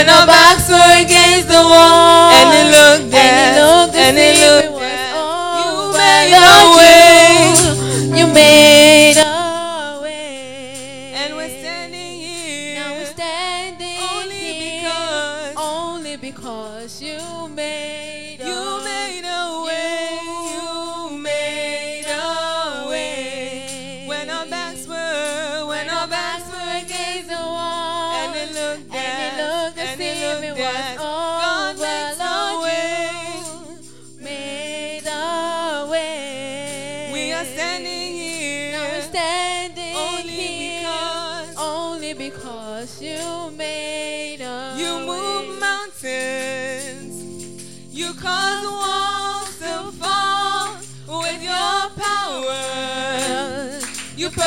when 0.00 0.08
our 0.08 0.26
backs 0.26 0.66
were 0.70 0.92
against 1.04 1.48
the 1.48 1.60
wall. 1.60 2.32
And 2.32 2.48
it 2.56 2.68
looked 2.72 3.12
And 3.12 3.36
it 3.36 3.60
looked 3.60 3.94
And 3.96 4.16
it 4.16 4.32
if 4.32 4.40
looked 4.40 4.80
dead. 4.80 5.12
You 5.60 5.92
made 6.00 6.32
a 6.40 6.64
way. 6.76 8.18
You 8.18 8.26
made 8.32 8.69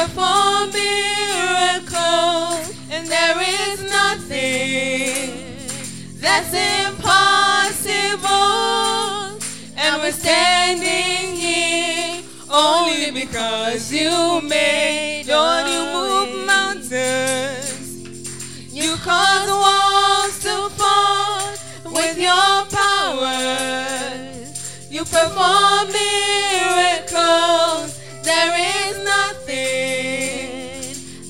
perform 0.04 0.68
miracles, 0.72 1.96
and 2.92 3.08
there 3.08 3.40
is 3.40 3.80
nothing 3.90 5.32
that's 6.20 6.54
impossible. 6.54 8.20
And 9.78 10.02
we're 10.02 10.12
standing 10.12 11.38
here 11.38 12.22
only 12.52 13.12
because 13.12 13.94
you 13.94 14.42
made, 14.42 15.28
Lord, 15.28 15.68
you 15.68 15.86
move 15.96 16.46
mountains. 16.46 17.88
You 18.74 18.98
cause 18.98 19.48
walls 19.48 20.38
to 20.44 20.70
fall 20.80 21.54
with 21.94 22.18
your 22.18 22.66
power. 22.82 23.58
You 24.90 25.06
perform 25.06 25.88
miracles. 26.04 27.90
There 28.22 28.54
is 28.60 28.83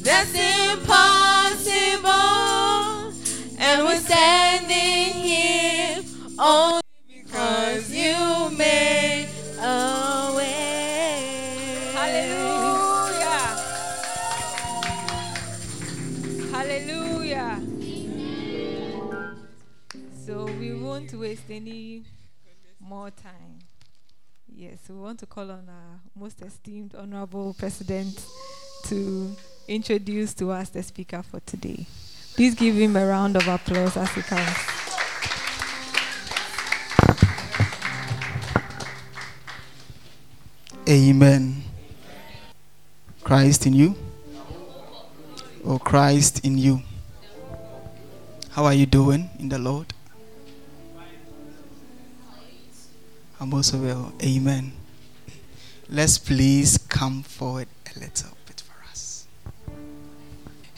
that's 0.03 0.33
impossible. 0.73 2.03
And 3.57 3.83
we're 3.85 3.99
standing 3.99 5.13
here 5.13 6.01
only 6.37 6.81
because 7.07 7.89
you 7.89 8.49
made 8.57 9.29
a 9.59 10.33
way. 10.35 11.93
Hallelujah. 11.93 13.47
Hallelujah. 16.51 17.61
So 20.25 20.45
we 20.59 20.73
won't 20.73 21.13
waste 21.13 21.49
any 21.49 22.03
more 22.79 23.09
time. 23.11 23.59
Yes, 24.47 24.79
we 24.89 24.95
want 24.95 25.19
to 25.19 25.25
call 25.25 25.49
on 25.49 25.67
our 25.69 26.01
most 26.15 26.41
esteemed, 26.41 26.93
honorable 26.93 27.55
president 27.57 28.25
to 28.85 29.35
introduce 29.73 30.33
to 30.35 30.51
us 30.51 30.69
the 30.69 30.83
speaker 30.83 31.23
for 31.23 31.39
today. 31.41 31.85
Please 32.35 32.53
give 32.55 32.75
him 32.75 32.95
a 32.95 33.05
round 33.05 33.35
of 33.35 33.47
applause 33.47 33.97
as 33.97 34.11
he 34.13 34.21
comes. 34.21 34.57
Amen. 40.87 41.63
Christ 43.23 43.65
in 43.65 43.73
you? 43.73 43.95
Or 45.63 45.79
Christ 45.79 46.45
in 46.45 46.57
you? 46.57 46.81
How 48.51 48.65
are 48.65 48.73
you 48.73 48.85
doing 48.85 49.29
in 49.39 49.49
the 49.49 49.57
Lord? 49.57 49.87
I'm 53.39 53.53
also 53.53 53.77
well. 53.77 54.13
Amen. 54.21 54.73
Let's 55.89 56.17
please 56.17 56.77
come 56.77 57.23
forward 57.23 57.67
a 57.95 57.99
little. 57.99 58.42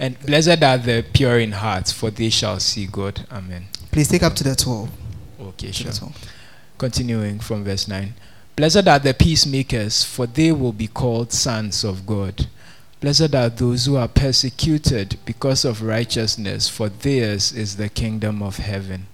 And 0.00 0.18
blessed 0.20 0.62
are 0.62 0.78
the 0.78 1.04
pure 1.12 1.38
in 1.38 1.52
heart, 1.52 1.88
for 1.88 2.10
they 2.10 2.30
shall 2.30 2.58
see 2.58 2.86
God. 2.86 3.26
Amen. 3.30 3.66
Please 3.92 4.08
take 4.08 4.22
up 4.22 4.34
to 4.36 4.44
the 4.44 4.56
12. 4.56 4.88
Okay, 5.40 5.72
sure. 5.72 5.90
the 5.92 5.98
12. 5.98 6.16
Continuing 6.78 7.38
from 7.38 7.64
verse 7.64 7.86
9. 7.86 8.14
Blessed 8.56 8.88
are 8.88 8.98
the 8.98 9.12
peacemakers, 9.12 10.02
for 10.02 10.26
they 10.26 10.52
will 10.52 10.72
be 10.72 10.86
called 10.86 11.34
sons 11.34 11.84
of 11.84 12.06
God. 12.06 12.46
Blessed 13.02 13.34
are 13.34 13.50
those 13.50 13.84
who 13.84 13.96
are 13.96 14.08
persecuted 14.08 15.18
because 15.26 15.66
of 15.66 15.82
righteousness, 15.82 16.66
for 16.66 16.88
theirs 16.88 17.52
is 17.52 17.76
the 17.76 17.90
kingdom 17.90 18.42
of 18.42 18.56
heaven. 18.56 19.06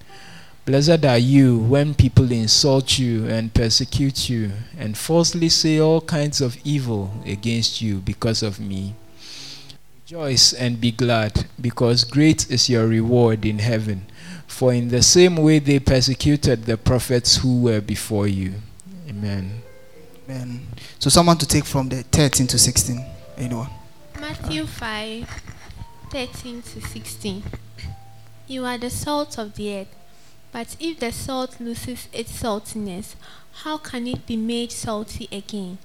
Blessed 0.66 1.04
are 1.04 1.19
you 1.19 1.58
when 1.58 1.94
people 1.94 2.30
insult 2.30 2.96
you 2.96 3.26
and 3.26 3.52
persecute 3.52 4.28
you 4.28 4.52
and 4.78 4.96
falsely 4.96 5.48
say 5.48 5.80
all 5.80 6.00
kinds 6.00 6.41
of 6.41 6.56
evil 6.62 7.12
against 7.25 7.82
you 7.82 7.96
because 7.96 8.41
of 8.44 8.60
me. 8.60 8.94
Rejoice 10.06 10.53
and 10.53 10.81
be 10.81 10.93
glad, 10.93 11.47
because 11.61 12.05
great 12.05 12.49
is 12.49 12.71
your 12.71 12.87
reward 12.87 13.44
in 13.44 13.59
heaven. 13.59 14.06
For 14.47 14.72
in 14.72 14.87
the 14.87 15.03
same 15.03 15.34
way 15.34 15.59
they 15.59 15.81
persecuted 15.81 16.65
the 16.65 16.77
prophets 16.77 17.39
who 17.39 17.62
were 17.62 17.81
before 17.81 18.28
you. 18.28 18.55
Amen. 19.09 19.62
Amen. 20.25 20.69
So, 21.00 21.11
someone 21.11 21.39
to 21.39 21.47
take 21.47 21.65
from 21.65 21.89
the 21.89 22.05
13 22.05 22.47
to 22.47 22.56
16. 22.56 23.05
Anyone? 23.37 23.69
Matthew 24.21 24.67
5 24.67 25.28
13 26.12 26.62
to 26.62 26.81
16. 26.81 27.43
You 28.47 28.65
are 28.65 28.78
the 28.78 28.91
salt 28.91 29.37
of 29.41 29.56
the 29.56 29.75
earth, 29.75 29.97
but 30.53 30.77
if 30.78 31.00
the 31.00 31.11
salt 31.11 31.59
loses 31.59 32.06
its 32.12 32.31
saltiness, 32.31 33.17
how 33.65 33.78
can 33.78 34.06
it 34.06 34.25
be 34.25 34.37
made 34.37 34.71
salty 34.71 35.28
again? 35.33 35.78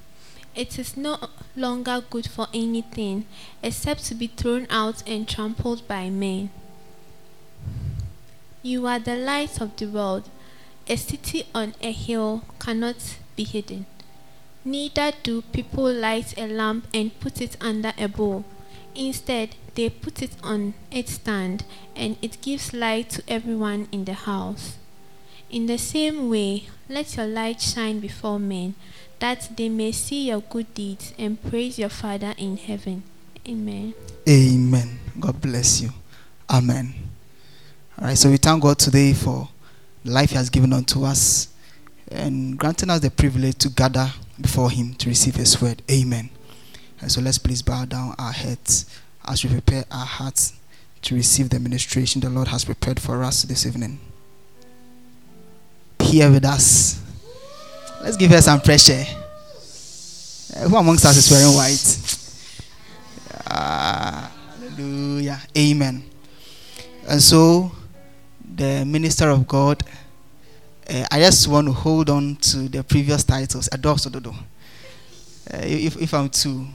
It 0.53 0.77
is 0.77 0.97
no 0.97 1.17
longer 1.55 2.03
good 2.09 2.29
for 2.29 2.47
anything 2.53 3.25
except 3.63 4.05
to 4.05 4.15
be 4.15 4.27
thrown 4.27 4.67
out 4.69 5.01
and 5.07 5.27
trampled 5.27 5.87
by 5.87 6.09
men. 6.09 6.49
You 8.61 8.85
are 8.85 8.99
the 8.99 9.15
light 9.15 9.61
of 9.61 9.75
the 9.77 9.87
world. 9.87 10.29
A 10.87 10.97
city 10.97 11.45
on 11.55 11.73
a 11.81 11.91
hill 11.91 12.43
cannot 12.59 13.17
be 13.35 13.43
hidden. 13.43 13.85
Neither 14.65 15.13
do 15.23 15.41
people 15.41 15.91
light 15.91 16.37
a 16.37 16.47
lamp 16.47 16.87
and 16.93 17.17
put 17.19 17.41
it 17.41 17.57
under 17.61 17.93
a 17.97 18.07
bowl. 18.07 18.43
Instead, 18.93 19.55
they 19.75 19.89
put 19.89 20.21
it 20.21 20.35
on 20.43 20.73
its 20.91 21.13
stand, 21.13 21.63
and 21.95 22.17
it 22.21 22.41
gives 22.41 22.73
light 22.73 23.09
to 23.11 23.23
everyone 23.27 23.87
in 23.91 24.05
the 24.05 24.13
house. 24.13 24.77
In 25.49 25.65
the 25.65 25.77
same 25.77 26.29
way, 26.29 26.67
let 26.87 27.15
your 27.17 27.25
light 27.25 27.61
shine 27.61 27.99
before 27.99 28.39
men, 28.39 28.75
that 29.21 29.55
they 29.55 29.69
may 29.69 29.91
see 29.91 30.27
your 30.27 30.41
good 30.41 30.73
deeds 30.73 31.13
and 31.17 31.41
praise 31.43 31.77
your 31.77 31.89
Father 31.89 32.33
in 32.37 32.57
heaven. 32.57 33.03
Amen. 33.47 33.93
Amen. 34.27 34.99
God 35.19 35.39
bless 35.39 35.79
you. 35.79 35.91
Amen. 36.49 36.93
All 37.99 38.07
right, 38.07 38.17
so 38.17 38.29
we 38.31 38.37
thank 38.37 38.63
God 38.63 38.79
today 38.79 39.13
for 39.13 39.47
the 40.03 40.11
life 40.11 40.31
He 40.31 40.35
has 40.35 40.49
given 40.49 40.73
unto 40.73 41.03
us 41.03 41.49
and 42.09 42.57
granting 42.57 42.89
us 42.89 42.99
the 42.99 43.11
privilege 43.11 43.57
to 43.59 43.69
gather 43.69 44.11
before 44.39 44.71
Him 44.71 44.95
to 44.95 45.09
receive 45.09 45.35
His 45.35 45.61
word. 45.61 45.83
Amen. 45.89 46.31
And 46.99 47.11
so 47.11 47.21
let's 47.21 47.37
please 47.37 47.61
bow 47.61 47.85
down 47.85 48.15
our 48.17 48.31
heads 48.31 48.89
as 49.25 49.43
we 49.43 49.51
prepare 49.51 49.85
our 49.91 50.05
hearts 50.05 50.53
to 51.03 51.15
receive 51.15 51.49
the 51.49 51.59
ministration 51.59 52.21
the 52.21 52.29
Lord 52.29 52.47
has 52.47 52.65
prepared 52.65 52.99
for 52.99 53.23
us 53.23 53.43
this 53.43 53.67
evening. 53.67 53.99
Here 55.99 56.29
with 56.31 56.43
us. 56.43 57.00
Let's 58.03 58.17
give 58.17 58.31
her 58.31 58.41
some 58.41 58.59
pressure. 58.61 59.03
Uh, 60.55 60.67
who 60.67 60.75
amongst 60.75 61.05
us 61.05 61.17
is 61.17 61.29
wearing 61.29 61.55
white? 61.55 62.17
Ah, 63.47 64.31
hallelujah. 64.59 65.39
Amen. 65.55 66.03
And 67.07 67.21
so, 67.21 67.71
the 68.55 68.83
minister 68.85 69.29
of 69.29 69.47
God. 69.47 69.83
Uh, 70.89 71.05
I 71.11 71.19
just 71.19 71.47
want 71.47 71.67
to 71.67 71.73
hold 71.73 72.09
on 72.09 72.37
to 72.37 72.67
the 72.67 72.83
previous 72.83 73.23
titles. 73.23 73.69
Adosododo. 73.69 74.33
Uh, 74.33 75.57
if, 75.61 76.01
if 76.01 76.13
I'm 76.13 76.29
to 76.29 76.65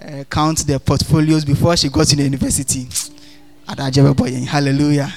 uh, 0.00 0.24
count 0.30 0.66
their 0.66 0.78
portfolios 0.78 1.44
before 1.44 1.76
she 1.76 1.90
got 1.90 2.06
to 2.06 2.16
the 2.16 2.22
university, 2.22 2.88
hallelujah. 4.46 5.12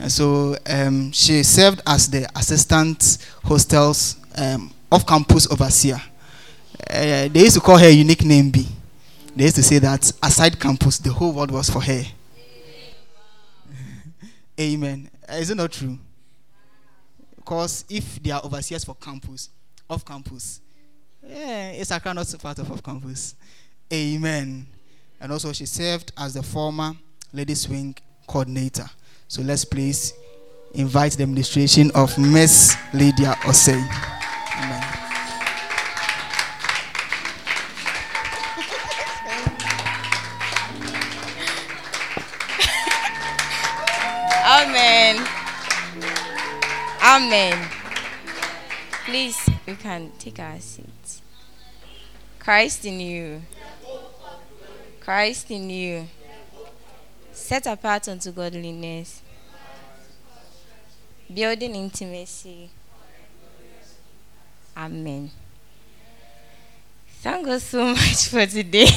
And 0.00 0.10
so 0.10 0.56
um, 0.66 1.12
she 1.12 1.42
served 1.42 1.82
as 1.86 2.08
the 2.08 2.26
assistant 2.34 3.18
hostels 3.44 4.16
um, 4.34 4.72
off 4.90 5.06
campus 5.06 5.46
overseer. 5.52 6.00
Uh, 6.88 7.28
they 7.28 7.40
used 7.40 7.56
to 7.56 7.60
call 7.60 7.76
her 7.76 7.90
unique 7.90 8.24
name 8.24 8.50
B. 8.50 8.66
They 9.36 9.44
used 9.44 9.56
to 9.56 9.62
say 9.62 9.78
that 9.78 10.10
aside 10.22 10.58
campus, 10.58 10.96
the 10.96 11.12
whole 11.12 11.34
world 11.34 11.50
was 11.50 11.68
for 11.68 11.82
her. 11.82 12.02
Amen. 14.58 15.10
Uh, 15.28 15.34
is 15.34 15.50
it 15.50 15.56
not 15.56 15.70
true? 15.70 15.98
Because 17.36 17.84
if 17.90 18.22
they 18.22 18.30
are 18.30 18.42
overseers 18.42 18.84
for 18.84 18.94
campus, 18.94 19.50
off 19.90 20.02
campus, 20.02 20.62
yeah, 21.22 21.72
it's 21.72 21.90
a 21.90 22.00
not 22.14 22.34
part 22.40 22.58
of 22.58 22.72
off 22.72 22.82
campus. 22.82 23.34
Amen. 23.92 24.66
And 25.20 25.30
also, 25.30 25.52
she 25.52 25.66
served 25.66 26.12
as 26.16 26.32
the 26.32 26.42
former 26.42 26.94
ladies 27.34 27.68
wing 27.68 27.94
coordinator. 28.26 28.88
So 29.30 29.42
let's 29.42 29.64
please 29.64 30.12
invite 30.74 31.12
the 31.12 31.22
administration 31.22 31.92
of 31.94 32.18
Miss 32.18 32.74
Lydia 32.92 33.36
Osei. 33.46 33.78
Amen. 44.50 45.24
Amen. 45.24 45.26
Amen. 47.00 47.68
Please, 49.04 49.48
we 49.64 49.76
can 49.76 50.10
take 50.18 50.40
our 50.40 50.58
seats. 50.58 51.22
Christ 52.40 52.84
in 52.84 52.98
you. 52.98 53.42
Christ 54.98 55.52
in 55.52 55.70
you 55.70 56.08
set 57.32 57.66
apart 57.66 58.08
unto 58.08 58.32
godliness, 58.32 59.22
building 61.32 61.74
intimacy. 61.74 62.70
Amen. 64.76 65.30
Thank 67.22 67.46
God 67.46 67.60
so 67.60 67.84
much 67.94 68.28
for 68.28 68.46
today. 68.46 68.88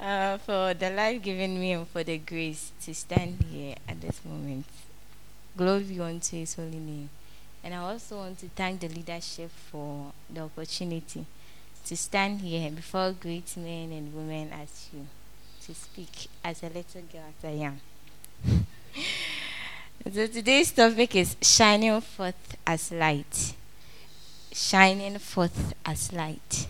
uh, 0.00 0.38
for 0.38 0.74
the 0.74 0.90
life 0.90 1.20
given 1.22 1.60
me 1.60 1.72
and 1.72 1.86
for 1.88 2.02
the 2.02 2.18
grace 2.18 2.72
to 2.82 2.94
stand 2.94 3.44
here 3.50 3.74
at 3.86 4.00
this 4.00 4.24
moment. 4.24 4.64
Glory 5.56 6.00
unto 6.00 6.36
his 6.36 6.54
holy 6.54 6.78
name. 6.78 7.10
And 7.62 7.74
I 7.74 7.78
also 7.78 8.16
want 8.18 8.38
to 8.38 8.48
thank 8.48 8.80
the 8.80 8.88
leadership 8.88 9.50
for 9.70 10.12
the 10.32 10.42
opportunity 10.42 11.26
to 11.84 11.96
stand 11.96 12.40
here 12.40 12.70
before 12.70 13.12
great 13.12 13.56
men 13.56 13.92
and 13.92 14.14
women 14.14 14.50
as 14.52 14.88
you 14.92 15.06
to 15.68 15.74
speak 15.74 16.28
as 16.42 16.62
a 16.62 16.68
little 16.68 17.02
girl 17.12 17.28
as 17.28 17.44
I 17.44 17.68
am. 17.68 17.80
so 20.14 20.26
today's 20.26 20.72
topic 20.72 21.14
is 21.14 21.36
shining 21.42 22.00
forth 22.00 22.56
as 22.66 22.90
light. 22.90 23.54
Shining 24.50 25.18
forth 25.18 25.74
as 25.84 26.10
light. 26.10 26.66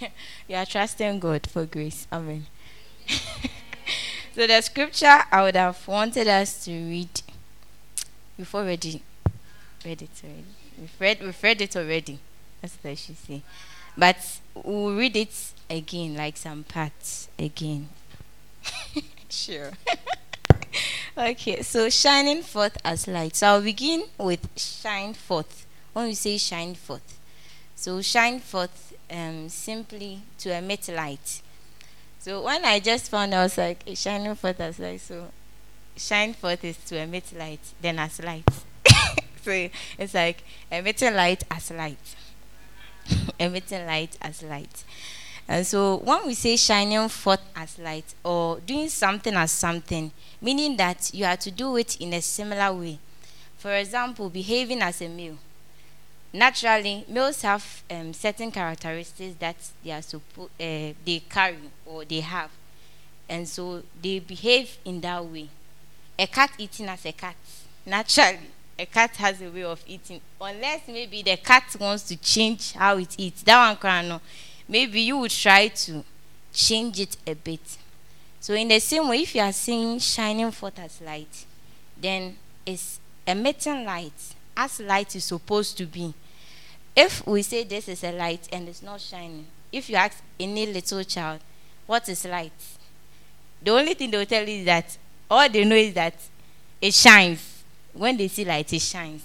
you 0.48 0.56
are 0.56 0.66
trusting 0.66 1.20
God 1.20 1.46
for 1.46 1.66
grace. 1.66 2.08
Amen. 2.12 2.46
so 4.34 4.48
the 4.48 4.60
scripture 4.60 5.22
I 5.30 5.42
would 5.44 5.54
have 5.54 5.86
wanted 5.86 6.26
us 6.26 6.64
to 6.64 6.72
read 6.72 7.22
before 8.36 8.64
ready. 8.64 9.02
Read 9.84 10.02
it 10.02 10.10
already. 10.24 10.44
We've 10.80 10.96
read, 10.98 11.20
we've 11.20 11.42
read 11.44 11.60
it 11.60 11.76
already. 11.76 12.18
That's 12.60 12.76
what 12.82 12.90
I 12.90 12.94
should 12.96 13.18
say. 13.18 13.42
But 13.96 14.16
we'll 14.56 14.96
read 14.96 15.16
it 15.16 15.53
again, 15.70 16.16
like 16.16 16.36
some 16.36 16.64
parts 16.64 17.28
again. 17.38 17.88
sure. 19.28 19.72
okay, 21.18 21.62
so 21.62 21.88
shining 21.88 22.42
forth 22.42 22.76
as 22.84 23.06
light. 23.06 23.36
So 23.36 23.46
I'll 23.46 23.62
begin 23.62 24.04
with 24.18 24.48
shine 24.56 25.14
forth. 25.14 25.66
When 25.92 26.06
we 26.06 26.14
say 26.14 26.38
shine 26.38 26.74
forth, 26.74 27.18
so 27.76 28.02
shine 28.02 28.40
forth 28.40 28.94
um, 29.10 29.48
simply 29.48 30.22
to 30.38 30.56
emit 30.56 30.88
light. 30.88 31.42
So 32.18 32.42
when 32.42 32.64
I 32.64 32.80
just 32.80 33.10
found 33.10 33.34
out, 33.34 33.40
I 33.40 33.42
was 33.44 33.58
like, 33.58 33.84
shining 33.94 34.34
forth 34.34 34.60
as 34.60 34.78
light. 34.78 35.00
So 35.00 35.28
shine 35.96 36.32
forth 36.32 36.64
is 36.64 36.76
to 36.86 36.98
emit 36.98 37.32
light, 37.36 37.60
then 37.80 37.98
as 37.98 38.22
light. 38.22 38.48
so 39.42 39.68
it's 39.98 40.14
like 40.14 40.42
emitting 40.70 41.14
light 41.14 41.44
as 41.50 41.70
light. 41.70 42.16
emitting 43.38 43.86
light 43.86 44.16
as 44.20 44.42
light. 44.42 44.84
And 45.46 45.66
so 45.66 45.98
when 45.98 46.26
we 46.26 46.34
say 46.34 46.56
shining 46.56 47.08
forth 47.08 47.42
as 47.54 47.78
light 47.78 48.14
or 48.24 48.60
doing 48.60 48.88
something 48.88 49.34
as 49.34 49.50
something, 49.52 50.10
meaning 50.40 50.76
that 50.78 51.10
you 51.12 51.24
have 51.24 51.40
to 51.40 51.50
do 51.50 51.76
it 51.76 52.00
in 52.00 52.14
a 52.14 52.22
similar 52.22 52.72
way. 52.72 52.98
For 53.58 53.74
example, 53.74 54.30
behaving 54.30 54.82
as 54.82 55.00
a 55.02 55.08
male. 55.08 55.38
Naturally, 56.32 57.04
males 57.08 57.42
have 57.42 57.82
um, 57.90 58.12
certain 58.12 58.50
characteristics 58.50 59.36
that 59.38 59.56
they 59.84 59.92
are 59.92 60.00
suppo- 60.00 60.46
uh, 60.46 60.94
they 61.04 61.22
carry 61.28 61.56
or 61.86 62.04
they 62.04 62.20
have, 62.20 62.50
and 63.28 63.48
so 63.48 63.82
they 64.02 64.18
behave 64.18 64.76
in 64.84 65.00
that 65.00 65.24
way. 65.24 65.48
A 66.18 66.26
cat 66.26 66.50
eating 66.58 66.88
as 66.88 67.06
a 67.06 67.12
cat, 67.12 67.36
naturally, 67.86 68.50
a 68.76 68.84
cat 68.86 69.14
has 69.16 69.40
a 69.42 69.48
way 69.48 69.62
of 69.62 69.80
eating, 69.86 70.20
unless 70.40 70.88
maybe 70.88 71.22
the 71.22 71.36
cat 71.36 71.64
wants 71.78 72.02
to 72.02 72.16
change 72.16 72.72
how 72.72 72.98
it 72.98 73.14
eats. 73.16 73.42
That 73.44 73.78
one 73.80 74.08
no 74.08 74.20
maybe 74.68 75.00
you 75.00 75.18
would 75.18 75.30
try 75.30 75.68
to 75.68 76.04
change 76.52 77.00
it 77.00 77.16
a 77.26 77.34
bit. 77.34 77.78
So, 78.40 78.54
in 78.54 78.68
the 78.68 78.78
same 78.78 79.08
way, 79.08 79.22
if 79.22 79.34
you 79.34 79.40
are 79.40 79.52
seeing 79.52 79.98
shining 79.98 80.50
forth 80.50 80.78
as 80.78 81.00
light, 81.00 81.46
then 82.00 82.36
it's 82.66 83.00
emitting 83.26 83.84
light 83.84 84.34
as 84.56 84.80
light 84.80 85.16
is 85.16 85.24
supposed 85.24 85.76
to 85.78 85.86
be. 85.86 86.12
If 86.94 87.26
we 87.26 87.42
say 87.42 87.64
this 87.64 87.88
is 87.88 88.04
a 88.04 88.12
light 88.12 88.48
and 88.52 88.68
it's 88.68 88.82
not 88.82 89.00
shining, 89.00 89.46
if 89.72 89.90
you 89.90 89.96
ask 89.96 90.22
any 90.38 90.66
little 90.66 91.02
child, 91.04 91.40
what 91.86 92.08
is 92.08 92.24
light? 92.24 92.52
The 93.62 93.70
only 93.72 93.94
thing 93.94 94.10
they 94.10 94.18
will 94.18 94.26
tell 94.26 94.46
you 94.46 94.58
is 94.60 94.64
that 94.66 94.96
all 95.30 95.48
they 95.48 95.64
know 95.64 95.76
is 95.76 95.94
that 95.94 96.14
it 96.80 96.94
shines. 96.94 97.62
When 97.92 98.16
they 98.16 98.28
see 98.28 98.44
light, 98.44 98.72
it 98.72 98.82
shines. 98.82 99.22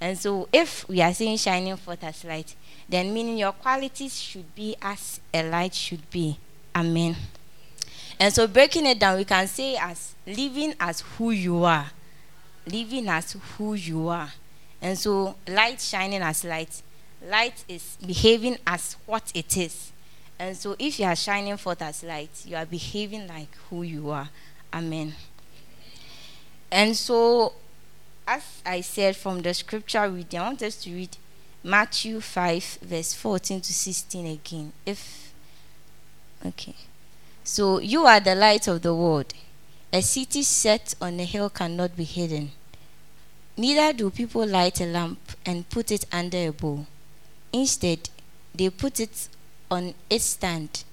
And 0.00 0.18
so, 0.18 0.48
if 0.52 0.88
we 0.88 1.00
are 1.00 1.12
seeing 1.12 1.36
shining 1.36 1.76
forth 1.76 2.04
as 2.04 2.24
light, 2.24 2.54
then 2.90 3.14
meaning 3.14 3.38
your 3.38 3.52
qualities 3.52 4.20
should 4.20 4.52
be 4.54 4.74
as 4.82 5.20
a 5.32 5.48
light 5.48 5.74
should 5.74 6.10
be. 6.10 6.36
Amen. 6.74 7.16
And 8.18 8.34
so 8.34 8.48
breaking 8.48 8.86
it 8.86 8.98
down, 8.98 9.16
we 9.16 9.24
can 9.24 9.46
say 9.46 9.76
as 9.76 10.14
living 10.26 10.74
as 10.80 11.00
who 11.00 11.30
you 11.30 11.62
are. 11.64 11.86
Living 12.66 13.08
as 13.08 13.36
who 13.56 13.74
you 13.74 14.08
are. 14.08 14.32
And 14.82 14.98
so 14.98 15.36
light 15.48 15.80
shining 15.80 16.20
as 16.20 16.44
light. 16.44 16.82
Light 17.26 17.64
is 17.68 17.96
behaving 18.04 18.58
as 18.66 18.96
what 19.06 19.30
it 19.34 19.56
is. 19.56 19.92
And 20.38 20.56
so 20.56 20.74
if 20.78 20.98
you 20.98 21.06
are 21.06 21.16
shining 21.16 21.56
forth 21.56 21.82
as 21.82 22.02
light, 22.02 22.30
you 22.44 22.56
are 22.56 22.66
behaving 22.66 23.28
like 23.28 23.54
who 23.68 23.82
you 23.82 24.10
are. 24.10 24.28
Amen. 24.72 25.14
And 26.72 26.96
so 26.96 27.52
as 28.26 28.62
I 28.66 28.80
said 28.80 29.16
from 29.16 29.42
the 29.42 29.54
scripture 29.54 30.08
reading, 30.08 30.40
I 30.40 30.44
want 30.44 30.62
us 30.62 30.76
to 30.82 30.90
read 30.90 31.16
Matthew 31.62 32.20
5, 32.20 32.78
verse 32.82 33.12
14 33.14 33.60
to 33.60 33.72
16 33.72 34.26
again. 34.26 34.72
If 34.86 35.32
okay. 36.46 36.74
So 37.44 37.80
you 37.80 38.06
are 38.06 38.20
the 38.20 38.34
light 38.34 38.66
of 38.66 38.80
the 38.80 38.94
world. 38.94 39.34
A 39.92 40.00
city 40.00 40.42
set 40.42 40.94
on 41.00 41.20
a 41.20 41.24
hill 41.24 41.50
cannot 41.50 41.96
be 41.96 42.04
hidden. 42.04 42.52
Neither 43.56 43.92
do 43.92 44.10
people 44.10 44.46
light 44.46 44.80
a 44.80 44.86
lamp 44.86 45.18
and 45.44 45.68
put 45.68 45.90
it 45.90 46.06
under 46.12 46.38
a 46.38 46.50
bowl. 46.50 46.86
Instead, 47.52 48.08
they 48.54 48.70
put 48.70 49.00
it 49.00 49.28
on 49.70 49.92
its 50.08 50.24
stand, 50.24 50.84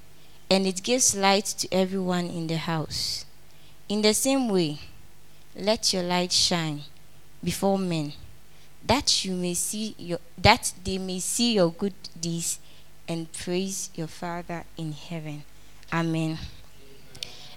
and 0.49 0.65
it 0.67 0.83
gives 0.83 1.15
light 1.15 1.45
to 1.45 1.67
everyone 1.71 2.25
in 2.25 2.47
the 2.47 2.57
house. 2.57 3.25
In 3.87 4.01
the 4.01 4.13
same 4.13 4.49
way, 4.49 4.79
let 5.55 5.93
your 5.93 6.03
light 6.03 6.33
shine 6.33 6.81
before 7.43 7.77
men 7.77 8.11
that 8.87 9.25
you 9.25 9.35
may 9.35 9.53
see 9.53 9.95
your 9.97 10.19
that 10.37 10.73
they 10.83 10.97
may 10.97 11.19
see 11.19 11.53
your 11.53 11.71
good 11.71 11.93
deeds 12.19 12.59
and 13.07 13.31
praise 13.31 13.89
your 13.95 14.07
father 14.07 14.63
in 14.77 14.91
heaven. 14.91 15.43
Amen. 15.93 16.37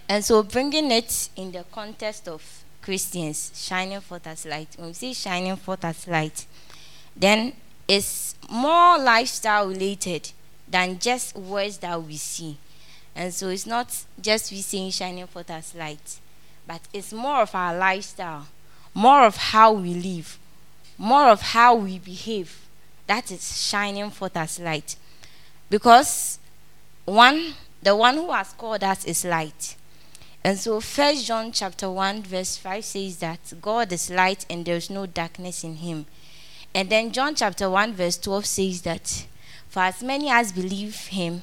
And 0.07 0.23
so 0.23 0.43
bringing 0.43 0.91
it 0.91 1.29
in 1.35 1.51
the 1.51 1.65
context 1.71 2.27
of 2.27 2.63
christians 2.81 3.51
shining 3.55 4.01
forth 4.01 4.27
as 4.27 4.45
light. 4.45 4.69
When 4.77 4.87
we 4.87 4.93
say 4.93 5.13
shining 5.13 5.55
forth 5.55 5.85
as 5.85 6.07
light 6.07 6.45
then 7.15 7.53
it's 7.87 8.35
more 8.49 8.97
lifestyle 8.97 9.67
related 9.67 10.31
than 10.67 10.97
just 10.99 11.35
words 11.35 11.77
that 11.79 12.01
we 12.01 12.15
see. 12.15 12.57
And 13.15 13.33
so 13.33 13.49
it's 13.49 13.65
not 13.65 14.05
just 14.21 14.51
we 14.51 14.61
saying 14.61 14.91
shining 14.91 15.27
forth 15.27 15.49
as 15.49 15.75
light 15.75 16.19
but 16.67 16.81
it's 16.93 17.11
more 17.11 17.41
of 17.41 17.53
our 17.55 17.75
lifestyle, 17.75 18.47
more 18.93 19.25
of 19.25 19.35
how 19.35 19.73
we 19.73 19.93
live, 19.93 20.37
more 21.01 21.29
of 21.29 21.41
how 21.41 21.73
we 21.73 21.97
behave. 21.97 22.67
That 23.07 23.31
is 23.31 23.59
shining 23.59 24.11
forth 24.11 24.37
as 24.37 24.59
light. 24.59 24.95
Because 25.67 26.37
one, 27.05 27.55
the 27.81 27.95
one 27.95 28.13
who 28.13 28.31
has 28.31 28.53
called 28.53 28.83
us 28.83 29.03
is 29.05 29.25
light. 29.25 29.75
And 30.43 30.59
so 30.59 30.79
first 30.79 31.25
John 31.25 31.51
chapter 31.51 31.89
1 31.89 32.21
verse 32.21 32.55
5 32.55 32.85
says 32.85 33.17
that 33.17 33.39
God 33.59 33.91
is 33.91 34.11
light 34.11 34.45
and 34.47 34.63
there 34.63 34.75
is 34.75 34.91
no 34.91 35.07
darkness 35.07 35.63
in 35.63 35.77
him. 35.77 36.05
And 36.75 36.87
then 36.89 37.11
John 37.11 37.33
chapter 37.33 37.67
1 37.67 37.93
verse 37.93 38.19
12 38.19 38.45
says 38.45 38.81
that 38.83 39.25
for 39.69 39.79
as 39.79 40.03
many 40.03 40.29
as 40.29 40.51
believe 40.51 41.07
him, 41.07 41.41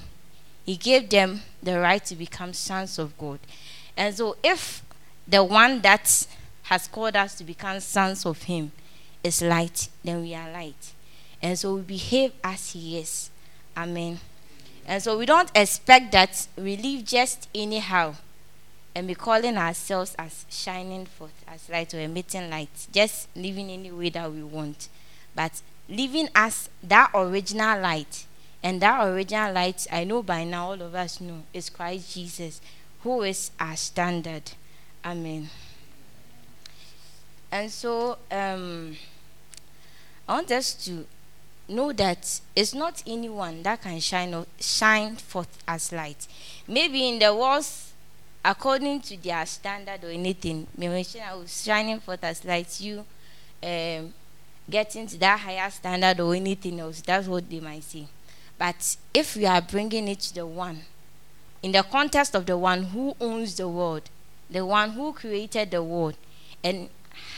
he 0.64 0.76
gave 0.76 1.10
them 1.10 1.40
the 1.60 1.80
right 1.80 2.04
to 2.04 2.14
become 2.14 2.52
sons 2.52 2.96
of 2.96 3.18
God. 3.18 3.40
And 3.96 4.14
so 4.14 4.36
if 4.44 4.84
the 5.26 5.42
one 5.42 5.80
that 5.80 6.28
has 6.62 6.86
called 6.86 7.16
us 7.16 7.34
to 7.36 7.44
become 7.44 7.80
sons 7.80 8.24
of 8.24 8.44
him 8.44 8.70
is 9.28 9.42
light, 9.42 9.88
then 10.02 10.22
we 10.22 10.34
are 10.34 10.50
light. 10.50 10.92
And 11.40 11.56
so 11.56 11.76
we 11.76 11.82
behave 11.82 12.32
as 12.42 12.72
he 12.72 12.98
is. 12.98 13.30
Amen. 13.76 14.18
And 14.86 15.02
so 15.02 15.16
we 15.18 15.26
don't 15.26 15.50
expect 15.54 16.12
that 16.12 16.48
we 16.56 16.76
live 16.76 17.04
just 17.04 17.48
anyhow 17.54 18.14
and 18.94 19.06
be 19.06 19.14
calling 19.14 19.56
ourselves 19.56 20.16
as 20.18 20.44
shining 20.50 21.06
forth 21.06 21.44
as 21.46 21.68
light 21.68 21.94
or 21.94 22.00
emitting 22.00 22.50
light, 22.50 22.88
just 22.90 23.28
living 23.36 23.70
any 23.70 23.92
way 23.92 24.08
that 24.10 24.32
we 24.32 24.42
want. 24.42 24.88
But 25.36 25.62
living 25.88 26.28
as 26.34 26.68
that 26.82 27.10
original 27.14 27.80
light. 27.80 28.26
And 28.62 28.80
that 28.82 29.06
original 29.06 29.52
light, 29.52 29.86
I 29.92 30.04
know 30.04 30.22
by 30.22 30.42
now 30.42 30.70
all 30.70 30.82
of 30.82 30.94
us 30.94 31.20
know, 31.20 31.44
is 31.52 31.70
Christ 31.70 32.14
Jesus, 32.14 32.60
who 33.02 33.22
is 33.22 33.52
our 33.60 33.76
standard. 33.76 34.50
Amen. 35.04 35.48
And 37.52 37.70
so 37.70 38.18
um, 38.30 38.96
I 40.28 40.34
want 40.34 40.50
us 40.50 40.74
to 40.84 41.06
know 41.68 41.92
that 41.92 42.40
it's 42.54 42.74
not 42.74 43.02
anyone 43.06 43.62
that 43.62 43.80
can 43.82 43.98
shine 44.00 44.34
or 44.34 44.46
shine 44.60 45.16
forth 45.16 45.62
as 45.66 45.90
light. 45.92 46.28
Maybe 46.66 47.08
in 47.08 47.18
the 47.18 47.34
world's 47.34 47.92
according 48.44 49.00
to 49.00 49.16
their 49.16 49.44
standard 49.46 50.04
or 50.04 50.10
anything, 50.10 50.66
maybe 50.76 51.04
I 51.20 51.34
was 51.34 51.64
shining 51.64 52.00
forth 52.00 52.24
as 52.24 52.44
light, 52.44 52.80
you 52.80 53.04
um, 53.62 54.14
getting 54.70 55.06
to 55.06 55.18
that 55.18 55.40
higher 55.40 55.70
standard 55.70 56.20
or 56.20 56.34
anything 56.34 56.80
else. 56.80 57.00
That's 57.00 57.26
what 57.26 57.48
they 57.48 57.60
might 57.60 57.84
say. 57.84 58.06
But 58.58 58.96
if 59.14 59.36
we 59.36 59.46
are 59.46 59.60
bringing 59.60 60.08
it 60.08 60.20
to 60.20 60.34
the 60.34 60.46
one, 60.46 60.80
in 61.62 61.72
the 61.72 61.82
context 61.82 62.34
of 62.34 62.46
the 62.46 62.56
one 62.56 62.84
who 62.84 63.16
owns 63.20 63.56
the 63.56 63.68
world, 63.68 64.02
the 64.50 64.64
one 64.64 64.90
who 64.90 65.12
created 65.12 65.70
the 65.70 65.82
world, 65.82 66.14
and 66.62 66.88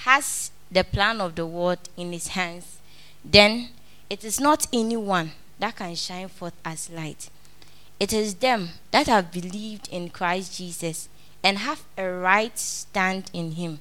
has 0.04 0.50
the 0.70 0.84
plan 0.84 1.20
of 1.20 1.34
the 1.34 1.46
world 1.46 1.78
in 1.96 2.12
his 2.12 2.28
hands, 2.28 2.78
then 3.24 3.68
it 4.08 4.24
is 4.24 4.40
not 4.40 4.66
anyone 4.72 5.32
that 5.58 5.76
can 5.76 5.94
shine 5.94 6.28
forth 6.28 6.54
as 6.64 6.90
light. 6.90 7.30
It 7.98 8.12
is 8.12 8.36
them 8.36 8.70
that 8.90 9.06
have 9.06 9.30
believed 9.30 9.88
in 9.88 10.08
Christ 10.08 10.56
Jesus 10.56 11.08
and 11.42 11.58
have 11.58 11.82
a 11.98 12.08
right 12.08 12.58
stand 12.58 13.30
in 13.32 13.52
him. 13.52 13.80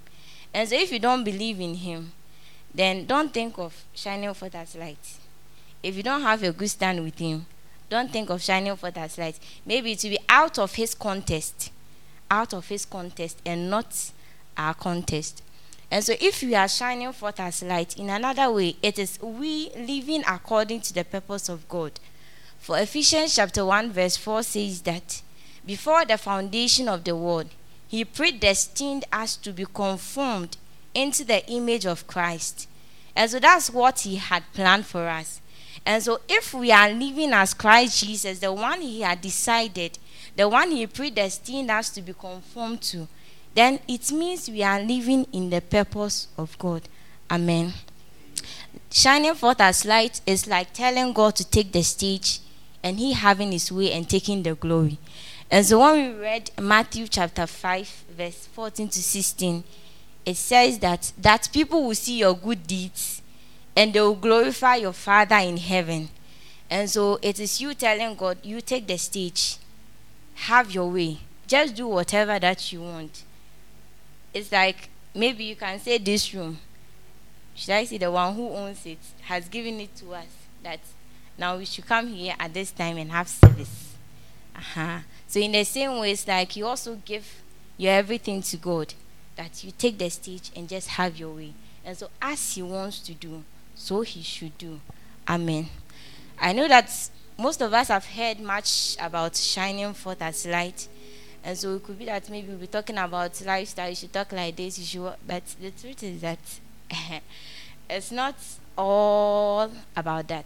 And 0.53 0.67
so 0.67 0.75
if 0.75 0.91
you 0.91 0.99
don't 0.99 1.23
believe 1.23 1.59
in 1.59 1.75
him, 1.75 2.11
then 2.73 3.05
don't 3.05 3.33
think 3.33 3.57
of 3.57 3.85
shining 3.93 4.33
forth 4.33 4.55
as 4.55 4.75
light. 4.75 5.17
If 5.81 5.95
you 5.95 6.03
don't 6.03 6.21
have 6.21 6.43
a 6.43 6.51
good 6.51 6.69
stand 6.69 7.03
with 7.03 7.17
him, 7.17 7.45
don't 7.89 8.11
think 8.11 8.29
of 8.29 8.41
shining 8.41 8.75
forth 8.75 8.97
as 8.97 9.17
light. 9.17 9.39
Maybe 9.65 9.93
it 9.93 10.03
will 10.03 10.11
be 10.11 10.19
out 10.27 10.59
of 10.59 10.75
his 10.75 10.93
contest, 10.93 11.71
out 12.29 12.53
of 12.53 12.67
his 12.67 12.85
contest, 12.85 13.41
and 13.45 13.69
not 13.69 14.11
our 14.57 14.73
contest. 14.73 15.41
And 15.91 16.03
so, 16.03 16.13
if 16.19 16.43
we 16.43 16.53
are 16.53 16.67
shining 16.67 17.11
forth 17.13 17.39
as 17.39 17.63
light 17.63 17.97
in 17.97 18.09
another 18.09 18.51
way, 18.51 18.75
it 18.81 18.99
is 18.99 19.19
we 19.21 19.71
living 19.75 20.23
according 20.27 20.81
to 20.81 20.93
the 20.93 21.03
purpose 21.03 21.49
of 21.49 21.67
God. 21.67 21.99
For 22.59 22.77
Ephesians 22.77 23.35
chapter 23.35 23.65
1, 23.65 23.91
verse 23.91 24.17
4 24.17 24.43
says 24.43 24.81
that 24.81 25.21
before 25.65 26.05
the 26.05 26.17
foundation 26.17 26.87
of 26.87 27.03
the 27.03 27.15
world, 27.15 27.49
he 27.87 28.05
predestined 28.05 29.05
us 29.11 29.35
to 29.37 29.51
be 29.51 29.65
conformed 29.65 30.57
into 30.93 31.23
the 31.23 31.45
image 31.49 31.85
of 31.85 32.05
Christ. 32.05 32.67
And 33.15 33.29
so 33.31 33.39
that's 33.39 33.71
what 33.71 34.01
he 34.01 34.17
had 34.17 34.43
planned 34.53 34.85
for 34.85 35.07
us. 35.07 35.41
And 35.85 36.03
so 36.03 36.19
if 36.29 36.53
we 36.53 36.71
are 36.71 36.91
living 36.91 37.33
as 37.33 37.53
Christ 37.53 38.03
Jesus, 38.05 38.39
the 38.39 38.53
one 38.53 38.81
he 38.81 39.01
had 39.01 39.21
decided, 39.21 39.97
the 40.35 40.47
one 40.47 40.71
he 40.71 40.85
predestined 40.85 41.71
us 41.71 41.89
to 41.91 42.01
be 42.01 42.13
conformed 42.13 42.81
to, 42.83 43.07
then 43.55 43.79
it 43.87 44.11
means 44.11 44.49
we 44.49 44.63
are 44.63 44.81
living 44.81 45.25
in 45.31 45.49
the 45.49 45.61
purpose 45.61 46.27
of 46.37 46.57
God. 46.57 46.83
Amen. 47.29 47.73
Shining 48.91 49.35
forth 49.35 49.61
as 49.61 49.85
light 49.85 50.21
is 50.25 50.47
like 50.47 50.73
telling 50.73 51.13
God 51.13 51.35
to 51.35 51.49
take 51.49 51.71
the 51.71 51.83
stage 51.83 52.39
and 52.83 52.97
he 52.97 53.13
having 53.13 53.51
his 53.51 53.71
way 53.71 53.91
and 53.91 54.09
taking 54.09 54.43
the 54.43 54.55
glory. 54.55 54.97
And 55.51 55.65
so 55.65 55.79
when 55.79 56.15
we 56.15 56.21
read 56.21 56.51
Matthew 56.59 57.07
chapter 57.07 57.47
5, 57.47 58.03
verse 58.15 58.47
14 58.47 58.87
to 58.89 59.01
16, 59.01 59.63
it 60.25 60.37
says 60.37 60.79
that 60.79 61.11
that 61.17 61.49
people 61.51 61.87
will 61.87 61.95
see 61.95 62.19
your 62.19 62.35
good 62.35 62.67
deeds 62.67 63.21
and 63.75 63.93
they 63.93 64.01
will 64.01 64.15
glorify 64.15 64.75
your 64.75 64.93
Father 64.93 65.37
in 65.37 65.57
heaven. 65.57 66.09
And 66.69 66.89
so 66.89 67.17
it 67.21 67.39
is 67.39 67.59
you 67.59 67.73
telling 67.73 68.15
God, 68.15 68.37
you 68.43 68.61
take 68.61 68.85
the 68.85 68.97
stage, 68.97 69.57
have 70.35 70.71
your 70.71 70.89
way, 70.91 71.19
just 71.47 71.75
do 71.75 71.87
whatever 71.87 72.37
that 72.37 72.71
you 72.71 72.81
want. 72.81 73.23
It's 74.33 74.51
like 74.51 74.89
maybe 75.13 75.43
you 75.43 75.55
can 75.55 75.79
say 75.79 75.97
this 75.97 76.33
room. 76.33 76.59
Should 77.55 77.71
I 77.71 77.83
say 77.85 77.97
the 77.97 78.11
one 78.11 78.35
who 78.35 78.49
owns 78.49 78.85
it 78.85 78.99
has 79.21 79.49
given 79.49 79.79
it 79.79 79.95
to 79.97 80.13
us 80.13 80.27
that 80.63 80.79
now 81.37 81.57
we 81.57 81.65
should 81.65 81.85
come 81.85 82.07
here 82.07 82.35
at 82.39 82.53
this 82.53 82.71
time 82.71 82.97
and 82.97 83.11
have 83.11 83.27
service. 83.27 83.95
Uh-huh. 84.55 84.99
So 85.27 85.39
in 85.39 85.53
the 85.53 85.63
same 85.63 85.99
way, 85.99 86.11
it's 86.11 86.27
like 86.27 86.55
you 86.55 86.65
also 86.65 86.95
give 87.05 87.41
your 87.77 87.93
everything 87.93 88.41
to 88.41 88.57
God 88.57 88.93
that 89.37 89.63
you 89.63 89.71
take 89.71 89.97
the 89.97 90.09
stage 90.09 90.51
and 90.55 90.67
just 90.67 90.89
have 90.89 91.17
your 91.17 91.33
way. 91.33 91.53
And 91.85 91.97
so, 91.97 92.09
as 92.21 92.55
He 92.55 92.61
wants 92.61 92.99
to 92.99 93.13
do, 93.13 93.43
so 93.73 94.01
He 94.01 94.21
should 94.21 94.57
do. 94.57 94.81
Amen. 95.27 95.67
I 96.37 96.51
know 96.51 96.67
that 96.67 96.91
most 97.37 97.61
of 97.61 97.73
us 97.73 97.87
have 97.87 98.05
heard 98.05 98.41
much 98.41 98.97
about 98.99 99.37
shining 99.37 99.93
forth 99.93 100.21
as 100.21 100.45
light. 100.45 100.89
And 101.43 101.57
so 101.57 101.75
it 101.75 101.83
could 101.83 101.97
be 101.97 102.05
that 102.05 102.29
maybe 102.29 102.49
we'll 102.49 102.57
be 102.57 102.67
talking 102.67 102.97
about 102.97 103.41
lifestyle, 103.45 103.89
you 103.89 103.95
should 103.95 104.13
talk 104.13 104.31
like 104.31 104.55
this, 104.55 104.77
you 104.77 104.85
should, 104.85 105.13
but 105.25 105.43
the 105.61 105.71
truth 105.71 106.03
is 106.03 106.21
that 106.21 106.39
it's 107.89 108.11
not 108.11 108.35
all 108.77 109.71
about 109.95 110.27
that. 110.27 110.45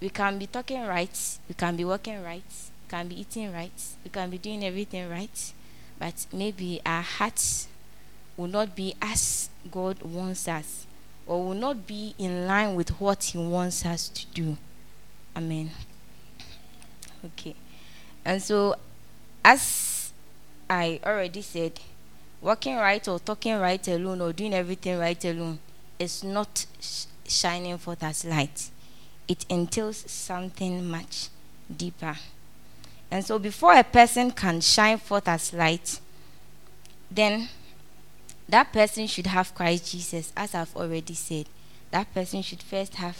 We 0.00 0.08
can 0.08 0.38
be 0.38 0.46
talking 0.46 0.86
right, 0.86 1.38
we 1.48 1.54
can 1.54 1.76
be 1.76 1.84
working 1.84 2.22
right, 2.22 2.42
we 2.48 2.88
can 2.88 3.08
be 3.08 3.20
eating 3.20 3.52
right, 3.52 3.82
we 4.02 4.10
can 4.10 4.30
be 4.30 4.38
doing 4.38 4.64
everything 4.64 5.08
right, 5.08 5.52
but 5.98 6.26
maybe 6.32 6.80
our 6.84 7.02
hearts 7.02 7.68
will 8.36 8.48
not 8.48 8.74
be 8.74 8.94
as 9.00 9.48
God 9.70 10.02
wants 10.02 10.48
us 10.48 10.86
or 11.26 11.44
will 11.44 11.54
not 11.54 11.86
be 11.86 12.14
in 12.18 12.46
line 12.46 12.74
with 12.74 13.00
what 13.00 13.24
He 13.24 13.38
wants 13.38 13.84
us 13.86 14.08
to 14.08 14.26
do. 14.28 14.56
Amen. 15.36 15.70
Okay. 17.24 17.54
And 18.24 18.42
so, 18.42 18.76
as 19.44 20.12
I 20.68 21.00
already 21.04 21.42
said, 21.42 21.78
working 22.40 22.76
right 22.76 23.06
or 23.06 23.18
talking 23.18 23.58
right 23.58 23.86
alone 23.88 24.20
or 24.20 24.32
doing 24.32 24.54
everything 24.54 24.98
right 24.98 25.22
alone 25.24 25.58
is 25.98 26.24
not 26.24 26.66
sh- 26.80 27.04
shining 27.26 27.78
forth 27.78 28.02
as 28.02 28.24
light. 28.24 28.70
It 29.28 29.44
entails 29.48 30.10
something 30.10 30.86
much 30.88 31.28
deeper. 31.74 32.16
And 33.10 33.24
so, 33.24 33.38
before 33.38 33.74
a 33.74 33.84
person 33.84 34.30
can 34.30 34.60
shine 34.60 34.98
forth 34.98 35.28
as 35.28 35.52
light, 35.52 36.00
then 37.10 37.48
that 38.48 38.72
person 38.72 39.06
should 39.06 39.26
have 39.26 39.54
Christ 39.54 39.92
Jesus, 39.92 40.32
as 40.36 40.54
I've 40.54 40.74
already 40.76 41.14
said. 41.14 41.46
That 41.90 42.12
person 42.12 42.42
should 42.42 42.62
first 42.62 42.96
have 42.96 43.18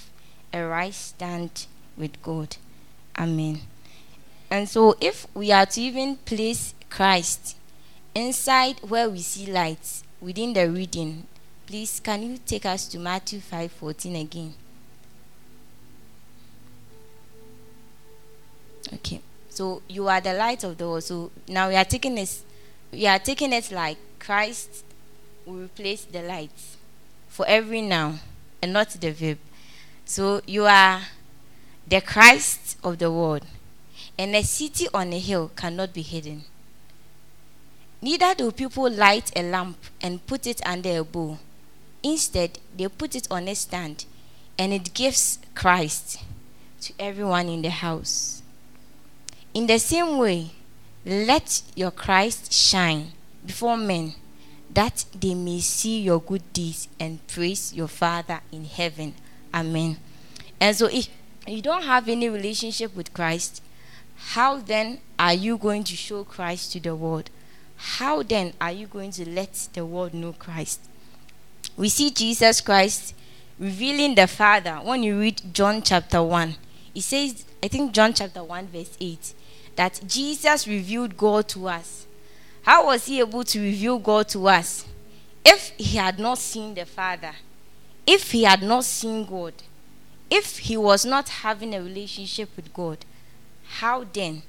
a 0.52 0.64
right 0.64 0.93
stand 0.93 1.66
with 1.97 2.21
God. 2.23 2.57
Amen. 3.16 3.61
And 4.54 4.68
so, 4.68 4.94
if 5.00 5.26
we 5.34 5.50
are 5.50 5.66
to 5.66 5.80
even 5.80 6.14
place 6.14 6.75
Christ 6.88 7.56
inside 8.14 8.78
where 8.88 9.11
we 9.11 9.18
see 9.18 9.50
light 9.50 10.02
within 10.20 10.52
the 10.52 10.70
reading, 10.70 11.26
please 11.66 11.99
can 11.99 12.23
you 12.23 12.38
take 12.38 12.64
us 12.64 12.87
to 12.90 13.00
Matthew 13.00 13.40
5:14 13.40 14.14
again? 14.14 14.54
Okay. 18.92 19.20
So 19.50 19.82
you 19.88 20.06
are 20.06 20.20
the 20.20 20.34
light 20.34 20.62
of 20.62 20.78
the 20.78 20.87
world. 20.87 21.02
So 21.02 21.32
now 21.49 21.68
we 21.68 21.75
are 21.75 21.84
taking 21.84 22.14
this 22.14 22.44
we 22.92 23.08
are 23.08 23.18
taking 23.18 23.52
it 23.52 23.73
like 23.73 23.99
Christ 24.20 24.84
will 25.44 25.64
replace 25.64 26.04
the 26.04 26.23
lights 26.23 26.76
for 27.26 27.44
every 27.49 27.82
noun 27.82 28.20
and 28.62 28.73
not 28.73 28.90
the 28.90 29.11
verb. 29.11 29.38
So 30.04 30.42
you 30.46 30.66
are 30.66 31.00
the 31.88 32.00
Christ 32.00 32.76
of 32.84 33.00
the 33.00 33.11
world. 33.11 33.44
And 34.18 34.35
a 34.37 34.42
city 34.42 34.87
on 34.94 35.12
a 35.12 35.18
hill 35.18 35.50
cannot 35.56 35.92
be 35.92 36.02
hidden. 36.02 36.44
Neither 38.00 38.35
do 38.35 38.52
people 38.52 38.90
light 38.90 39.33
a 39.35 39.42
lamp 39.42 39.78
and 40.00 40.25
put 40.26 40.47
it 40.47 40.61
under 40.66 40.99
a 40.99 41.04
bowl. 41.04 41.38
Instead, 42.02 42.59
they 42.76 42.87
put 42.88 43.14
it 43.16 43.26
on 43.30 43.49
a 43.49 43.54
stand, 43.54 44.04
and 44.59 44.75
it 44.75 44.92
gives 44.92 45.38
Christ 45.54 46.21
to 46.83 46.92
everyone 46.99 47.49
in 47.49 47.62
the 47.62 47.71
house. 47.71 48.42
In 49.54 49.66
the 49.66 49.78
same 49.78 50.18
way, 50.18 50.50
let 51.06 51.62
your 51.75 51.90
Christ 51.90 52.52
shine 52.52 53.12
before 53.47 53.78
men, 53.78 54.14
that 54.71 55.06
they 55.18 55.35
may 55.35 55.61
see 55.61 56.00
your 56.00 56.21
good 56.21 56.52
deeds 56.52 56.88
and 57.00 57.26
praise 57.26 57.73
your 57.73 57.88
Father 57.88 58.40
in 58.52 58.66
heaven. 58.66 59.14
Amen. 59.54 59.97
And 60.61 60.76
so, 60.76 60.87
if 60.87 61.09
you 61.47 61.62
don't 61.62 61.85
have 61.85 62.09
any 62.09 62.28
relationship 62.28 62.94
with 62.94 63.14
Christ, 63.14 63.62
how 64.16 64.59
then 64.59 64.99
are 65.18 65.35
you 65.35 65.56
going 65.56 65.85
to 65.85 65.97
show 65.97 66.25
Christ 66.25 66.73
to 66.73 66.80
the 66.80 66.94
world? 66.94 67.30
How 67.76 68.23
then 68.23 68.52
are 68.61 68.73
you 68.73 68.87
going 68.87 69.11
to 69.12 69.28
let 69.28 69.68
the 69.73 69.85
world 69.85 70.14
know 70.14 70.33
Christ? 70.33 70.80
We 71.76 71.88
see 71.88 72.11
Jesus 72.11 72.61
Christ 72.61 73.14
revealing 73.59 74.14
the 74.14 74.26
Father 74.26 74.76
when 74.76 75.02
you 75.02 75.18
read 75.18 75.42
John 75.52 75.83
chapter 75.83 76.23
1. 76.23 76.54
It 76.94 77.02
says, 77.02 77.44
I 77.62 77.68
think 77.68 77.92
John 77.92 78.12
chapter 78.12 78.42
1, 78.42 78.68
verse 78.68 78.97
8, 79.00 79.35
that 79.76 80.00
Jesus 80.06 80.66
revealed 80.68 81.16
God 81.16 81.49
to 81.49 81.68
us. 81.68 82.06
How 82.62 82.87
was 82.87 83.06
he 83.06 83.21
able 83.21 83.44
to 83.44 83.61
reveal 83.61 83.99
God 83.99 84.28
to 84.30 84.49
us? 84.49 84.87
If 85.44 85.71
he 85.76 85.99
had 85.99 86.18
not 86.18 86.38
seen 86.38 86.75
the 86.75 86.87
Father, 86.87 87.33
if 88.06 88.30
he 88.33 88.44
had 88.44 88.62
not 88.62 88.85
seen 88.85 89.26
God, 89.26 89.54
if 90.30 90.59
he 90.59 90.76
was 90.76 91.04
not 91.04 91.28
having 91.28 91.75
a 91.75 91.83
relationship 91.83 92.49
with 92.56 92.73
God, 92.73 92.99
how 93.66 94.04
then 94.04 94.42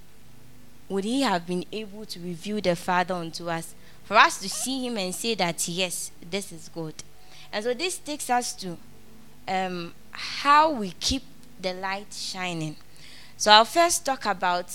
would 0.89 1.03
he 1.03 1.21
have 1.21 1.47
been 1.47 1.65
able 1.71 2.05
to 2.05 2.19
reveal 2.19 2.61
the 2.61 2.75
Father 2.75 3.15
unto 3.15 3.49
us? 3.49 3.73
For 4.03 4.15
us 4.15 4.39
to 4.41 4.49
see 4.49 4.85
him 4.85 4.97
and 4.97 5.15
say 5.15 5.33
that, 5.35 5.67
yes, 5.67 6.11
this 6.29 6.51
is 6.51 6.69
God. 6.69 6.93
And 7.51 7.63
so 7.63 7.73
this 7.73 7.97
takes 7.97 8.29
us 8.29 8.53
to 8.57 8.77
um, 9.47 9.93
how 10.11 10.71
we 10.71 10.91
keep 10.99 11.23
the 11.59 11.73
light 11.73 12.13
shining. 12.13 12.75
So 13.37 13.51
I'll 13.51 13.65
first 13.65 14.05
talk 14.05 14.25
about, 14.25 14.71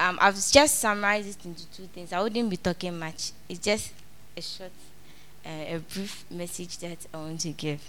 um, 0.00 0.18
I've 0.20 0.34
just 0.34 0.78
summarized 0.78 1.28
it 1.28 1.44
into 1.44 1.66
two 1.68 1.84
things. 1.84 2.12
I 2.12 2.20
wouldn't 2.20 2.50
be 2.50 2.56
talking 2.56 2.98
much. 2.98 3.32
It's 3.48 3.60
just 3.60 3.92
a 4.36 4.42
short, 4.42 4.72
uh, 5.46 5.48
a 5.48 5.78
brief 5.78 6.24
message 6.30 6.78
that 6.78 6.98
I 7.14 7.16
want 7.18 7.40
to 7.40 7.50
give. 7.50 7.88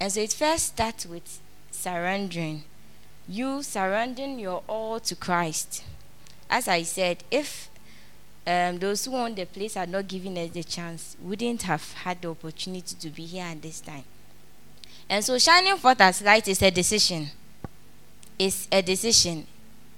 And 0.00 0.10
so 0.10 0.20
it 0.20 0.32
first 0.32 0.66
starts 0.66 1.04
with 1.06 1.40
surrendering. 1.70 2.64
You 3.32 3.62
surrendering 3.62 4.38
your 4.38 4.62
all 4.68 5.00
to 5.00 5.16
Christ. 5.16 5.84
As 6.50 6.68
I 6.68 6.82
said, 6.82 7.24
if 7.30 7.70
um, 8.46 8.78
those 8.78 9.06
who 9.06 9.16
own 9.16 9.34
the 9.34 9.46
place 9.46 9.72
had 9.72 9.88
not 9.88 10.06
given 10.06 10.36
us 10.36 10.50
the 10.50 10.62
chance, 10.62 11.16
wouldn't 11.18 11.62
have 11.62 11.94
had 11.94 12.20
the 12.20 12.28
opportunity 12.28 12.94
to 12.94 13.08
be 13.08 13.24
here 13.24 13.46
at 13.46 13.62
this 13.62 13.80
time. 13.80 14.04
And 15.08 15.24
so, 15.24 15.38
shining 15.38 15.78
forth 15.78 16.02
as 16.02 16.20
light 16.20 16.46
is 16.46 16.60
a 16.60 16.70
decision. 16.70 17.28
It's 18.38 18.68
a 18.70 18.82
decision. 18.82 19.46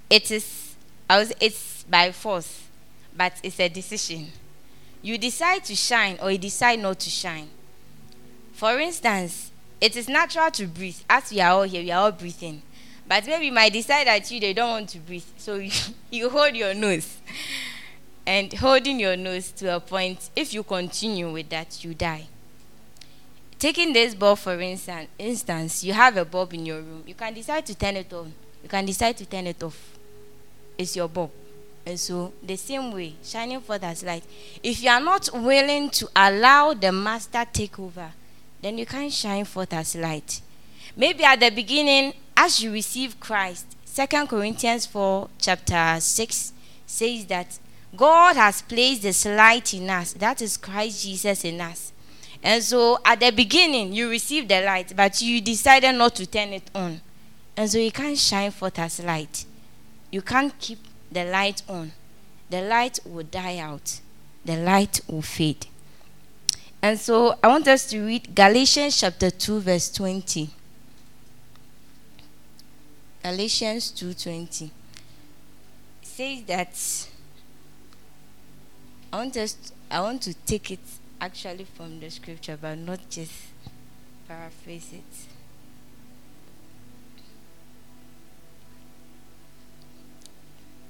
It 0.08 0.30
is, 0.30 0.76
I 1.10 1.18
was, 1.18 1.32
it's 1.40 1.82
by 1.90 2.12
force, 2.12 2.62
but 3.16 3.32
it's 3.42 3.58
a 3.58 3.68
decision. 3.68 4.28
You 5.02 5.18
decide 5.18 5.64
to 5.64 5.74
shine 5.74 6.18
or 6.22 6.30
you 6.30 6.38
decide 6.38 6.78
not 6.78 7.00
to 7.00 7.10
shine. 7.10 7.48
For 8.52 8.78
instance, 8.78 9.50
it 9.80 9.96
is 9.96 10.08
natural 10.08 10.52
to 10.52 10.68
breathe. 10.68 11.00
As 11.10 11.32
we 11.32 11.40
are 11.40 11.50
all 11.50 11.62
here, 11.64 11.82
we 11.82 11.90
are 11.90 12.02
all 12.04 12.12
breathing. 12.12 12.62
But 13.06 13.26
maybe 13.26 13.46
you 13.46 13.52
might 13.52 13.72
decide 13.72 14.06
that 14.06 14.30
you 14.30 14.40
they 14.40 14.52
don't 14.54 14.70
want 14.70 14.88
to 14.90 14.98
breathe, 14.98 15.24
so 15.36 15.56
you, 15.56 15.70
you 16.10 16.30
hold 16.30 16.56
your 16.56 16.74
nose. 16.74 17.18
And 18.26 18.52
holding 18.54 18.98
your 18.98 19.16
nose 19.16 19.50
to 19.52 19.76
a 19.76 19.80
point, 19.80 20.30
if 20.34 20.54
you 20.54 20.62
continue 20.62 21.30
with 21.30 21.50
that, 21.50 21.84
you 21.84 21.92
die. 21.94 22.26
Taking 23.58 23.92
this 23.92 24.14
bulb 24.14 24.38
for 24.38 24.58
instance, 24.60 25.08
instance, 25.18 25.84
you 25.84 25.92
have 25.92 26.16
a 26.16 26.24
bulb 26.24 26.54
in 26.54 26.64
your 26.66 26.80
room. 26.80 27.02
You 27.06 27.14
can 27.14 27.34
decide 27.34 27.66
to 27.66 27.74
turn 27.74 27.96
it 27.96 28.12
on. 28.12 28.32
You 28.62 28.68
can 28.68 28.84
decide 28.86 29.16
to 29.18 29.26
turn 29.26 29.46
it 29.46 29.62
off. 29.62 29.78
It's 30.78 30.96
your 30.96 31.08
bulb. 31.08 31.30
And 31.86 32.00
so, 32.00 32.32
the 32.42 32.56
same 32.56 32.92
way, 32.92 33.14
shining 33.22 33.60
forth 33.60 33.84
as 33.84 34.02
light. 34.02 34.24
If 34.62 34.82
you 34.82 34.88
are 34.88 35.00
not 35.00 35.28
willing 35.34 35.90
to 35.90 36.08
allow 36.16 36.72
the 36.72 36.90
master 36.90 37.44
take 37.52 37.78
over, 37.78 38.10
then 38.62 38.78
you 38.78 38.86
can't 38.86 39.12
shine 39.12 39.44
forth 39.44 39.72
as 39.74 39.94
light. 39.94 40.40
Maybe 40.96 41.24
at 41.24 41.40
the 41.40 41.50
beginning, 41.50 42.14
as 42.36 42.62
you 42.62 42.72
receive 42.72 43.20
Christ, 43.20 43.66
Second 43.84 44.28
Corinthians 44.28 44.86
4, 44.86 45.28
chapter 45.38 45.96
6 46.00 46.52
says 46.86 47.26
that 47.26 47.58
God 47.96 48.36
has 48.36 48.62
placed 48.62 49.02
this 49.02 49.24
light 49.24 49.72
in 49.72 49.88
us. 49.88 50.12
That 50.14 50.42
is 50.42 50.56
Christ 50.56 51.04
Jesus 51.04 51.44
in 51.44 51.60
us. 51.60 51.92
And 52.42 52.62
so 52.62 52.98
at 53.04 53.20
the 53.20 53.30
beginning, 53.30 53.92
you 53.92 54.10
received 54.10 54.48
the 54.48 54.60
light, 54.62 54.92
but 54.96 55.22
you 55.22 55.40
decided 55.40 55.94
not 55.94 56.14
to 56.16 56.26
turn 56.26 56.48
it 56.48 56.70
on. 56.74 57.00
And 57.56 57.70
so 57.70 57.78
you 57.78 57.92
can't 57.92 58.18
shine 58.18 58.50
forth 58.50 58.78
as 58.78 59.02
light. 59.02 59.46
You 60.10 60.22
can't 60.22 60.58
keep 60.58 60.78
the 61.10 61.24
light 61.24 61.62
on. 61.68 61.92
The 62.50 62.62
light 62.62 63.00
will 63.04 63.24
die 63.24 63.58
out, 63.58 64.00
the 64.44 64.56
light 64.56 65.00
will 65.08 65.22
fade. 65.22 65.66
And 66.82 66.98
so 67.00 67.38
I 67.42 67.48
want 67.48 67.66
us 67.66 67.88
to 67.90 68.04
read 68.04 68.34
Galatians 68.34 69.00
chapter 69.00 69.30
2, 69.30 69.60
verse 69.60 69.90
20. 69.90 70.50
Galatians 73.24 73.90
2:20 73.92 74.70
says 76.02 76.42
that 76.42 77.08
I 79.10 79.16
want 79.16 79.36
us 79.38 79.56
I 79.90 80.00
want 80.02 80.20
to 80.22 80.34
take 80.44 80.70
it 80.72 80.80
actually 81.18 81.64
from 81.64 82.00
the 82.00 82.10
scripture 82.10 82.58
but 82.60 82.76
not 82.76 83.08
just 83.08 83.32
paraphrase 84.28 84.92
it. 84.92 85.12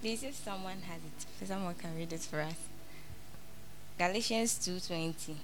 Please 0.01 0.25
if 0.25 0.35
someone 0.35 0.83
has 0.89 1.01
it, 1.03 1.47
someone 1.47 1.77
can 1.77 1.95
read 1.97 2.13
it 2.13 2.23
for 2.23 2.41
us. 2.41 2.59
Galatians 3.97 4.59
2:20 4.59 5.37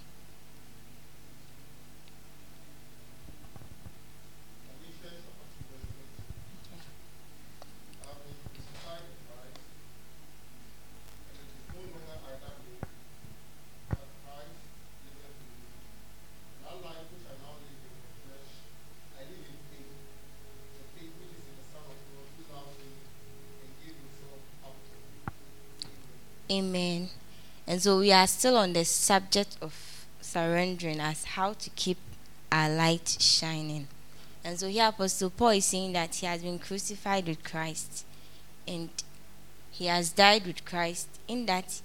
Amen. 26.51 27.07
And 27.65 27.81
so 27.81 27.99
we 27.99 28.11
are 28.11 28.27
still 28.27 28.57
on 28.57 28.73
the 28.73 28.83
subject 28.83 29.55
of 29.61 30.05
surrendering 30.19 30.99
as 30.99 31.23
how 31.23 31.53
to 31.53 31.69
keep 31.71 31.97
our 32.51 32.69
light 32.69 33.17
shining. 33.19 33.87
And 34.43 34.59
so 34.59 34.67
here 34.67 34.87
Apostle 34.87 35.29
Paul 35.29 35.49
is 35.49 35.65
saying 35.65 35.93
that 35.93 36.15
he 36.15 36.25
has 36.25 36.41
been 36.41 36.59
crucified 36.59 37.27
with 37.27 37.41
Christ 37.43 38.05
and 38.67 38.89
he 39.69 39.85
has 39.85 40.11
died 40.11 40.45
with 40.45 40.65
Christ 40.65 41.07
in 41.27 41.45
that 41.45 41.81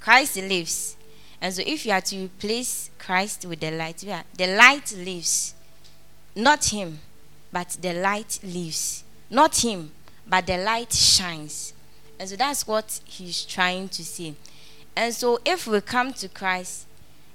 Christ 0.00 0.36
lives. 0.36 0.96
And 1.42 1.52
so 1.52 1.62
if 1.66 1.84
you 1.84 1.92
are 1.92 2.00
to 2.00 2.24
replace 2.24 2.90
Christ 2.98 3.44
with 3.44 3.60
the 3.60 3.70
light, 3.70 4.02
the 4.34 4.56
light 4.56 4.92
lives. 4.96 5.54
Not 6.34 6.66
him, 6.66 7.00
but 7.52 7.76
the 7.80 7.92
light 7.92 8.38
lives. 8.42 9.04
Not 9.28 9.62
him, 9.62 9.90
but 10.26 10.46
the 10.46 10.56
light 10.56 10.92
shines. 10.92 11.74
And 12.18 12.28
so 12.28 12.36
that's 12.36 12.66
what 12.66 13.00
he's 13.04 13.44
trying 13.44 13.88
to 13.90 14.04
say. 14.04 14.34
And 14.94 15.14
so 15.14 15.38
if 15.44 15.66
we 15.66 15.80
come 15.80 16.12
to 16.14 16.28
Christ, 16.28 16.86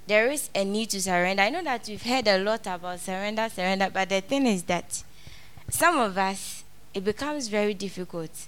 there 0.07 0.31
is 0.31 0.49
a 0.55 0.65
need 0.65 0.89
to 0.89 1.01
surrender. 1.01 1.43
I 1.43 1.49
know 1.49 1.63
that 1.63 1.87
we've 1.87 2.01
heard 2.01 2.27
a 2.27 2.39
lot 2.39 2.65
about 2.67 2.99
surrender, 2.99 3.47
surrender, 3.49 3.89
but 3.93 4.09
the 4.09 4.21
thing 4.21 4.47
is 4.47 4.63
that 4.63 5.03
some 5.69 5.99
of 5.99 6.17
us, 6.17 6.63
it 6.93 7.03
becomes 7.03 7.47
very 7.47 7.73
difficult 7.73 8.47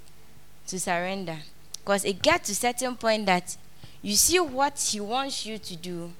to 0.67 0.79
surrender 0.79 1.37
because 1.77 2.03
it 2.03 2.21
gets 2.21 2.47
to 2.47 2.51
a 2.53 2.55
certain 2.55 2.95
point 2.95 3.25
that 3.27 3.55
you 4.01 4.15
see 4.15 4.39
what 4.39 4.79
he 4.79 4.99
wants 4.99 5.45
you 5.45 5.57
to 5.57 5.75
do 5.75 6.11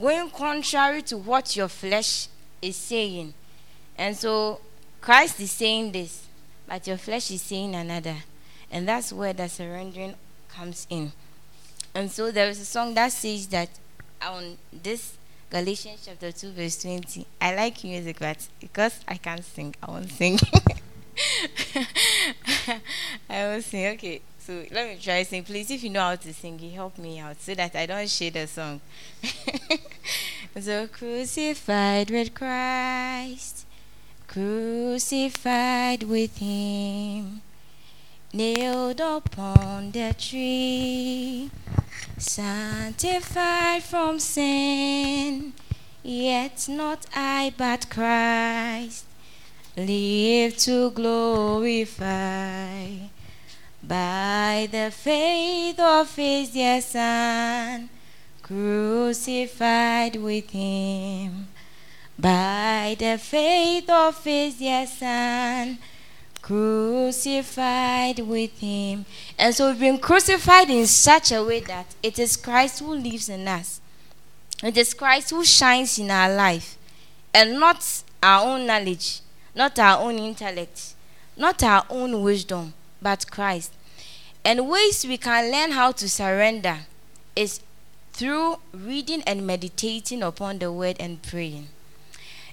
going 0.00 0.28
contrary 0.30 1.02
to 1.02 1.16
what 1.16 1.56
your 1.56 1.68
flesh 1.68 2.28
is 2.60 2.76
saying. 2.76 3.32
And 3.96 4.16
so 4.16 4.60
Christ 5.00 5.40
is 5.40 5.50
saying 5.50 5.92
this, 5.92 6.26
but 6.66 6.86
your 6.86 6.96
flesh 6.96 7.30
is 7.30 7.42
saying 7.42 7.74
another. 7.74 8.16
And 8.74 8.88
that's 8.88 9.12
where 9.12 9.32
the 9.32 9.48
surrendering 9.48 10.16
comes 10.48 10.88
in. 10.90 11.12
And 11.94 12.10
so 12.10 12.32
there 12.32 12.48
is 12.48 12.60
a 12.60 12.64
song 12.64 12.94
that 12.94 13.12
says 13.12 13.46
that 13.46 13.68
on 14.20 14.58
this 14.72 15.16
Galatians 15.48 16.02
chapter 16.04 16.32
2, 16.32 16.50
verse 16.50 16.82
20, 16.82 17.24
I 17.40 17.54
like 17.54 17.84
music, 17.84 18.18
but 18.18 18.48
because 18.60 18.98
I 19.06 19.14
can't 19.14 19.44
sing, 19.44 19.76
I 19.80 19.90
won't 19.92 20.10
sing. 20.10 20.40
I 23.30 23.46
will 23.46 23.62
sing. 23.62 23.94
Okay. 23.94 24.20
So 24.40 24.64
let 24.72 24.88
me 24.88 24.98
try 25.00 25.22
sing. 25.22 25.44
Please, 25.44 25.70
if 25.70 25.84
you 25.84 25.90
know 25.90 26.00
how 26.00 26.16
to 26.16 26.34
sing, 26.34 26.58
help 26.58 26.98
me 26.98 27.20
out 27.20 27.40
so 27.40 27.54
that 27.54 27.76
I 27.76 27.86
don't 27.86 28.10
share 28.10 28.32
the 28.32 28.48
song. 28.48 28.80
so 30.60 30.88
crucified 30.88 32.10
with 32.10 32.34
Christ, 32.34 33.66
crucified 34.26 36.02
with 36.02 36.36
Him, 36.38 37.40
nailed 38.34 39.00
upon 39.00 39.92
the 39.92 40.12
tree, 40.18 41.48
sanctified 42.18 43.82
from 43.84 44.18
sin. 44.18 45.52
Yet 46.02 46.66
not 46.68 47.06
I, 47.14 47.54
but 47.56 47.88
Christ 47.88 49.04
live 49.76 50.56
to 50.58 50.90
glorify 50.90 52.86
by 53.82 54.68
the 54.70 54.90
faith 54.90 55.78
of 55.78 56.16
his 56.16 56.50
dear 56.50 56.80
Son, 56.80 57.88
crucified 58.42 60.16
with 60.16 60.50
him. 60.50 61.46
By 62.18 62.96
the 62.98 63.16
faith 63.18 63.88
of 63.88 64.24
his 64.24 64.54
dear 64.58 64.86
Son, 64.86 65.78
crucified 66.44 68.18
with 68.18 68.58
him. 68.58 69.06
And 69.38 69.54
so 69.54 69.70
we've 69.70 69.80
been 69.80 69.96
crucified 69.98 70.68
in 70.68 70.86
such 70.86 71.32
a 71.32 71.42
way 71.42 71.60
that 71.60 71.86
it 72.02 72.18
is 72.18 72.36
Christ 72.36 72.80
who 72.80 72.94
lives 72.94 73.30
in 73.30 73.48
us. 73.48 73.80
It 74.62 74.76
is 74.76 74.92
Christ 74.92 75.30
who 75.30 75.42
shines 75.42 75.98
in 75.98 76.10
our 76.10 76.34
life, 76.34 76.76
and 77.32 77.58
not 77.58 78.02
our 78.22 78.44
own 78.46 78.66
knowledge, 78.66 79.20
not 79.54 79.78
our 79.78 80.02
own 80.02 80.18
intellect, 80.18 80.94
not 81.34 81.62
our 81.62 81.86
own 81.88 82.22
wisdom, 82.22 82.74
but 83.00 83.30
Christ. 83.30 83.72
And 84.44 84.68
ways 84.68 85.06
we 85.06 85.16
can 85.16 85.50
learn 85.50 85.70
how 85.70 85.92
to 85.92 86.08
surrender 86.10 86.80
is 87.34 87.60
through 88.12 88.58
reading 88.70 89.22
and 89.22 89.46
meditating 89.46 90.22
upon 90.22 90.58
the 90.58 90.70
word 90.70 90.96
and 91.00 91.22
praying. 91.22 91.68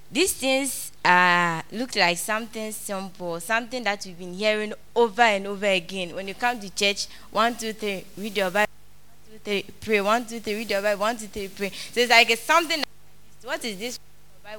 These 0.10 0.32
things 0.34 0.90
uh, 1.03 1.61
look 1.71 1.95
like 1.95 2.17
something 2.17 2.71
simple, 2.71 3.39
something 3.39 3.83
that 3.83 4.05
we've 4.05 4.17
been 4.17 4.33
hearing 4.33 4.73
over 4.95 5.21
and 5.21 5.47
over 5.47 5.65
again. 5.65 6.15
When 6.15 6.27
you 6.27 6.35
come 6.35 6.59
to 6.59 6.69
church, 6.73 7.07
one, 7.31 7.55
two, 7.55 7.73
three, 7.73 8.05
read 8.17 8.37
your 8.37 8.51
Bible, 8.51 8.71
one, 8.71 9.33
two, 9.33 9.39
three, 9.43 9.65
pray, 9.81 10.01
one, 10.01 10.25
two, 10.25 10.39
three, 10.39 10.55
read 10.55 10.69
your 10.69 10.81
Bible, 10.81 11.01
one, 11.01 11.17
two, 11.17 11.27
three, 11.27 11.47
pray. 11.47 11.69
So 11.69 12.01
it's 12.01 12.09
like 12.09 12.29
it's 12.29 12.41
something. 12.41 12.83
What 13.43 13.65
is 13.65 13.77
this? 13.77 13.99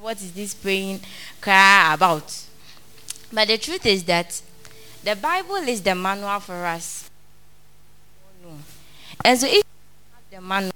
What 0.01 0.17
is 0.17 0.33
this 0.33 0.55
praying 0.55 1.01
cry 1.41 1.95
about? 1.95 2.45
But 3.33 3.49
the 3.49 3.59
truth 3.59 3.87
is 3.87 4.05
that 4.05 4.41
the 5.05 5.17
Bible 5.17 5.57
is 5.57 5.83
the 5.83 5.95
manual 5.95 6.41
for 6.41 6.65
us. 6.65 7.11
And 9.25 9.39
so 9.39 9.47
if 9.47 9.55
you 9.55 9.63
have 10.13 10.31
the 10.31 10.41
manual, 10.41 10.73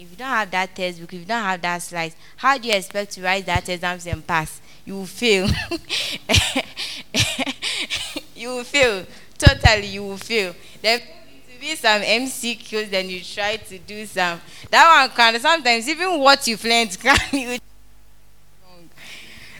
if 0.00 0.10
you 0.10 0.16
don't 0.16 0.28
have 0.28 0.50
that 0.50 0.74
textbook, 0.74 1.12
if 1.12 1.20
you 1.20 1.26
don't 1.26 1.42
have 1.42 1.60
that 1.62 1.82
slides, 1.82 2.16
how 2.36 2.56
do 2.56 2.68
you 2.68 2.74
expect 2.74 3.12
to 3.12 3.22
write 3.22 3.44
that 3.46 3.68
exams 3.68 4.06
and 4.06 4.26
pass? 4.26 4.60
You 4.84 4.96
will 4.96 5.06
fail. 5.06 5.46
you 8.34 8.48
will 8.48 8.64
fail. 8.64 9.04
Totally, 9.36 9.88
you 9.88 10.02
will 10.02 10.16
fail. 10.16 10.54
Then 10.80 11.00
to 11.00 11.60
be 11.60 11.76
some 11.76 12.00
MCQs, 12.00 12.90
then 12.90 13.10
you 13.10 13.20
try 13.20 13.56
to 13.56 13.78
do 13.78 14.06
some. 14.06 14.40
That 14.70 15.06
one 15.06 15.16
can 15.16 15.38
sometimes 15.40 15.88
even 15.88 16.18
what 16.18 16.46
you've 16.46 16.64
learned 16.64 16.98
can 16.98 17.18
you. 17.32 17.58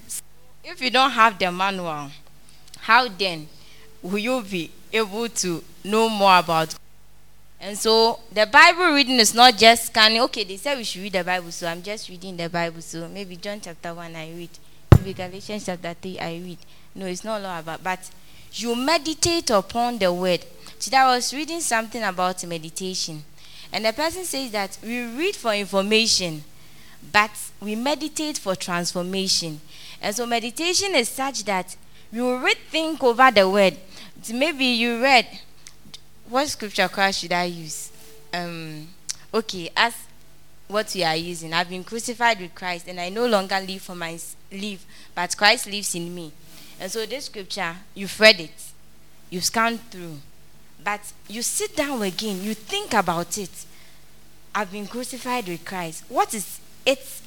So 0.07 0.23
if 0.65 0.81
you 0.81 0.91
don't 0.91 1.11
have 1.11 1.39
the 1.39 1.53
manual, 1.53 2.11
how 2.79 3.09
then 3.09 3.49
will 4.03 4.19
you 4.19 4.43
be 4.43 4.71
able 4.93 5.29
to 5.29 5.63
know 5.85 6.09
more 6.09 6.39
about? 6.39 6.75
And 7.61 7.77
so 7.77 8.21
the 8.33 8.47
Bible 8.47 8.93
reading 8.95 9.19
is 9.19 9.35
not 9.35 9.57
just 9.59 9.87
scanning. 9.87 10.23
Okay, 10.23 10.45
they 10.45 10.57
said 10.57 10.79
we 10.79 10.85
should 10.85 11.03
read 11.03 11.13
the 11.13 11.25
Bible, 11.25 11.53
so 11.53 11.67
I'm 11.67 11.83
just 11.83 12.09
reading 12.09 12.37
the 12.37 12.49
Bible. 12.49 12.81
So 12.81 13.07
maybe 13.09 13.37
John 13.37 13.61
chapter 13.61 13.93
one 13.93 14.17
I 14.17 14.33
read, 14.33 14.51
maybe 14.97 15.13
Galatians 15.13 15.67
chapter 15.67 15.95
three 15.95 16.19
I 16.19 16.33
read. 16.39 16.59
No, 16.95 17.07
it's 17.07 17.23
not 17.23 17.43
all 17.45 17.59
about. 17.61 17.85
But 17.85 18.11
you 18.53 18.75
meditate 18.75 19.51
upon 19.51 19.99
the 19.99 20.13
word 20.13 20.45
Today 20.81 20.97
I 20.97 21.15
was 21.15 21.35
reading 21.35 21.61
something 21.61 22.03
about 22.03 22.43
meditation, 22.47 23.23
and 23.71 23.85
the 23.85 23.93
person 23.93 24.25
says 24.25 24.51
that 24.53 24.79
we 24.83 25.03
read 25.03 25.37
for 25.37 25.53
information, 25.53 26.43
but 27.13 27.31
we 27.61 27.75
meditate 27.75 28.39
for 28.39 28.57
transformation. 28.57 29.61
And 30.01 30.17
so 30.17 30.25
meditation 30.25 30.95
is 30.95 31.11
such 31.11 31.45
that 31.45 31.77
you 32.11 32.35
read 32.39 32.57
think 32.71 33.03
over 33.03 33.31
the 33.31 33.47
word. 33.47 33.77
Maybe 34.33 34.65
you 34.65 35.03
read 35.03 35.27
what 36.31 36.49
scripture 36.49 36.89
class 36.89 37.19
should 37.19 37.33
I 37.33 37.45
use? 37.45 37.91
Um, 38.33 38.89
okay, 39.35 39.71
as 39.77 39.95
what 40.71 40.93
we 40.95 41.03
are 41.03 41.17
using. 41.17 41.53
I've 41.53 41.69
been 41.69 41.85
crucified 41.85 42.41
with 42.41 42.55
Christ, 42.55 42.87
and 42.89 43.01
I 43.01 43.09
no 43.09 43.27
longer 43.27 43.59
live 43.61 43.83
for 43.83 43.97
my 43.97 44.19
live, 44.53 44.85
but 45.15 45.37
Christ 45.37 45.67
lives 45.67 45.95
in 45.95 46.15
me. 46.15 46.33
And 46.79 46.91
so 46.91 47.05
this 47.05 47.27
scripture, 47.27 47.75
you've 47.95 48.19
read 48.21 48.41
it, 48.41 48.55
you've 49.29 49.45
scanned 49.45 49.81
through, 49.91 50.19
but 50.83 51.01
you 51.29 51.43
sit 51.43 51.77
down 51.77 52.01
again, 52.03 52.43
you 52.43 52.55
think 52.55 52.95
about 52.95 53.37
it. 53.37 53.51
I've 54.55 54.73
been 54.73 54.87
crucified 54.87 55.47
with 55.47 55.65
Christ. 55.65 56.05
What 56.09 56.33
is 56.35 56.61
it? 56.87 57.21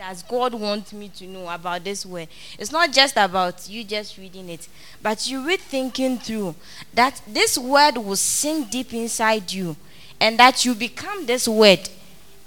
Does 0.00 0.22
God 0.22 0.54
want 0.54 0.94
me 0.94 1.10
to 1.10 1.26
know 1.26 1.46
about 1.46 1.84
this 1.84 2.06
word? 2.06 2.28
It's 2.58 2.72
not 2.72 2.90
just 2.90 3.18
about 3.18 3.68
you 3.68 3.84
just 3.84 4.16
reading 4.16 4.48
it, 4.48 4.66
but 5.02 5.28
you 5.28 5.46
read 5.46 5.60
thinking 5.60 6.16
through 6.16 6.54
that 6.94 7.20
this 7.28 7.58
word 7.58 7.98
will 7.98 8.16
sink 8.16 8.70
deep 8.70 8.94
inside 8.94 9.52
you 9.52 9.76
and 10.18 10.38
that 10.38 10.64
you 10.64 10.74
become 10.74 11.26
this 11.26 11.46
word 11.46 11.80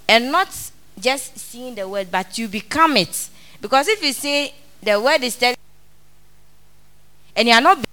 and 0.09 0.31
not 0.31 0.47
just 0.99 1.37
seeing 1.37 1.75
the 1.75 1.87
word, 1.87 2.07
but 2.09 2.39
you 2.39 2.47
become 2.47 2.97
it. 2.97 3.29
Because 3.61 3.87
if 3.87 4.01
you 4.01 4.13
say 4.13 4.55
the 4.81 4.99
word 4.99 5.21
is 5.21 5.35
telling 5.35 5.55
and 7.35 7.47
you 7.47 7.53
are 7.53 7.61
not 7.61 7.85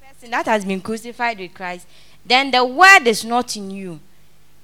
person 0.00 0.30
that 0.30 0.46
has 0.46 0.64
been 0.64 0.80
crucified 0.80 1.40
with 1.40 1.52
Christ, 1.54 1.88
then 2.24 2.52
the 2.52 2.64
word 2.64 3.04
is 3.04 3.24
not 3.24 3.56
in 3.56 3.72
you. 3.72 3.98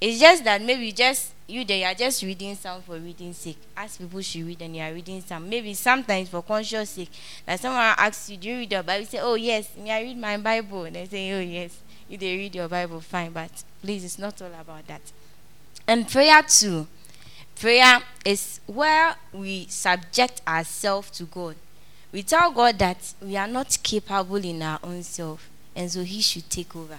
It's 0.01 0.21
just 0.21 0.45
that 0.45 0.63
maybe 0.63 0.87
you 0.87 0.93
just 0.93 1.33
you 1.49 1.65
there, 1.65 1.79
you 1.79 1.85
are 1.87 1.95
just 1.95 2.23
reading 2.23 2.55
some 2.55 2.83
for 2.83 2.99
reading 2.99 3.33
sake. 3.33 3.59
As 3.75 3.97
people 3.97 4.21
should 4.21 4.47
read 4.47 4.61
and 4.61 4.77
you 4.77 4.83
are 4.83 4.93
reading 4.93 5.23
some. 5.23 5.49
Maybe 5.49 5.73
sometimes 5.75 6.29
for 6.29 6.43
conscious 6.43 6.91
sake. 6.91 7.11
That 7.47 7.59
someone 7.59 7.81
asks 7.97 8.29
you, 8.29 8.37
Do 8.37 8.49
you 8.49 8.57
read 8.59 8.73
your 8.73 8.83
Bible? 8.83 9.01
You 9.01 9.07
say, 9.07 9.21
Oh 9.21 9.35
yes, 9.35 9.75
me 9.77 9.91
I 9.91 10.03
read 10.03 10.19
my 10.19 10.37
Bible. 10.37 10.85
And 10.85 10.95
they 10.97 11.07
say, 11.07 11.33
Oh 11.33 11.41
yes, 11.41 11.79
you 12.09 12.19
they 12.19 12.37
read 12.37 12.55
your 12.55 12.69
Bible, 12.69 13.01
fine, 13.01 13.33
but 13.33 13.51
please 13.83 14.05
it's 14.05 14.19
not 14.19 14.41
all 14.43 14.49
about 14.49 14.87
that. 14.89 15.01
And 15.87 16.07
prayer 16.07 16.43
too. 16.43 16.87
Prayer 17.59 18.01
is 18.25 18.61
where 18.67 19.17
we 19.33 19.67
subject 19.69 20.43
ourselves 20.47 21.11
to 21.13 21.25
God. 21.25 21.57
We 22.13 22.23
tell 22.23 22.51
God 22.53 22.79
that 22.79 23.15
we 23.21 23.37
are 23.37 23.49
not 23.49 23.79
capable 23.83 24.37
in 24.37 24.63
our 24.63 24.79
own 24.83 25.03
self, 25.03 25.49
and 25.75 25.91
so 25.91 26.05
He 26.05 26.21
should 26.21 26.49
take 26.51 26.77
over. 26.77 26.99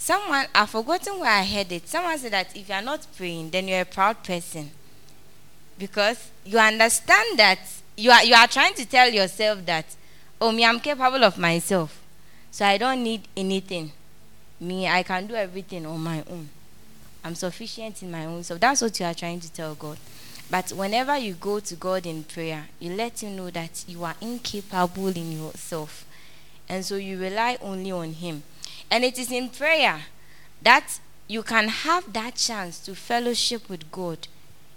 Someone, 0.00 0.46
I've 0.54 0.70
forgotten 0.70 1.20
where 1.20 1.30
I 1.30 1.44
heard 1.44 1.70
it. 1.72 1.86
Someone 1.86 2.16
said 2.16 2.32
that 2.32 2.56
if 2.56 2.70
you 2.70 2.74
are 2.74 2.80
not 2.80 3.06
praying, 3.18 3.50
then 3.50 3.68
you're 3.68 3.82
a 3.82 3.84
proud 3.84 4.24
person. 4.24 4.70
Because 5.78 6.30
you 6.42 6.58
understand 6.58 7.38
that 7.38 7.58
you 7.98 8.10
are, 8.10 8.24
you 8.24 8.34
are 8.34 8.46
trying 8.46 8.72
to 8.76 8.86
tell 8.86 9.10
yourself 9.10 9.66
that, 9.66 9.84
oh, 10.40 10.52
me, 10.52 10.64
I'm 10.64 10.80
capable 10.80 11.22
of 11.22 11.36
myself. 11.36 12.00
So 12.50 12.64
I 12.64 12.78
don't 12.78 13.02
need 13.04 13.28
anything. 13.36 13.92
Me, 14.58 14.88
I 14.88 15.02
can 15.02 15.26
do 15.26 15.34
everything 15.34 15.84
on 15.84 16.00
my 16.00 16.24
own. 16.30 16.48
I'm 17.22 17.34
sufficient 17.34 18.02
in 18.02 18.10
my 18.10 18.24
own 18.24 18.42
self. 18.42 18.58
That's 18.58 18.80
what 18.80 18.98
you 18.98 19.04
are 19.04 19.12
trying 19.12 19.40
to 19.40 19.52
tell 19.52 19.74
God. 19.74 19.98
But 20.50 20.70
whenever 20.70 21.18
you 21.18 21.34
go 21.34 21.60
to 21.60 21.74
God 21.76 22.06
in 22.06 22.24
prayer, 22.24 22.68
you 22.78 22.94
let 22.94 23.22
Him 23.22 23.36
know 23.36 23.50
that 23.50 23.84
you 23.86 24.02
are 24.04 24.16
incapable 24.22 25.08
in 25.08 25.32
yourself. 25.32 26.06
And 26.70 26.86
so 26.86 26.96
you 26.96 27.20
rely 27.20 27.58
only 27.60 27.92
on 27.92 28.14
Him. 28.14 28.44
And 28.90 29.04
it 29.04 29.18
is 29.18 29.30
in 29.30 29.48
prayer 29.50 30.00
that 30.62 30.98
you 31.28 31.42
can 31.42 31.68
have 31.68 32.12
that 32.12 32.34
chance 32.34 32.80
to 32.80 32.94
fellowship 32.94 33.68
with 33.68 33.90
God. 33.92 34.26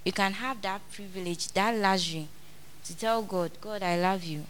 You 0.05 0.11
can 0.11 0.33
have 0.33 0.61
that 0.61 0.81
privilege, 0.91 1.51
that 1.53 1.75
luxury 1.75 2.27
to 2.85 2.95
tell 2.95 3.21
God, 3.21 3.51
God, 3.61 3.81
I 3.81 3.97
love 3.97 4.23
you. 4.23 4.43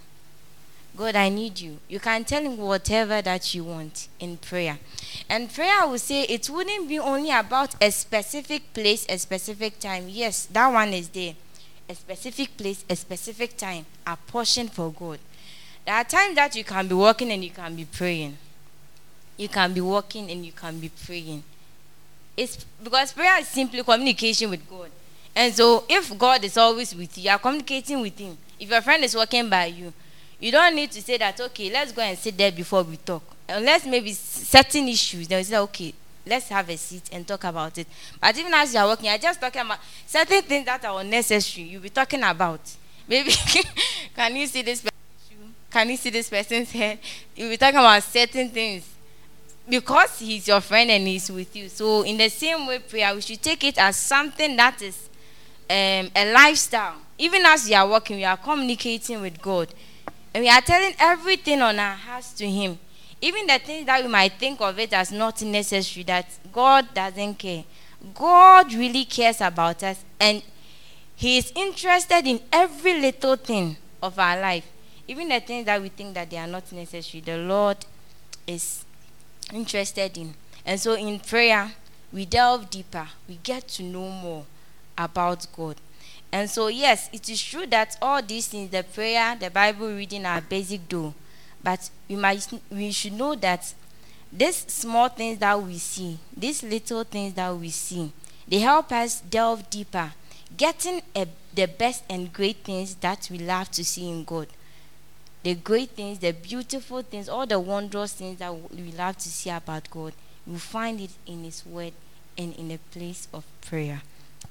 God, 0.95 1.15
I 1.15 1.29
need 1.29 1.59
you. 1.59 1.77
You 1.87 1.99
can 1.99 2.23
tell 2.23 2.43
him 2.43 2.57
whatever 2.57 3.21
that 3.21 3.55
you 3.55 3.63
want 3.63 4.09
in 4.19 4.37
prayer. 4.37 4.77
And 5.29 5.51
prayer, 5.51 5.81
I 5.81 5.85
would 5.85 6.01
say, 6.01 6.23
it 6.23 6.49
wouldn't 6.49 6.87
be 6.87 6.99
only 6.99 7.31
about 7.31 7.75
a 7.81 7.91
specific 7.91 8.73
place, 8.73 9.05
a 9.09 9.17
specific 9.17 9.79
time. 9.79 10.05
Yes, 10.07 10.45
that 10.47 10.67
one 10.67 10.89
is 10.89 11.09
there. 11.09 11.33
A 11.89 11.95
specific 11.95 12.55
place, 12.57 12.85
a 12.89 12.95
specific 12.95 13.57
time, 13.57 13.85
a 14.05 14.15
portion 14.15 14.67
for 14.67 14.91
God. 14.91 15.19
There 15.85 15.95
are 15.95 16.03
times 16.03 16.35
that 16.35 16.55
you 16.55 16.63
can 16.63 16.87
be 16.87 16.93
walking 16.95 17.31
and 17.31 17.43
you 17.43 17.49
can 17.49 17.75
be 17.75 17.85
praying. 17.85 18.37
You 19.37 19.49
can 19.49 19.73
be 19.73 19.81
walking 19.81 20.29
and 20.29 20.45
you 20.45 20.51
can 20.51 20.79
be 20.79 20.89
praying. 20.89 21.43
It's 22.35 22.63
because 22.83 23.13
prayer 23.13 23.39
is 23.39 23.47
simply 23.47 23.83
communication 23.83 24.49
with 24.49 24.67
God. 24.69 24.89
And 25.35 25.53
so, 25.53 25.83
if 25.89 26.15
God 26.17 26.43
is 26.43 26.57
always 26.57 26.95
with 26.95 27.17
you, 27.17 27.25
you 27.25 27.29
are 27.31 27.39
communicating 27.39 28.01
with 28.01 28.17
Him. 28.17 28.37
If 28.59 28.69
your 28.69 28.81
friend 28.81 29.03
is 29.03 29.15
walking 29.15 29.49
by 29.49 29.65
you, 29.65 29.91
you 30.39 30.51
don't 30.51 30.75
need 30.75 30.91
to 30.91 31.01
say 31.01 31.17
that, 31.17 31.39
okay, 31.39 31.71
let's 31.71 31.91
go 31.91 32.01
and 32.01 32.17
sit 32.17 32.37
there 32.37 32.51
before 32.51 32.83
we 32.83 32.97
talk. 32.97 33.23
Unless 33.49 33.85
maybe 33.85 34.13
certain 34.13 34.87
issues, 34.87 35.27
then 35.27 35.39
you 35.39 35.43
say, 35.43 35.57
okay, 35.57 35.93
let's 36.25 36.49
have 36.49 36.69
a 36.69 36.77
seat 36.77 37.09
and 37.11 37.27
talk 37.27 37.43
about 37.43 37.77
it. 37.77 37.87
But 38.19 38.37
even 38.37 38.53
as 38.53 38.73
you 38.73 38.79
are 38.79 38.87
walking, 38.87 39.05
you're 39.05 39.17
just 39.17 39.39
talking 39.41 39.61
about 39.61 39.79
certain 40.05 40.41
things 40.43 40.65
that 40.65 40.85
are 40.85 40.99
unnecessary. 41.01 41.67
You'll 41.67 41.81
be 41.81 41.89
talking 41.89 42.21
about. 42.23 42.61
Maybe, 43.07 43.31
can 44.15 44.35
you 44.35 44.47
see 44.47 44.61
this? 44.61 44.85
Can 45.71 45.89
you 45.89 45.97
see 45.97 46.11
this 46.11 46.29
person's 46.29 46.71
head? 46.71 46.99
You'll 47.35 47.49
be 47.49 47.57
talking 47.57 47.79
about 47.79 48.03
certain 48.03 48.49
things 48.49 48.92
because 49.67 50.19
he's 50.19 50.47
your 50.47 50.61
friend 50.61 50.89
and 50.91 51.07
he's 51.07 51.31
with 51.31 51.55
you. 51.55 51.69
So, 51.69 52.03
in 52.03 52.17
the 52.17 52.29
same 52.29 52.67
way, 52.67 52.79
prayer, 52.79 53.13
we 53.15 53.21
should 53.21 53.41
take 53.41 53.63
it 53.63 53.77
as 53.77 53.95
something 53.95 54.55
that 54.57 54.81
is 54.81 55.09
um, 55.69 56.11
a 56.15 56.33
lifestyle. 56.33 56.95
Even 57.17 57.45
as 57.45 57.67
we 57.67 57.73
are 57.73 57.87
walking, 57.87 58.17
we 58.17 58.25
are 58.25 58.37
communicating 58.37 59.21
with 59.21 59.41
God. 59.41 59.73
And 60.33 60.43
we 60.43 60.49
are 60.49 60.61
telling 60.61 60.93
everything 60.99 61.61
on 61.61 61.79
our 61.79 61.95
hearts 61.95 62.33
to 62.33 62.49
Him. 62.49 62.79
Even 63.21 63.47
the 63.47 63.59
things 63.59 63.85
that 63.85 64.03
we 64.03 64.09
might 64.09 64.33
think 64.33 64.59
of 64.59 64.77
it 64.79 64.91
as 64.91 65.11
not 65.11 65.41
necessary, 65.43 66.03
that 66.03 66.27
God 66.51 66.93
doesn't 66.93 67.35
care. 67.35 67.63
God 68.13 68.73
really 68.73 69.05
cares 69.05 69.39
about 69.39 69.81
us 69.83 70.03
and 70.19 70.43
He 71.15 71.37
is 71.37 71.53
interested 71.55 72.27
in 72.27 72.41
every 72.51 72.99
little 72.99 73.37
thing 73.37 73.77
of 74.01 74.19
our 74.19 74.39
life. 74.41 74.67
Even 75.07 75.29
the 75.29 75.39
things 75.39 75.65
that 75.67 75.81
we 75.81 75.89
think 75.89 76.13
that 76.15 76.29
they 76.29 76.37
are 76.37 76.47
not 76.47 76.69
necessary, 76.71 77.21
the 77.21 77.37
Lord 77.37 77.77
is 78.45 78.82
interested 79.53 80.17
in. 80.17 80.33
And 80.65 80.79
so 80.79 80.93
in 80.93 81.19
prayer, 81.19 81.71
we 82.11 82.25
delve 82.25 82.69
deeper, 82.69 83.07
we 83.27 83.39
get 83.43 83.67
to 83.69 83.83
know 83.83 84.09
more 84.09 84.45
about 84.97 85.45
God. 85.55 85.77
And 86.31 86.49
so, 86.49 86.67
yes, 86.67 87.09
it 87.13 87.29
is 87.29 87.41
true 87.41 87.67
that 87.67 87.95
all 88.01 88.21
these 88.21 88.47
things, 88.47 88.71
the 88.71 88.83
prayer, 88.83 89.35
the 89.39 89.51
Bible 89.51 89.87
reading, 89.87 90.25
are 90.25 90.41
basic 90.41 90.87
though. 90.89 91.13
But 91.63 91.89
we 92.09 92.15
might 92.15 92.47
we 92.71 92.91
should 92.91 93.13
know 93.13 93.35
that 93.35 93.73
these 94.31 94.57
small 94.67 95.09
things 95.09 95.37
that 95.39 95.61
we 95.61 95.77
see, 95.77 96.17
these 96.35 96.63
little 96.63 97.03
things 97.03 97.35
that 97.35 97.55
we 97.55 97.69
see, 97.69 98.11
they 98.47 98.59
help 98.59 98.91
us 98.91 99.21
delve 99.21 99.69
deeper, 99.69 100.11
getting 100.57 101.01
a, 101.15 101.27
the 101.53 101.67
best 101.67 102.03
and 102.09 102.33
great 102.33 102.57
things 102.57 102.95
that 102.95 103.27
we 103.31 103.37
love 103.37 103.69
to 103.71 103.85
see 103.85 104.09
in 104.09 104.23
God. 104.23 104.47
The 105.43 105.55
great 105.55 105.91
things, 105.91 106.19
the 106.19 106.31
beautiful 106.31 107.01
things, 107.01 107.27
all 107.27 107.45
the 107.45 107.59
wondrous 107.59 108.13
things 108.13 108.39
that 108.39 108.53
we 108.71 108.91
love 108.93 109.17
to 109.17 109.29
see 109.29 109.49
about 109.49 109.89
God, 109.89 110.13
we 110.47 110.57
find 110.57 110.99
it 111.01 111.11
in 111.25 111.43
His 111.43 111.65
Word 111.65 111.93
and 112.37 112.55
in 112.55 112.71
a 112.71 112.77
place 112.77 113.27
of 113.33 113.45
prayer. 113.61 114.01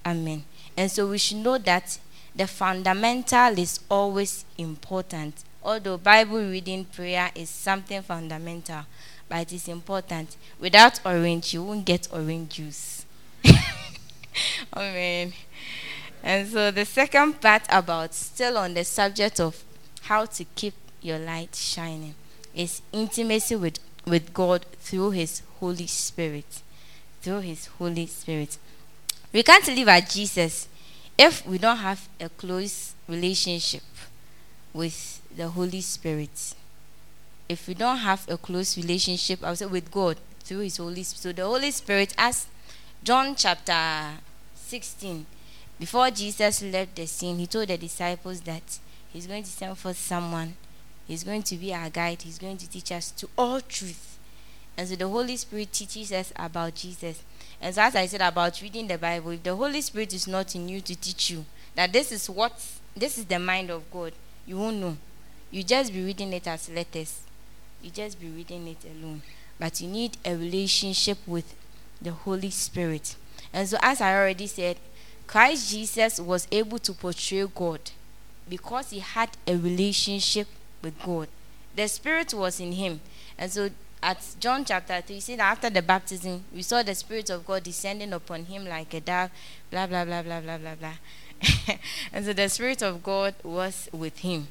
Amen. 0.05 0.45
And 0.77 0.91
so 0.91 1.09
we 1.09 1.19
should 1.19 1.39
know 1.39 1.59
that 1.59 1.99
the 2.35 2.47
fundamental 2.47 3.59
is 3.59 3.81
always 3.91 4.45
important. 4.59 5.35
Although 5.63 5.99
Bible 5.99 6.39
reading 6.39 6.85
prayer 6.85 7.31
is 7.35 7.49
something 7.49 8.03
fundamental, 8.03 8.81
but 9.29 9.41
it 9.43 9.53
is 9.53 9.69
important. 9.69 10.37
Without 10.59 11.01
orange, 11.05 11.55
you 11.55 11.63
won't 11.63 11.85
get 11.85 12.09
orange 12.13 12.55
juice. 12.55 13.07
Amen. 14.77 15.33
And 16.23 16.49
so 16.49 16.71
the 16.71 16.85
second 16.85 17.41
part 17.41 17.63
about 17.69 18.15
still 18.15 18.59
on 18.59 18.75
the 18.75 18.85
subject 18.85 19.41
of 19.41 19.63
how 20.03 20.25
to 20.25 20.45
keep 20.55 20.75
your 21.03 21.19
light 21.19 21.55
shining 21.55 22.15
is 22.55 22.83
intimacy 22.93 23.57
with, 23.57 23.79
with 24.07 24.33
God 24.33 24.65
through 24.81 25.11
his 25.11 25.43
Holy 25.61 25.87
Spirit. 25.87 26.63
Through 27.21 27.41
his 27.41 27.67
Holy 27.67 28.07
Spirit. 28.07 28.59
We 29.33 29.43
can't 29.43 29.67
live 29.69 29.89
at 29.89 30.11
Jesus 30.11 30.69
if 31.17 31.47
we 31.47 31.59
don't 31.59 31.79
have 31.79 32.09
a 32.21 32.29
close 32.29 32.95
relationship 33.09 33.83
with 34.73 35.21
the 35.37 35.49
Holy 35.49 35.81
Spirit. 35.81 36.55
If 37.49 37.69
we 37.69 37.75
don't 37.75 37.99
have 37.99 38.29
a 38.29 38.37
close 38.37 38.77
relationship, 38.77 39.43
I 39.45 39.51
would 39.51 39.59
say 39.59 39.67
with 39.67 39.91
God 39.91 40.17
through 40.41 40.61
His 40.61 40.77
Holy 40.79 41.03
Spirit. 41.03 41.23
So 41.23 41.33
the 41.33 41.47
Holy 41.47 41.71
Spirit, 41.71 42.15
as 42.17 42.47
John 43.03 43.35
chapter 43.35 44.19
16, 44.55 45.27
before 45.79 46.11
Jesus 46.11 46.63
left 46.63 46.95
the 46.97 47.07
scene, 47.07 47.39
He 47.39 47.47
told 47.47 47.69
the 47.69 47.77
disciples 47.79 48.41
that 48.43 48.63
He's 49.13 49.27
going 49.27 49.43
to 49.43 49.51
send 49.51 49.77
for 49.77 49.93
someone. 49.93 50.55
He's 51.07 51.25
going 51.25 51.43
to 51.45 51.57
be 51.57 51.75
our 51.75 51.91
guide. 51.91 52.23
He's 52.23 52.39
going 52.39 52.57
to 52.59 52.71
teach 52.71 52.93
us 52.93 53.11
to 53.13 53.29
all 53.37 53.61
truth. 53.61 54.19
And 54.77 54.89
so 54.89 54.97
the 54.97 55.09
Holy 55.09 55.37
Spirit 55.37 55.73
teaches 55.73 56.13
us 56.13 56.33
about 56.37 56.75
Jesus. 56.75 57.23
And 57.61 57.75
so, 57.75 57.83
as 57.83 57.95
I 57.95 58.07
said 58.07 58.23
about 58.23 58.61
reading 58.63 58.89
the 58.89 58.99
Bible, 58.99 59.33
if 59.33 59.43
the 59.43 59.55
Holy 59.55 59.81
Spirit 59.81 60.15
is 60.15 60.27
not 60.27 60.55
in 60.55 60.69
you 60.69 60.81
to 60.81 60.97
teach 60.97 61.31
you 61.31 61.45
that 61.75 61.93
this 61.93 62.11
is 62.11 62.29
what 62.29 62.53
this 62.97 63.19
is 63.19 63.25
the 63.25 63.39
mind 63.39 63.71
of 63.71 63.91
God, 63.91 64.13
you 64.47 64.59
won't 64.59 64.77
know. 64.77 64.97
You 65.51 65.63
just 65.63 65.93
be 65.93 66.05
reading 66.05 66.33
it 66.33 66.47
as 66.47 66.69
letters. 66.71 67.21
You 67.83 67.91
just 67.91 68.21
be 68.21 68.29
reading 68.29 68.67
it 68.69 68.85
alone. 68.85 69.23
But 69.59 69.81
you 69.81 69.89
need 69.89 70.17
a 70.25 70.35
relationship 70.35 71.19
with 71.27 71.55
the 72.01 72.13
Holy 72.13 72.51
Spirit. 72.51 73.17
And 73.53 73.69
so, 73.69 73.77
as 73.83 74.01
I 74.01 74.15
already 74.17 74.47
said, 74.47 74.79
Christ 75.27 75.71
Jesus 75.71 76.19
was 76.19 76.49
able 76.51 76.79
to 76.81 76.93
portray 76.93 77.47
God 77.55 77.81
because 78.49 78.91
he 78.91 78.99
had 78.99 79.31
a 79.47 79.57
relationship 79.57 80.49
with 80.83 81.01
God. 81.03 81.29
The 81.75 81.89
Spirit 81.89 82.35
was 82.35 82.61
in 82.61 82.73
him. 82.73 83.01
And 83.39 83.51
so 83.51 83.71
at 84.03 84.25
John 84.41 84.65
chapter 84.65 85.01
3, 85.01 85.15
you 85.15 85.21
see 85.21 85.37
that 85.37 85.53
after 85.53 85.71
the 85.71 85.83
baptism, 85.83 86.45
we 86.55 86.63
saw 86.63 86.83
the 86.83 86.95
Spirit 86.95 87.31
of 87.31 87.47
God 87.47 87.63
descending 87.63 88.13
upon 88.13 88.45
him 88.45 88.67
like 88.67 88.93
a 88.95 89.01
dove, 89.01 89.31
blah, 89.71 89.87
blah, 89.87 90.05
blah, 90.05 90.23
blah, 90.23 90.41
blah, 90.41 90.59
blah, 90.59 90.75
blah. 90.75 90.95
and 92.13 92.25
so 92.25 92.33
the 92.33 92.49
Spirit 92.49 92.83
of 92.83 93.03
God 93.03 93.35
was 93.43 93.89
with 93.93 94.19
him. 94.19 94.49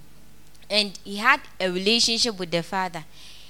And 0.69 0.97
he 1.03 1.17
had 1.17 1.41
a 1.59 1.69
relationship 1.69 2.39
with 2.39 2.51
the 2.51 2.63
Father. 2.63 3.03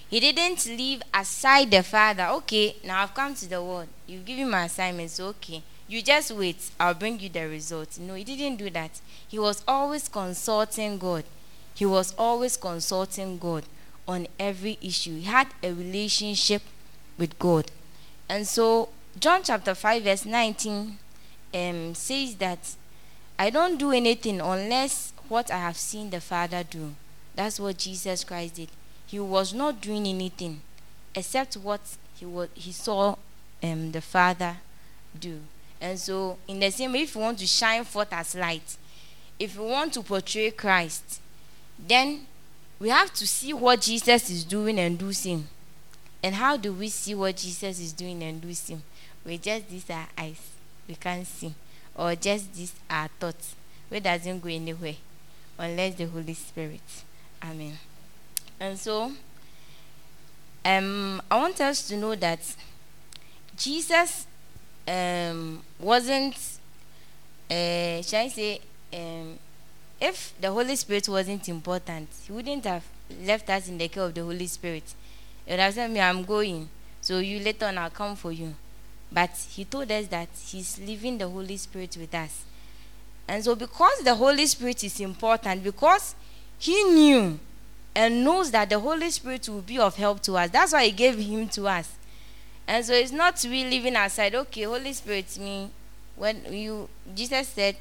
He 0.10 0.20
didn't 0.20 0.65
leave 0.65 1.02
aside 1.13 1.72
the 1.72 1.84
Father. 1.84 2.28
Okay, 2.32 2.76
now 2.84 3.04
I've 3.04 3.13
come 3.13 3.34
to 3.36 3.48
the 3.48 3.63
world. 3.63 3.88
You've 4.08 4.26
given 4.26 4.50
my 4.50 4.65
assignments. 4.65 5.20
Okay. 5.20 5.63
You 5.88 6.02
just 6.02 6.32
wait. 6.32 6.72
I'll 6.80 6.94
bring 6.94 7.20
you 7.20 7.30
the 7.30 7.48
results. 7.48 8.00
No, 8.00 8.15
he 8.15 8.24
didn't 8.24 8.58
do 8.58 8.70
that. 8.72 9.00
He 9.28 9.38
was 9.38 9.63
always 9.67 10.08
consulting 10.08 10.98
God. 10.98 11.24
He 11.74 11.86
was 11.86 12.14
always 12.18 12.58
consulting 12.58 13.38
God 13.38 13.64
on 14.08 14.28
every 14.40 14.78
issue. 14.82 15.16
He 15.16 15.24
had 15.24 15.48
a 15.64 15.72
relationship 15.72 16.62
with 17.18 17.38
God. 17.40 17.72
And 18.30 18.48
so, 18.48 18.90
John 19.20 19.42
chapter 19.44 19.76
5, 19.76 20.04
verse 20.04 20.26
19 20.26 20.98
um, 21.54 21.96
says 21.96 22.36
that 22.36 22.76
I 23.38 23.50
don't 23.50 23.78
do 23.78 23.92
anything 23.92 24.42
unless 24.42 25.14
what 25.28 25.50
I 25.50 25.58
have 25.58 25.78
seen 25.78 26.10
the 26.10 26.22
Father 26.22 26.64
do. 26.64 26.94
That's 27.36 27.60
what 27.60 27.78
Jesus 27.78 28.24
Christ 28.24 28.56
did. 28.56 28.70
He 29.08 29.20
was 29.20 29.54
not 29.54 29.82
doing 29.82 30.06
anything 30.08 30.62
except 31.16 31.56
what 31.56 31.82
he, 32.16 32.26
was, 32.26 32.50
he 32.54 32.72
saw 32.72 33.16
um, 33.64 33.92
the 33.92 34.02
Father 34.02 34.58
do. 35.20 35.40
And 35.80 35.98
so, 36.00 36.38
in 36.48 36.60
the 36.60 36.70
same 36.70 36.94
way, 36.94 37.02
if 37.02 37.16
you 37.16 37.22
want 37.22 37.40
to 37.40 37.48
shine 37.48 37.84
forth 37.84 38.14
as 38.14 38.36
light, 38.36 38.78
if 39.40 39.56
you 39.56 39.64
want 39.64 39.94
to 39.94 40.04
portray 40.04 40.52
Christ, 40.52 41.21
then 41.80 42.26
we 42.80 42.90
have 42.90 43.14
to 43.14 43.28
see 43.28 43.54
what 43.54 43.82
Jesus 43.82 44.30
is 44.30 44.44
doing 44.44 44.80
and 44.80 44.98
do 44.98 45.14
same. 45.14 45.48
And 46.24 46.36
how 46.36 46.58
do 46.58 46.74
we 46.74 46.90
see 46.90 47.16
what 47.16 47.38
Jesus 47.38 47.80
is 47.80 47.94
doing 47.94 48.22
and 48.24 48.42
do 48.42 48.54
same? 48.54 48.82
We 49.26 49.38
just 49.38 49.70
these 49.70 49.90
our 49.90 50.08
eyes, 50.18 50.42
we 50.88 50.96
can't 50.96 51.26
see, 51.26 51.54
or 51.96 52.16
just 52.16 52.54
these 52.54 52.74
our 52.90 53.08
thoughts, 53.20 53.56
we 53.90 54.00
doesn't 54.00 54.40
go 54.40 54.50
anywhere 54.50 54.96
unless 55.58 55.96
the 55.96 56.06
Holy 56.06 56.34
Spirit. 56.34 56.82
Amen. 57.44 57.78
And 58.60 58.78
so, 58.78 59.12
um, 60.66 61.22
I 61.30 61.38
want 61.38 61.60
us 61.62 61.88
to 61.88 61.98
know 61.98 62.16
that 62.16 62.40
Jesus 63.56 64.26
um, 64.88 65.62
wasn't, 65.80 66.36
uh, 67.50 68.02
shall 68.02 68.26
I 68.26 68.28
say, 68.28 68.60
um, 68.94 69.38
if 70.02 70.34
the 70.42 70.52
Holy 70.52 70.76
Spirit 70.76 71.08
wasn't 71.08 71.48
important, 71.48 72.10
He 72.26 72.34
wouldn't 72.34 72.66
have 72.66 72.84
left 73.24 73.50
us 73.52 73.70
in 73.70 73.78
the 73.78 73.88
care 73.88 74.04
of 74.04 74.16
the 74.16 74.24
Holy 74.24 74.48
Spirit. 74.48 74.84
He 75.46 75.54
would 75.54 75.60
have 75.60 75.76
said, 75.76 75.92
Me, 75.92 76.02
I'm 76.02 76.24
going. 76.24 76.68
So 77.02 77.20
you 77.20 77.40
later 77.40 77.68
on, 77.68 77.78
I'll 77.78 77.92
come 77.92 78.16
for 78.16 78.32
you. 78.32 78.54
But 79.12 79.30
He 79.52 79.64
told 79.64 79.92
us 79.92 80.08
that 80.08 80.30
He's 80.48 80.80
leaving 80.80 81.20
the 81.20 81.30
Holy 81.30 81.56
Spirit 81.56 81.96
with 82.00 82.14
us. 82.16 82.44
And 83.28 83.44
so, 83.44 83.56
because 83.56 84.00
the 84.04 84.16
Holy 84.16 84.48
Spirit 84.48 84.84
is 84.84 85.00
important, 85.00 85.64
because 85.64 86.16
He 86.58 86.84
knew 86.84 87.40
and 87.96 88.24
knows 88.24 88.50
that 88.52 88.70
the 88.70 88.80
Holy 88.80 89.12
Spirit 89.12 89.48
will 89.50 89.62
be 89.62 89.78
of 89.78 89.96
help 89.96 90.22
to 90.24 90.36
us, 90.36 90.50
that's 90.50 90.74
why 90.74 90.86
He 90.86 90.92
gave 90.92 91.18
Him 91.20 91.48
to 91.50 91.68
us. 91.68 91.94
And 92.68 92.84
so, 92.84 92.94
it's 92.94 93.12
not 93.12 93.40
we 93.48 93.66
living 93.66 93.96
aside, 93.96 94.34
okay, 94.34 94.64
Holy 94.64 94.94
Spirit, 94.94 95.38
me, 95.38 95.70
when 96.16 96.42
you, 96.52 96.90
Jesus 97.14 97.48
said, 97.50 97.76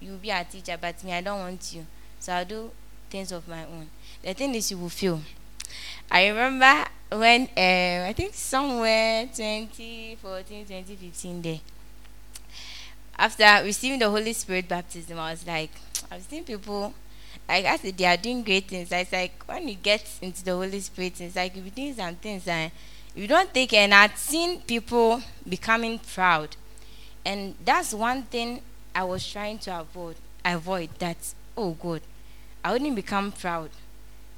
you'll 0.00 0.18
be 0.18 0.30
a 0.30 0.44
teacher, 0.44 0.76
but 0.80 1.02
me, 1.04 1.12
I 1.12 1.20
don't 1.20 1.40
want 1.40 1.74
you. 1.74 1.86
So 2.18 2.32
I'll 2.32 2.44
do 2.44 2.70
things 3.10 3.32
of 3.32 3.46
my 3.48 3.64
own. 3.64 3.88
The 4.22 4.34
thing 4.34 4.54
is, 4.54 4.70
you 4.70 4.78
will 4.78 4.88
feel. 4.88 5.20
I 6.10 6.28
remember 6.28 6.84
when, 7.10 7.48
uh, 7.56 8.06
I 8.08 8.12
think 8.16 8.34
somewhere 8.34 9.26
2014, 9.26 10.66
2015 10.66 11.42
there, 11.42 11.60
after 13.18 13.64
receiving 13.64 13.98
the 13.98 14.08
Holy 14.08 14.32
Spirit 14.32 14.68
baptism, 14.68 15.18
I 15.18 15.32
was 15.32 15.46
like, 15.46 15.70
I've 16.10 16.22
seen 16.22 16.44
people 16.44 16.94
like 17.48 17.64
I 17.64 17.76
said, 17.76 17.96
they 17.96 18.04
are 18.04 18.16
doing 18.16 18.42
great 18.42 18.68
things. 18.68 18.92
It's 18.92 19.12
like 19.12 19.42
when 19.46 19.68
you 19.68 19.74
get 19.74 20.04
into 20.20 20.44
the 20.44 20.52
Holy 20.52 20.80
Spirit, 20.80 21.20
it's 21.20 21.34
like 21.34 21.56
you 21.56 21.62
be 21.62 21.70
doing 21.70 21.94
some 21.94 22.14
things 22.16 22.46
and 22.46 22.70
you 23.14 23.26
don't 23.26 23.52
take 23.52 23.72
and 23.72 23.94
I've 23.94 24.16
seen 24.18 24.60
people 24.60 25.22
becoming 25.48 25.98
proud. 25.98 26.56
And 27.24 27.54
that's 27.64 27.94
one 27.94 28.24
thing 28.24 28.60
I 28.94 29.04
was 29.04 29.26
trying 29.26 29.58
to 29.60 29.80
avoid 29.80 30.16
avoid 30.44 30.90
that 30.98 31.16
oh 31.56 31.72
God, 31.72 32.00
I 32.64 32.72
wouldn't 32.72 32.94
become 32.96 33.32
proud 33.32 33.70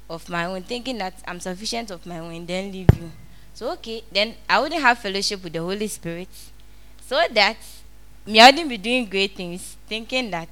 of 0.09 0.27
my 0.29 0.45
own, 0.45 0.63
thinking 0.63 0.97
that 0.97 1.13
I'm 1.27 1.39
sufficient 1.39 1.91
of 1.91 2.05
my 2.05 2.19
own, 2.19 2.45
then 2.45 2.71
leave 2.71 2.89
you. 2.95 3.11
So 3.53 3.71
okay, 3.73 4.03
then 4.11 4.35
I 4.49 4.59
wouldn't 4.59 4.81
have 4.81 4.99
fellowship 4.99 5.43
with 5.43 5.53
the 5.53 5.59
Holy 5.59 5.87
Spirit. 5.87 6.29
So 7.05 7.21
that 7.31 7.57
me 8.25 8.39
I 8.39 8.49
wouldn't 8.49 8.69
be 8.69 8.77
doing 8.77 9.05
great 9.05 9.35
things, 9.35 9.77
thinking 9.87 10.31
that 10.31 10.49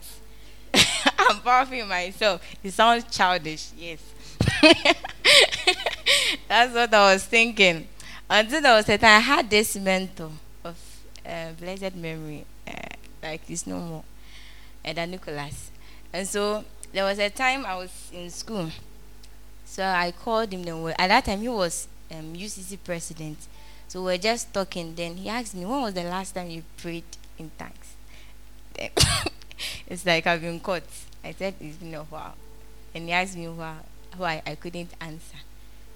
I'm 1.18 1.40
powerful 1.42 1.86
myself. 1.86 2.42
It 2.64 2.72
sounds 2.72 3.04
childish, 3.16 3.70
yes. 3.78 4.00
That's 6.48 6.74
what 6.74 6.94
I 6.94 7.14
was 7.14 7.26
thinking. 7.26 7.88
Until 8.30 8.62
there 8.62 8.76
was 8.76 8.88
a 8.90 8.98
time 8.98 9.18
I 9.18 9.20
had 9.20 9.50
this 9.50 9.76
mentor 9.76 10.32
of 10.64 10.78
uh, 11.26 11.52
blessed 11.60 11.96
memory, 11.96 12.46
uh, 12.68 12.72
like 13.22 13.46
he's 13.46 13.68
no 13.68 13.80
more, 13.80 14.04
Eda 14.86 15.06
Nicholas. 15.08 15.72
And 16.12 16.28
so 16.28 16.64
there 16.92 17.04
was 17.04 17.20
a 17.20 17.30
time 17.30 17.66
I 17.66 17.76
was 17.76 18.10
in 18.14 18.30
school. 18.30 18.70
So 19.66 19.84
I 19.84 20.12
called 20.12 20.52
him. 20.52 20.64
Then 20.64 20.94
at 20.98 21.08
that 21.08 21.26
time 21.26 21.42
he 21.42 21.50
was 21.50 21.88
um, 22.12 22.34
UCC 22.34 22.78
president. 22.84 23.38
So 23.88 24.04
we 24.04 24.14
are 24.14 24.18
just 24.18 24.54
talking. 24.54 24.96
Then 24.96 25.18
he 25.18 25.30
asked 25.30 25.56
me, 25.56 25.66
"When 25.66 25.82
was 25.82 25.94
the 25.94 26.04
last 26.04 26.34
time 26.34 26.50
you 26.50 26.64
prayed 26.78 27.04
in 27.38 27.52
tongues?" 27.58 27.96
it's 29.88 30.06
like 30.06 30.26
I've 30.26 30.42
been 30.42 30.60
caught. 30.60 30.84
I 31.24 31.34
said 31.34 31.56
it's 31.60 31.78
been 31.78 31.94
a 31.94 32.04
while, 32.04 32.36
and 32.94 33.06
he 33.06 33.12
asked 33.12 33.36
me 33.36 33.48
why 33.48 33.76
why 34.18 34.42
I 34.46 34.56
couldn't 34.56 34.92
answer. 35.00 35.38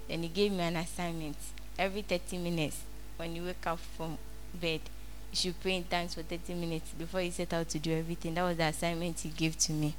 Then 0.08 0.22
he 0.22 0.28
gave 0.28 0.52
me 0.52 0.60
an 0.60 0.76
assignment. 0.76 1.36
Every 1.78 2.02
30 2.02 2.38
minutes, 2.38 2.82
when 3.16 3.34
you 3.34 3.44
wake 3.44 3.66
up 3.66 3.80
from 3.96 4.18
bed, 4.54 4.80
you 5.34 5.50
should 5.50 5.60
pray 5.60 5.74
in 5.76 5.84
tongues 5.84 6.14
for 6.14 6.22
30 6.22 6.54
minutes 6.54 6.92
before 6.96 7.20
you 7.20 7.32
set 7.32 7.52
out 7.52 7.68
to 7.68 7.80
do 7.80 7.92
everything. 7.92 8.34
That 8.34 8.44
was 8.44 8.56
the 8.56 8.66
assignment 8.66 9.18
he 9.18 9.30
gave 9.30 9.58
to 9.58 9.72
me. 9.72 9.96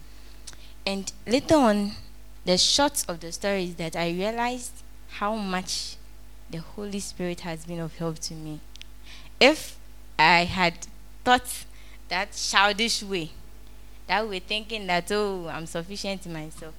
And 0.86 1.12
later 1.28 1.56
on, 1.56 1.92
the 2.46 2.58
short 2.58 3.04
of 3.10 3.20
the 3.20 3.34
story 3.34 3.66
is 3.66 3.76
that 3.76 3.98
I 3.98 4.12
realized 4.12 4.72
how 5.10 5.36
much 5.36 5.98
the 6.50 6.60
Holy 6.60 7.02
Spirit 7.02 7.42
has 7.42 7.66
been 7.66 7.82
of 7.82 7.98
help 7.98 8.20
to 8.20 8.34
me. 8.34 8.62
If 9.38 9.78
I 10.18 10.46
had 10.46 10.88
thought 11.26 11.66
that 12.08 12.32
childish 12.32 13.04
way, 13.04 13.32
that 14.08 14.30
way 14.30 14.40
thinking 14.40 14.88
that, 14.88 15.12
oh, 15.12 15.50
I'm 15.52 15.66
sufficient 15.66 16.26
in 16.26 16.32
myself, 16.32 16.76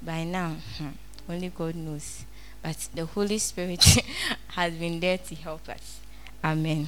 by 0.00 0.22
now, 0.22 0.54
hmm, 0.76 0.90
only 1.28 1.48
God 1.48 1.74
knows. 1.74 2.24
But 2.62 2.88
the 2.94 3.06
Holy 3.06 3.38
Spirit 3.38 3.84
has 4.48 4.74
been 4.74 5.00
there 5.00 5.18
to 5.18 5.34
help 5.34 5.68
us. 5.68 5.98
Amen. 6.44 6.86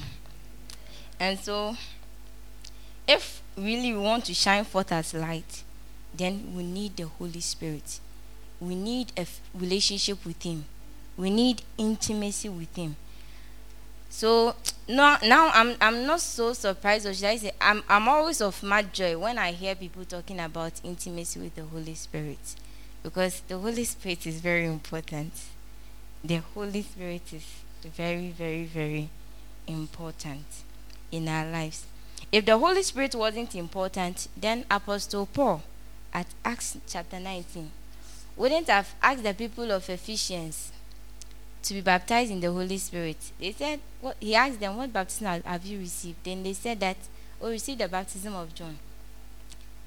And 1.21 1.37
so, 1.37 1.77
if 3.07 3.43
really 3.55 3.93
we 3.93 3.99
want 3.99 4.25
to 4.25 4.33
shine 4.33 4.63
forth 4.63 4.91
as 4.91 5.13
light, 5.13 5.63
then 6.15 6.55
we 6.55 6.63
need 6.63 6.97
the 6.97 7.05
Holy 7.05 7.41
Spirit. 7.41 7.99
We 8.59 8.73
need 8.73 9.11
a 9.15 9.27
relationship 9.53 10.25
with 10.25 10.41
Him. 10.41 10.65
We 11.15 11.29
need 11.29 11.61
intimacy 11.77 12.49
with 12.49 12.75
Him. 12.75 12.95
So 14.09 14.55
now, 14.89 15.19
now 15.23 15.51
I'm 15.53 15.75
I'm 15.79 16.07
not 16.07 16.21
so 16.21 16.53
surprised, 16.53 17.05
or 17.05 17.13
should 17.13 17.25
I 17.25 17.37
say, 17.37 17.51
I'm 17.61 17.83
I'm 17.87 18.09
always 18.09 18.41
of 18.41 18.63
mad 18.63 18.91
joy 18.91 19.15
when 19.15 19.37
I 19.37 19.51
hear 19.51 19.75
people 19.75 20.03
talking 20.05 20.39
about 20.39 20.81
intimacy 20.83 21.39
with 21.39 21.53
the 21.53 21.65
Holy 21.65 21.93
Spirit, 21.93 22.55
because 23.03 23.41
the 23.41 23.59
Holy 23.59 23.83
Spirit 23.83 24.25
is 24.25 24.41
very 24.41 24.65
important. 24.65 25.33
The 26.23 26.37
Holy 26.37 26.81
Spirit 26.81 27.31
is 27.31 27.45
very, 27.83 28.31
very, 28.31 28.63
very 28.63 29.09
important 29.67 30.45
in 31.11 31.27
our 31.27 31.49
lives. 31.49 31.85
If 32.31 32.45
the 32.45 32.57
Holy 32.57 32.83
Spirit 32.83 33.15
wasn't 33.15 33.55
important, 33.55 34.27
then 34.37 34.65
Apostle 34.71 35.25
Paul 35.25 35.61
at 36.13 36.27
Acts 36.45 36.77
chapter 36.87 37.19
19 37.19 37.71
wouldn't 38.35 38.67
have 38.67 38.93
asked 39.01 39.23
the 39.23 39.33
people 39.33 39.71
of 39.71 39.89
Ephesians 39.89 40.71
to 41.63 41.73
be 41.73 41.81
baptized 41.81 42.31
in 42.31 42.39
the 42.39 42.51
Holy 42.51 42.77
Spirit. 42.77 43.17
They 43.39 43.51
said, 43.51 43.79
what, 43.99 44.17
he 44.19 44.35
asked 44.35 44.59
them, 44.59 44.77
What 44.77 44.91
baptism 44.91 45.43
have 45.43 45.65
you 45.65 45.79
received? 45.79 46.23
Then 46.23 46.43
they 46.43 46.53
said 46.53 46.79
that, 46.79 46.97
Oh, 47.41 47.49
received 47.49 47.79
the 47.79 47.87
baptism 47.87 48.33
of 48.35 48.53
John. 48.53 48.77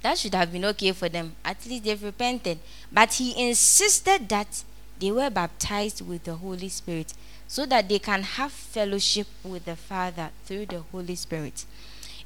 That 0.03 0.19
should 0.19 0.35
have 0.35 0.53
been 0.53 0.65
okay 0.67 0.93
for 0.93 1.09
them. 1.09 1.35
At 1.45 1.65
least 1.67 1.85
they've 1.85 2.03
repented. 2.03 2.59
But 2.93 3.15
he 3.15 3.49
insisted 3.49 4.29
that 4.29 4.63
they 5.01 5.11
were 5.11 5.31
baptized 5.31 6.07
with 6.07 6.25
the 6.25 6.35
Holy 6.35 6.69
Spirit 6.69 7.15
so 7.47 7.67
that 7.67 7.89
they 7.89 7.99
can 7.99 8.23
have 8.23 8.53
fellowship 8.53 9.27
with 9.43 9.65
the 9.65 9.77
Father 9.77 10.31
through 10.45 10.67
the 10.67 10.81
Holy 10.81 11.15
Spirit. 11.15 11.65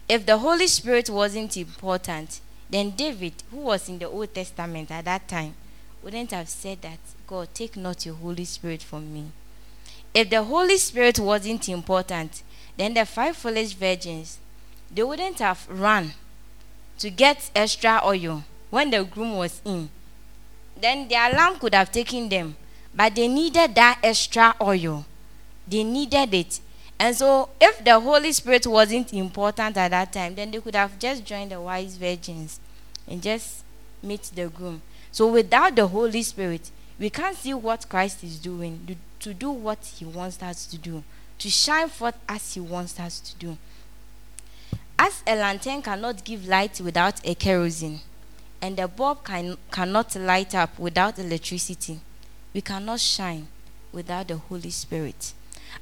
If 0.08 0.24
the 0.24 0.38
Holy 0.38 0.66
Spirit 0.66 1.10
wasn't 1.10 1.56
important, 1.56 2.40
then 2.70 2.90
David, 2.90 3.34
who 3.50 3.58
was 3.58 3.88
in 3.88 3.98
the 3.98 4.08
Old 4.08 4.34
Testament 4.34 4.90
at 4.90 5.04
that 5.04 5.28
time, 5.28 5.54
wouldn't 6.02 6.30
have 6.30 6.48
said 6.48 6.80
that, 6.82 6.98
God, 7.26 7.48
take 7.52 7.76
not 7.76 8.06
your 8.06 8.14
Holy 8.14 8.44
Spirit 8.44 8.82
from 8.82 9.12
me. 9.12 9.26
If 10.14 10.30
the 10.30 10.42
Holy 10.42 10.78
Spirit 10.78 11.18
wasn't 11.18 11.68
important, 11.68 12.42
then 12.76 12.94
the 12.94 13.04
five 13.04 13.36
foolish 13.36 13.72
virgins, 13.72 14.38
they 14.90 15.02
wouldn't 15.02 15.38
have 15.40 15.66
run 15.68 16.12
to 16.98 17.10
get 17.10 17.50
extra 17.54 18.00
oil 18.04 18.44
when 18.70 18.90
the 18.90 19.04
groom 19.04 19.36
was 19.36 19.60
in. 19.64 19.90
Then 20.80 21.08
the 21.08 21.16
alarm 21.16 21.58
could 21.58 21.74
have 21.74 21.92
taken 21.92 22.28
them, 22.28 22.56
but 22.94 23.14
they 23.14 23.28
needed 23.28 23.74
that 23.74 23.98
extra 24.02 24.54
oil. 24.60 25.04
They 25.66 25.84
needed 25.84 26.34
it. 26.34 26.60
And 26.98 27.14
so, 27.14 27.50
if 27.60 27.84
the 27.84 27.98
Holy 28.00 28.32
Spirit 28.32 28.66
wasn't 28.66 29.12
important 29.12 29.76
at 29.76 29.90
that 29.90 30.12
time, 30.12 30.34
then 30.34 30.50
they 30.50 30.60
could 30.60 30.74
have 30.74 30.98
just 30.98 31.24
joined 31.24 31.52
the 31.52 31.60
wise 31.60 31.96
virgins 31.96 32.58
and 33.06 33.22
just 33.22 33.62
meet 34.02 34.22
the 34.34 34.48
groom. 34.48 34.82
So 35.12 35.26
without 35.28 35.74
the 35.76 35.86
Holy 35.86 36.22
Spirit, 36.22 36.70
we 36.98 37.10
can't 37.10 37.36
see 37.36 37.54
what 37.54 37.88
Christ 37.88 38.24
is 38.24 38.38
doing, 38.38 38.96
to 39.20 39.34
do 39.34 39.50
what 39.50 39.78
he 39.84 40.04
wants 40.04 40.42
us 40.42 40.66
to 40.66 40.78
do, 40.78 41.02
to 41.38 41.50
shine 41.50 41.88
forth 41.88 42.16
as 42.28 42.54
he 42.54 42.60
wants 42.60 42.98
us 42.98 43.20
to 43.20 43.36
do. 43.36 43.56
As 44.98 45.22
a 45.26 45.36
lantern 45.36 45.80
cannot 45.82 46.24
give 46.24 46.48
light 46.48 46.80
without 46.80 47.24
a 47.24 47.34
kerosene, 47.34 48.00
and 48.60 48.78
a 48.80 48.88
bulb 48.88 49.22
can, 49.24 49.56
cannot 49.70 50.14
light 50.16 50.54
up 50.54 50.76
without 50.78 51.18
electricity, 51.18 52.00
we 52.52 52.60
cannot 52.60 53.00
shine 53.00 53.48
without 53.92 54.28
the 54.28 54.36
Holy 54.36 54.70
Spirit. 54.70 55.32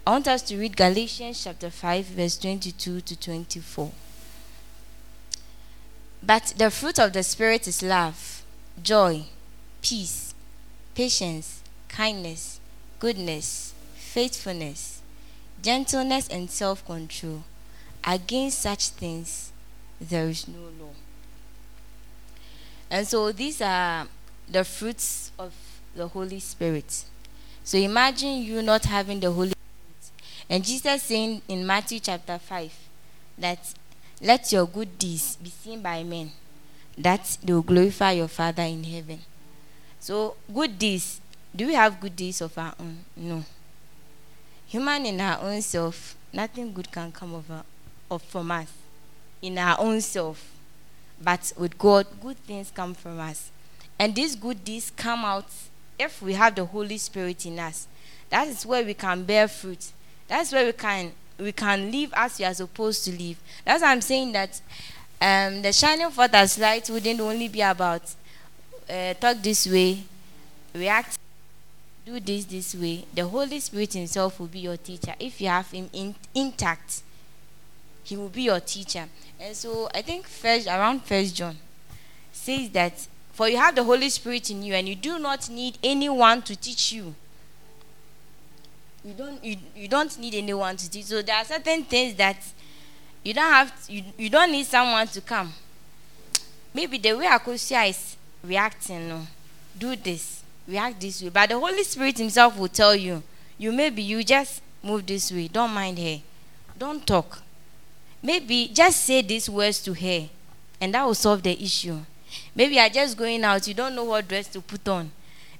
I 0.07 0.11
want 0.11 0.29
us 0.29 0.43
to 0.43 0.57
read 0.57 0.77
Galatians 0.77 1.45
chapter 1.45 1.71
5, 1.71 2.05
verse 2.07 2.39
22 2.39 3.01
to 3.01 3.17
24. 3.19 3.93
But 6.23 6.55
the 6.57 6.71
fruit 6.71 6.99
of 6.99 7.13
the 7.13 7.23
Spirit 7.23 7.69
is 7.69 7.83
love 7.83 8.43
joy, 8.83 9.25
peace, 9.81 10.35
patience, 10.95 11.63
kindness, 11.89 12.61
goodness, 12.99 13.73
faithfulness, 13.95 15.01
gentleness, 15.63 16.29
and 16.29 16.51
self 16.51 16.85
control. 16.85 17.45
Against 18.05 18.61
such 18.61 18.89
things, 18.91 19.53
there 20.01 20.29
is 20.29 20.47
no 20.47 20.61
law. 20.81 20.93
And 22.91 23.07
so 23.07 23.33
these 23.33 23.61
are 23.61 24.07
the 24.49 24.65
fruits 24.65 25.33
of 25.39 25.53
the 25.97 26.09
Holy 26.09 26.41
Spirit. 26.41 27.05
So 27.65 27.79
imagine 27.79 28.43
you 28.43 28.63
not 28.63 28.85
having 28.85 29.21
the 29.21 29.31
Holy 29.31 29.51
Spirit. 29.51 30.35
And 30.49 30.65
Jesus 30.65 31.03
saying 31.03 31.43
in 31.49 31.67
Matthew 31.67 32.01
chapter 32.01 32.39
5 32.39 32.73
that 33.39 33.75
let 34.21 34.53
your 34.53 34.67
good 34.67 34.99
deeds 34.99 35.37
be 35.37 35.51
seen 35.51 35.83
by 35.83 36.03
men 36.03 36.31
that 36.99 37.37
they 37.43 37.53
will 37.53 37.63
glorify 37.63 38.13
your 38.13 38.29
Father 38.29 38.63
in 38.63 38.83
heaven. 38.85 39.21
So, 40.01 40.37
good 40.53 40.79
deeds. 40.79 41.21
Do 41.55 41.67
we 41.67 41.75
have 41.75 42.01
good 42.01 42.17
deeds 42.17 42.41
of 42.41 42.57
our 42.57 42.75
own? 42.79 42.99
No. 43.17 43.45
Human 44.67 45.07
in 45.07 45.21
our 45.21 45.41
own 45.43 45.63
self, 45.63 46.17
nothing 46.33 46.73
good 46.73 46.91
can 46.91 47.13
come 47.13 47.35
over, 47.35 47.63
of 48.11 48.23
from 48.23 48.51
us 48.51 48.71
in 49.43 49.59
our 49.59 49.79
own 49.79 50.01
self. 50.01 50.53
But 51.23 51.53
with 51.57 51.79
God, 51.79 52.07
good 52.21 52.37
things 52.39 52.71
come 52.75 52.95
from 52.95 53.21
us. 53.21 53.51
And 53.99 54.15
these 54.15 54.37
good 54.37 54.65
deeds 54.65 54.91
come 54.95 55.25
out 55.25 55.47
if 55.99 56.21
we 56.23 56.35
have 56.35 56.55
the 56.55 56.65
Holy 56.65 56.99
Spirit 56.99 57.47
in 57.47 57.59
us. 57.59 57.87
That 58.31 58.49
is 58.49 58.67
where 58.67 58.85
we 58.85 58.95
can 58.95 59.25
bear 59.25 59.49
fruit. 59.49 59.93
That's 60.29 60.53
where 60.53 60.67
we 60.67 60.73
can 60.73 61.13
we 61.39 61.53
can 61.53 61.91
live 61.91 62.13
as 62.17 62.39
we 62.39 62.45
are 62.45 62.55
supposed 62.55 63.05
to 63.05 63.13
live. 63.13 63.39
That's 63.65 63.83
why 63.83 63.93
I'm 63.93 64.01
saying 64.01 64.33
that 64.33 64.61
um, 65.21 65.63
the 65.63 65.73
shining 65.73 66.11
forth 66.11 66.35
as 66.35 66.59
light 66.59 66.89
wouldn't 66.91 67.21
only 67.21 67.49
be 67.49 67.61
about 67.61 68.03
uh, 68.89 69.15
talk 69.15 69.37
this 69.43 69.67
way, 69.67 70.03
react, 70.75 71.19
do 72.05 72.21
this 72.21 72.45
this 72.45 72.75
way. 72.75 73.05
The 73.15 73.27
Holy 73.27 73.61
Spirit 73.61 73.93
Himself 73.95 74.39
will 74.41 74.47
be 74.47 74.61
your 74.61 74.77
teacher 74.77 75.15
if 75.19 75.41
you 75.41 75.49
have 75.49 75.71
Him 75.71 75.91
in, 75.93 76.15
intact. 76.35 77.03
He 78.05 78.17
will 78.17 78.29
be 78.29 78.43
your 78.43 78.61
teacher. 78.61 79.05
And 79.41 79.55
so 79.55 79.89
I 79.95 80.03
think 80.03 80.27
first 80.27 80.67
around 80.69 81.03
First 81.03 81.35
John 81.35 81.57
says 82.33 82.71
that 82.71 83.07
for 83.37 83.51
you 83.51 83.59
have 83.59 83.75
the 83.75 83.85
Holy 83.85 84.09
Spirit 84.09 84.51
in 84.51 84.63
you, 84.63 84.73
and 84.73 84.89
you 84.89 84.95
do 84.95 85.19
not 85.19 85.51
need 85.51 85.77
anyone 85.85 86.41
to 86.41 86.57
teach 86.57 86.93
you. 86.95 87.15
You 89.05 89.13
don't 89.13 89.45
you, 89.45 89.57
you 89.77 89.89
don't 89.89 90.19
need 90.19 90.35
anyone 90.35 90.75
to 90.79 90.91
teach. 90.91 91.05
So 91.05 91.21
there 91.21 91.37
are 91.37 91.45
certain 91.45 91.85
things 91.85 92.15
that 92.15 92.39
you 93.23 93.35
don't 93.35 93.53
have 93.53 93.87
to, 93.87 93.93
you, 93.93 94.05
you 94.17 94.31
don't 94.31 94.51
need 94.51 94.65
someone 94.65 95.07
to 95.09 95.21
come. 95.21 95.53
Maybe 96.73 96.97
the 96.97 97.13
way 97.13 97.27
Akosia 97.27 97.91
is 97.91 98.17
reacting, 98.43 99.07
no, 99.07 99.27
do 99.79 99.95
this, 99.97 100.43
react 100.67 100.99
this 100.99 101.23
way. 101.23 101.29
But 101.29 101.51
the 101.51 101.59
Holy 101.59 101.85
Spirit 101.85 102.17
Himself 102.17 102.57
will 102.57 102.69
tell 102.69 102.97
you, 102.97 103.23
you 103.59 103.71
maybe 103.71 104.03
you 104.03 104.25
just 104.25 104.63
move 104.83 105.05
this 105.05 105.31
way. 105.31 105.49
Don't 105.49 105.73
mind 105.73 105.99
her. 105.99 106.21
Don't 106.79 107.07
talk. 107.07 107.43
Maybe 108.23 108.69
just 108.69 109.05
say 109.05 109.21
these 109.21 109.51
words 109.51 109.83
to 109.83 109.93
her, 109.93 110.31
and 110.81 110.95
that 110.95 111.05
will 111.05 111.15
solve 111.15 111.43
the 111.43 111.63
issue. 111.63 111.99
Maybe 112.55 112.77
you're 112.77 112.89
just 112.89 113.17
going 113.17 113.45
out, 113.45 113.67
you 113.67 113.75
don't 113.75 113.95
know 113.95 114.05
what 114.05 114.29
dress 114.29 114.49
to 114.49 114.61
put 114.61 114.87
on. 114.89 115.11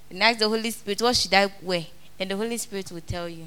And 0.09 0.23
ask 0.23 0.39
the 0.39 0.47
Holy 0.49 0.71
Spirit, 0.71 1.01
what 1.01 1.15
should 1.15 1.33
I 1.33 1.51
wear? 1.61 1.85
And 2.19 2.31
the 2.31 2.35
Holy 2.35 2.57
Spirit 2.57 2.91
will 2.91 3.01
tell 3.01 3.27
you, 3.29 3.45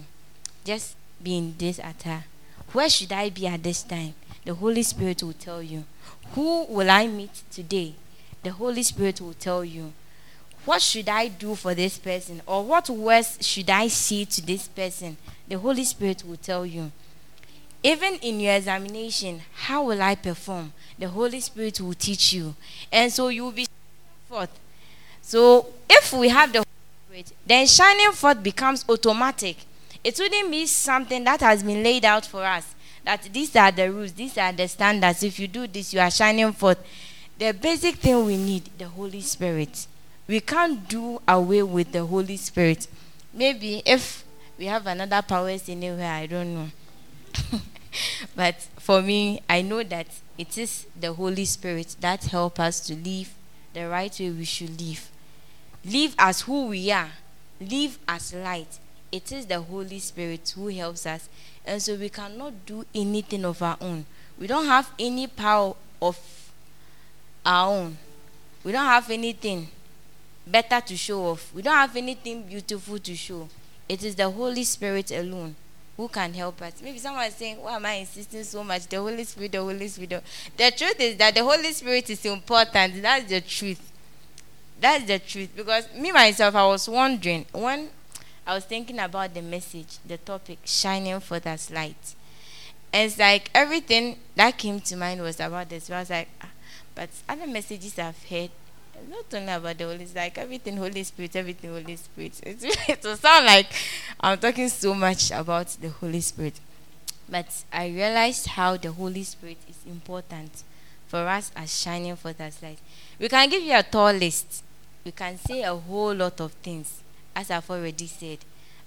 just 0.65 0.95
be 1.23 1.37
in 1.37 1.55
this 1.59 1.79
attire. 1.79 2.25
Where 2.73 2.89
should 2.89 3.13
I 3.13 3.31
be 3.31 3.47
at 3.47 3.63
this 3.63 3.83
time? 3.83 4.15
The 4.45 4.55
Holy 4.55 4.83
Spirit 4.83 5.23
will 5.23 5.33
tell 5.33 5.63
you. 5.63 5.85
Who 6.35 6.65
will 6.67 6.91
I 6.91 7.07
meet 7.07 7.43
today? 7.51 7.95
The 8.43 8.53
Holy 8.53 8.83
Spirit 8.83 9.21
will 9.21 9.35
tell 9.35 9.65
you. 9.65 9.93
What 10.65 10.83
should 10.83 11.09
I 11.09 11.29
do 11.29 11.55
for 11.55 11.75
this 11.75 11.99
person? 11.99 12.43
Or 12.47 12.65
what 12.65 12.89
words 12.89 13.39
should 13.41 13.71
I 13.71 13.89
say 13.89 14.25
to 14.27 14.43
this 14.43 14.69
person? 14.69 15.17
The 15.49 15.59
Holy 15.59 15.85
Spirit 15.85 16.23
will 16.25 16.37
tell 16.37 16.65
you. 16.65 16.93
Even 17.83 18.15
in 18.17 18.41
your 18.41 18.55
examination, 18.55 19.41
how 19.55 19.85
will 19.85 20.03
I 20.03 20.15
perform? 20.15 20.73
The 20.99 21.09
Holy 21.09 21.41
Spirit 21.41 21.81
will 21.81 21.95
teach 21.95 22.33
you. 22.35 22.55
And 22.93 23.11
so 23.11 23.29
you 23.29 23.45
will 23.45 23.53
be 23.53 23.65
shining 23.65 24.29
forth. 24.29 24.61
So 25.23 25.67
if 25.89 26.13
we 26.13 26.29
have 26.29 26.53
the 26.53 26.59
Holy 26.59 27.23
Spirit, 27.23 27.33
then 27.47 27.67
shining 27.67 28.13
forth 28.13 28.43
becomes 28.43 28.85
automatic. 28.89 29.57
It 30.05 30.19
wouldn't 30.19 30.51
be 30.51 30.67
something 30.67 31.25
that 31.25 31.41
has 31.41 31.63
been 31.63 31.83
laid 31.83 32.05
out 32.05 32.27
for 32.27 32.45
us. 32.45 32.75
That 33.05 33.23
these 33.33 33.57
are 33.57 33.73
the 33.73 33.91
rules, 33.91 34.13
these 34.13 34.37
are 34.37 34.53
the 34.53 34.69
standards. 34.69 35.23
If 35.23 35.39
you 35.39 35.49
do 35.49 35.67
this, 35.67 35.95
you 35.95 36.01
are 36.01 36.11
shining 36.11 36.53
forth. 36.53 36.79
The 37.39 37.53
basic 37.53 37.97
thing 37.97 38.27
we 38.27 38.37
need, 38.37 38.69
the 38.77 38.89
Holy 38.89 39.23
Spirit. 39.23 39.87
We 40.29 40.41
can't 40.41 40.87
do 40.87 41.21
away 41.27 41.63
with 41.63 41.93
the 41.93 42.05
Holy 42.05 42.37
Spirit. 42.37 42.87
Maybe 43.33 43.83
if 43.87 44.25
we 44.59 44.67
have 44.67 44.87
another 44.87 45.23
powers 45.23 45.67
anywhere, 45.69 46.13
I 46.13 46.27
don't 46.27 46.55
know. 46.55 46.71
but 48.37 48.57
for 48.79 49.03
me, 49.03 49.41
I 49.49 49.63
know 49.63 49.83
that 49.83 50.07
it 50.39 50.57
is 50.57 50.87
the 50.99 51.13
Holy 51.13 51.45
Spirit 51.45 51.97
that 52.01 52.25
help 52.25 52.61
us 52.61 52.81
to 52.87 52.95
live 52.95 53.33
the 53.75 53.89
right 53.89 54.19
way 54.19 54.31
we 54.31 54.45
should 54.45 54.81
live. 54.81 55.09
Live 55.85 56.15
as 56.19 56.43
who 56.43 56.67
we 56.67 56.91
are. 56.91 57.11
Live 57.61 57.99
as 58.09 58.35
light. 58.35 58.79
It 59.13 59.33
is 59.33 59.47
the 59.47 59.61
Holy 59.61 59.99
Spirit 59.99 60.53
who 60.55 60.69
helps 60.69 61.07
us. 61.07 61.29
And 61.67 61.83
so 61.83 61.95
we 61.97 62.09
cannot 62.09 62.65
do 62.67 62.85
anything 62.95 63.45
of 63.45 63.63
our 63.63 63.77
own. 63.81 64.07
We 64.39 64.47
don't 64.47 64.67
have 64.67 64.91
any 64.99 65.27
power 65.27 65.75
of 66.01 66.19
our 67.45 67.71
own. 67.71 67.99
We 68.65 68.73
don't 68.73 68.87
have 68.87 69.11
anything 69.11 69.69
better 70.47 70.81
to 70.81 70.97
show 70.97 71.27
off. 71.27 71.53
We 71.55 71.63
don't 71.63 71.75
have 71.75 71.97
anything 71.97 72.43
beautiful 72.43 72.99
to 72.99 73.15
show. 73.15 73.49
It 73.89 74.05
is 74.05 74.15
the 74.15 74.31
Holy 74.31 74.65
Spirit 74.65 75.11
alone 75.11 75.57
who 75.97 76.09
can 76.09 76.33
help 76.33 76.61
us. 76.63 76.75
Maybe 76.83 76.99
someone 76.99 77.27
is 77.27 77.35
saying, 77.35 77.61
Why 77.61 77.77
am 77.77 77.87
I 77.87 77.93
insisting 77.95 78.45
so 78.45 78.65
much? 78.65 78.87
The 78.87 78.97
Holy 78.97 79.25
Spirit, 79.25 79.53
the 79.53 79.59
Holy 79.59 79.89
Spirit. 79.89 80.23
The 80.57 80.71
truth 80.71 81.01
is 81.01 81.17
that 81.17 81.35
the 81.35 81.43
Holy 81.45 81.73
Spirit 81.73 82.09
is 82.11 82.25
important. 82.25 83.03
That's 83.03 83.29
the 83.29 83.41
truth. 83.41 83.93
That's 84.81 85.05
the 85.05 85.19
truth. 85.19 85.51
Because 85.55 85.93
me 85.95 86.11
myself, 86.13 86.55
I 86.55 86.67
was 86.67 86.89
wondering 86.89 87.45
when 87.53 87.91
I 88.47 88.55
was 88.55 88.65
thinking 88.65 88.99
about 88.99 89.35
the 89.35 89.43
message, 89.43 89.99
the 90.07 90.17
topic, 90.17 90.59
shining 90.65 91.21
for 91.21 91.41
as 91.45 91.71
light. 91.71 92.15
And 92.93 93.07
it's 93.07 93.19
like 93.19 93.51
everything 93.55 94.19
that 94.35 94.59
came 94.59 94.81
to 94.81 94.97
mind 94.97 95.21
was 95.21 95.39
about 95.39 95.69
this. 95.69 95.91
I 95.91 96.01
was 96.01 96.11
like, 96.11 96.29
ah, 96.43 96.49
but 96.95 97.11
other 97.29 97.47
messages 97.47 97.99
I've 97.99 98.23
heard, 98.25 98.51
not 99.09 99.25
only 99.33 99.53
about 99.53 99.79
the 99.79 99.85
Holy 99.85 100.07
Spirit, 100.07 100.25
like 100.25 100.39
everything 100.39 100.77
Holy 100.77 101.03
Spirit, 101.05 101.37
everything 101.37 101.71
Holy 101.71 101.97
Spirit. 101.97 102.41
It's, 102.47 102.65
it 102.89 103.03
will 103.03 103.17
sound 103.17 103.47
like 103.47 103.67
I'm 104.21 104.39
talking 104.39 104.69
so 104.69 104.95
much 104.95 105.31
about 105.31 105.69
the 105.81 105.89
Holy 105.89 106.21
Spirit. 106.21 106.61
But 107.29 107.47
I 107.73 107.89
realized 107.89 108.47
how 108.49 108.77
the 108.77 108.91
Holy 108.91 109.23
Spirit 109.23 109.59
is 109.69 109.79
important 109.87 110.65
for 111.07 111.27
us 111.29 111.51
as 111.57 111.81
shining 111.81 112.17
forth 112.17 112.41
as 112.41 112.63
light. 112.63 112.79
We 113.19 113.29
can 113.29 113.49
give 113.49 113.63
you 113.63 113.77
a 113.77 113.83
tall 113.83 114.13
list. 114.13 114.65
We 115.05 115.13
can 115.13 115.39
say 115.39 115.63
a 115.63 115.75
whole 115.75 116.15
lot 116.15 116.41
of 116.41 116.53
things, 116.53 117.01
as 117.35 117.51
I've 117.51 117.71
already 117.71 118.07
said. 118.07 118.39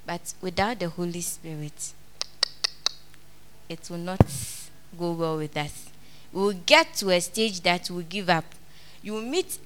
But 0.06 0.34
without 0.42 0.80
the 0.80 0.90
Holy 0.90 1.22
Spirit, 1.22 1.94
it 3.70 3.90
will 3.90 3.98
not 3.98 4.20
go 4.98 5.14
well 5.14 5.38
with 5.38 5.56
us. 5.58 5.90
We 6.32 6.42
will 6.42 6.54
get 6.66 6.94
to 6.96 7.10
a 7.12 7.20
stage 7.22 7.62
that 7.62 7.90
we 7.90 8.04
give 8.04 8.30
up. 8.30 8.46
You 9.02 9.22
meet 9.22 9.58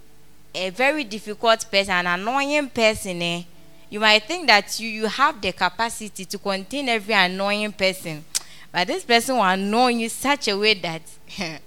a 0.58 0.70
very 0.72 1.04
difficult 1.04 1.70
person, 1.72 1.94
an 1.94 2.08
annoying 2.08 2.70
person, 2.70 3.22
eh? 3.22 3.44
you 3.90 4.00
might 4.00 4.24
think 4.24 4.48
that 4.48 4.80
you, 4.80 4.90
you 4.90 5.06
have 5.06 5.40
the 5.42 5.52
capacity 5.52 6.26
to 6.26 6.38
contain 6.38 6.90
every 6.90 7.14
annoying 7.14 7.72
person. 7.72 8.26
But 8.72 8.88
this 8.88 9.04
person 9.04 9.36
will 9.36 9.44
annoy 9.44 9.90
you 9.90 10.10
such 10.10 10.48
a 10.48 10.58
way 10.58 10.74
that 10.76 11.02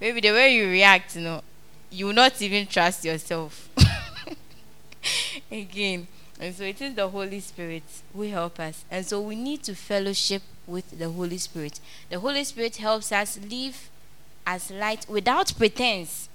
maybe 0.00 0.20
the 0.20 0.32
way 0.32 0.54
you 0.54 0.68
react, 0.68 1.16
you 1.16 1.22
know, 1.22 1.42
you 1.90 2.06
will 2.06 2.12
not 2.12 2.40
even 2.42 2.66
trust 2.66 3.04
yourself. 3.04 3.68
Again. 5.50 6.06
And 6.38 6.54
so 6.54 6.64
it 6.64 6.80
is 6.80 6.94
the 6.94 7.08
Holy 7.08 7.40
Spirit 7.40 7.82
who 8.14 8.22
help 8.22 8.60
us. 8.60 8.84
And 8.90 9.04
so 9.04 9.20
we 9.20 9.36
need 9.36 9.62
to 9.64 9.74
fellowship 9.74 10.42
with 10.66 10.98
the 10.98 11.08
Holy 11.10 11.38
Spirit. 11.38 11.80
The 12.08 12.18
Holy 12.18 12.44
Spirit 12.44 12.76
helps 12.76 13.12
us 13.12 13.38
live 13.50 13.90
as 14.46 14.70
light 14.70 15.06
without 15.08 15.52
pretense. 15.56 16.28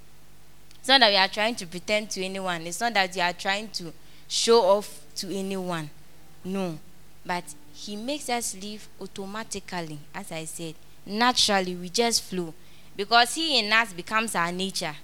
It's 0.85 0.89
not 0.89 0.99
that 0.99 1.09
we 1.09 1.17
are 1.17 1.27
trying 1.27 1.55
to 1.55 1.65
pretend 1.65 2.11
to 2.11 2.23
anyone. 2.23 2.61
It's 2.67 2.79
not 2.79 2.93
that 2.93 3.15
you 3.15 3.21
are 3.23 3.33
trying 3.33 3.69
to 3.69 3.91
show 4.27 4.61
off 4.61 5.01
to 5.15 5.35
anyone. 5.35 5.89
No. 6.43 6.77
But 7.25 7.43
He 7.73 7.95
makes 7.95 8.29
us 8.29 8.55
live 8.61 8.87
automatically, 9.01 9.97
as 10.13 10.31
I 10.31 10.45
said. 10.45 10.75
Naturally, 11.03 11.73
we 11.73 11.89
just 11.89 12.21
flow. 12.21 12.53
Because 12.95 13.33
He 13.33 13.57
in 13.57 13.73
us 13.73 13.93
becomes 13.93 14.35
our 14.35 14.51
nature. 14.51 14.95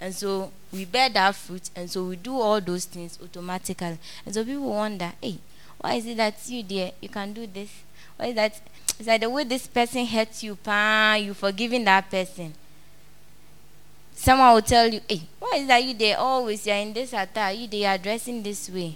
And 0.00 0.12
so 0.12 0.50
we 0.72 0.84
bear 0.84 1.08
that 1.10 1.36
fruit, 1.36 1.70
and 1.76 1.88
so 1.88 2.06
we 2.06 2.16
do 2.16 2.34
all 2.34 2.60
those 2.60 2.86
things 2.86 3.16
automatically. 3.22 3.98
And 4.26 4.34
so 4.34 4.44
people 4.44 4.70
wonder, 4.70 5.12
hey, 5.22 5.38
why 5.78 5.94
is 5.94 6.06
it 6.06 6.16
that 6.16 6.34
you 6.48 6.64
there, 6.64 6.90
you 7.00 7.08
can 7.08 7.32
do 7.32 7.46
this? 7.46 7.70
Why 8.16 8.26
is 8.26 8.34
that? 8.34 8.60
It's 8.98 9.06
like 9.06 9.20
the 9.20 9.30
way 9.30 9.44
this 9.44 9.68
person 9.68 10.06
hurts 10.06 10.42
you, 10.42 10.56
pa, 10.56 11.16
you 11.20 11.34
forgiving 11.34 11.84
that 11.84 12.10
person. 12.10 12.52
Someone 14.20 14.52
will 14.52 14.60
tell 14.60 14.86
you, 14.86 15.00
hey, 15.08 15.22
why 15.38 15.52
is 15.56 15.66
that 15.66 15.82
you 15.82 15.94
there 15.94 16.18
always? 16.18 16.66
You're 16.66 16.76
in 16.76 16.92
this 16.92 17.14
attire, 17.14 17.54
you 17.54 17.66
they 17.66 17.86
are 17.86 17.96
dressing 17.96 18.42
this 18.42 18.68
way. 18.68 18.94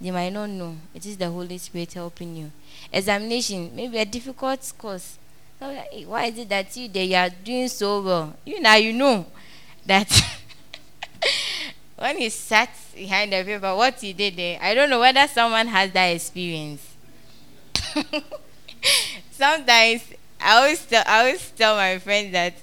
They 0.00 0.10
might 0.10 0.32
not 0.32 0.50
know. 0.50 0.74
It 0.92 1.06
is 1.06 1.16
the 1.16 1.30
Holy 1.30 1.56
Spirit 1.56 1.92
helping 1.92 2.34
you. 2.34 2.50
Examination, 2.92 3.70
maybe 3.76 3.96
a 3.96 4.04
difficult 4.04 4.72
course. 4.76 5.18
So, 5.60 5.70
hey, 5.70 5.86
eh, 6.02 6.04
why 6.04 6.24
is 6.24 6.38
it 6.38 6.48
that 6.48 6.76
you 6.76 6.88
there, 6.88 7.04
you 7.04 7.14
are 7.14 7.30
doing 7.30 7.68
so 7.68 8.02
well? 8.02 8.34
You 8.44 8.60
now 8.60 8.74
you 8.74 8.92
know 8.92 9.24
that 9.86 10.10
when 11.96 12.18
he 12.18 12.28
sat 12.28 12.70
behind 12.92 13.32
the 13.32 13.44
paper, 13.44 13.72
what 13.76 14.00
he 14.00 14.12
did 14.12 14.34
there, 14.34 14.58
I 14.60 14.74
don't 14.74 14.90
know 14.90 14.98
whether 14.98 15.28
someone 15.28 15.68
has 15.68 15.92
that 15.92 16.06
experience. 16.06 16.84
sometimes 19.30 20.02
I 20.40 20.56
always 20.56 20.84
tell 20.84 21.04
I 21.06 21.20
always 21.20 21.50
tell 21.52 21.76
my 21.76 21.98
friends 22.00 22.32
that 22.32 22.54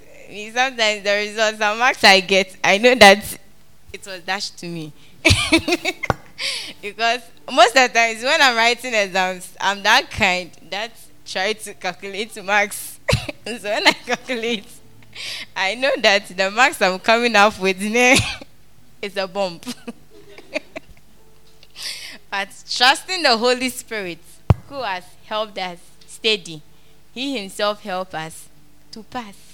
sometimes 0.52 1.02
the 1.02 1.12
results 1.12 1.60
and 1.60 1.78
marks 1.78 2.02
I 2.04 2.20
get, 2.20 2.56
I 2.64 2.78
know 2.78 2.94
that 2.94 3.38
it 3.92 4.06
was 4.06 4.22
dashed 4.22 4.58
to 4.58 4.66
me. 4.66 4.92
because 6.82 7.22
most 7.52 7.76
of 7.76 7.92
the 7.92 7.98
times 7.98 8.22
when 8.22 8.40
I'm 8.40 8.56
writing 8.56 8.94
exams, 8.94 9.54
I'm 9.60 9.82
that 9.82 10.10
kind 10.10 10.50
that 10.70 10.92
try 11.26 11.52
to 11.52 11.74
calculate 11.74 12.42
marks. 12.42 12.98
so 13.46 13.62
when 13.62 13.86
I 13.86 13.92
calculate, 13.92 14.66
I 15.54 15.74
know 15.74 15.92
that 15.98 16.26
the 16.28 16.50
marks 16.50 16.80
I'm 16.80 16.98
coming 16.98 17.36
up 17.36 17.58
with 17.60 17.80
is 19.02 19.16
a 19.16 19.28
bump. 19.28 19.66
but 22.30 22.48
trusting 22.70 23.22
the 23.22 23.36
Holy 23.36 23.68
Spirit, 23.68 24.18
who 24.68 24.82
has 24.82 25.04
helped 25.26 25.58
us 25.58 25.78
steady, 26.06 26.62
He 27.12 27.36
Himself 27.38 27.82
help 27.82 28.14
us 28.14 28.48
to 28.92 29.02
pass. 29.02 29.51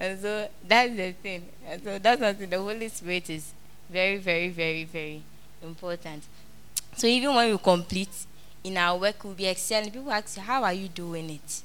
And 0.00 0.18
so 0.18 0.48
that's 0.66 0.96
the 0.96 1.12
thing. 1.12 1.46
And 1.68 1.84
so 1.84 1.98
that's 1.98 2.20
something 2.20 2.48
the 2.50 2.58
Holy 2.58 2.88
Spirit 2.88 3.30
is 3.30 3.52
very, 3.90 4.16
very, 4.16 4.48
very, 4.48 4.84
very 4.84 5.22
important. 5.62 6.24
So 6.96 7.06
even 7.06 7.34
when 7.34 7.52
we 7.52 7.58
complete 7.58 8.08
in 8.64 8.78
our 8.78 8.98
work, 8.98 9.22
we'll 9.22 9.34
be 9.34 9.46
excelling. 9.46 9.90
People 9.90 10.10
ask, 10.10 10.36
you, 10.36 10.42
How 10.42 10.64
are 10.64 10.72
you 10.72 10.88
doing 10.88 11.30
it? 11.30 11.62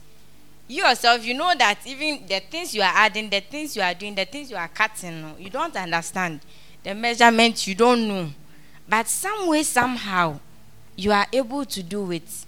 you 0.68 0.84
yourself, 0.84 1.24
you 1.26 1.34
know 1.34 1.54
that 1.58 1.78
even 1.86 2.26
the 2.28 2.40
things 2.40 2.74
you 2.74 2.82
are 2.82 2.92
adding, 2.94 3.30
the 3.30 3.40
things 3.40 3.76
you 3.76 3.82
are 3.82 3.94
doing, 3.94 4.16
the 4.16 4.26
things 4.26 4.50
you 4.50 4.58
are 4.58 4.68
cutting, 4.68 5.36
you 5.38 5.50
don't 5.50 5.76
understand. 5.76 6.40
The 6.84 6.96
measurement 6.96 7.68
you 7.68 7.76
don't 7.76 8.08
know. 8.08 8.30
But 8.88 9.08
some 9.08 9.48
way, 9.48 9.64
somehow, 9.64 10.40
you 10.96 11.12
are 11.12 11.28
able 11.32 11.66
to 11.66 11.84
do 11.84 12.12
it 12.12 12.46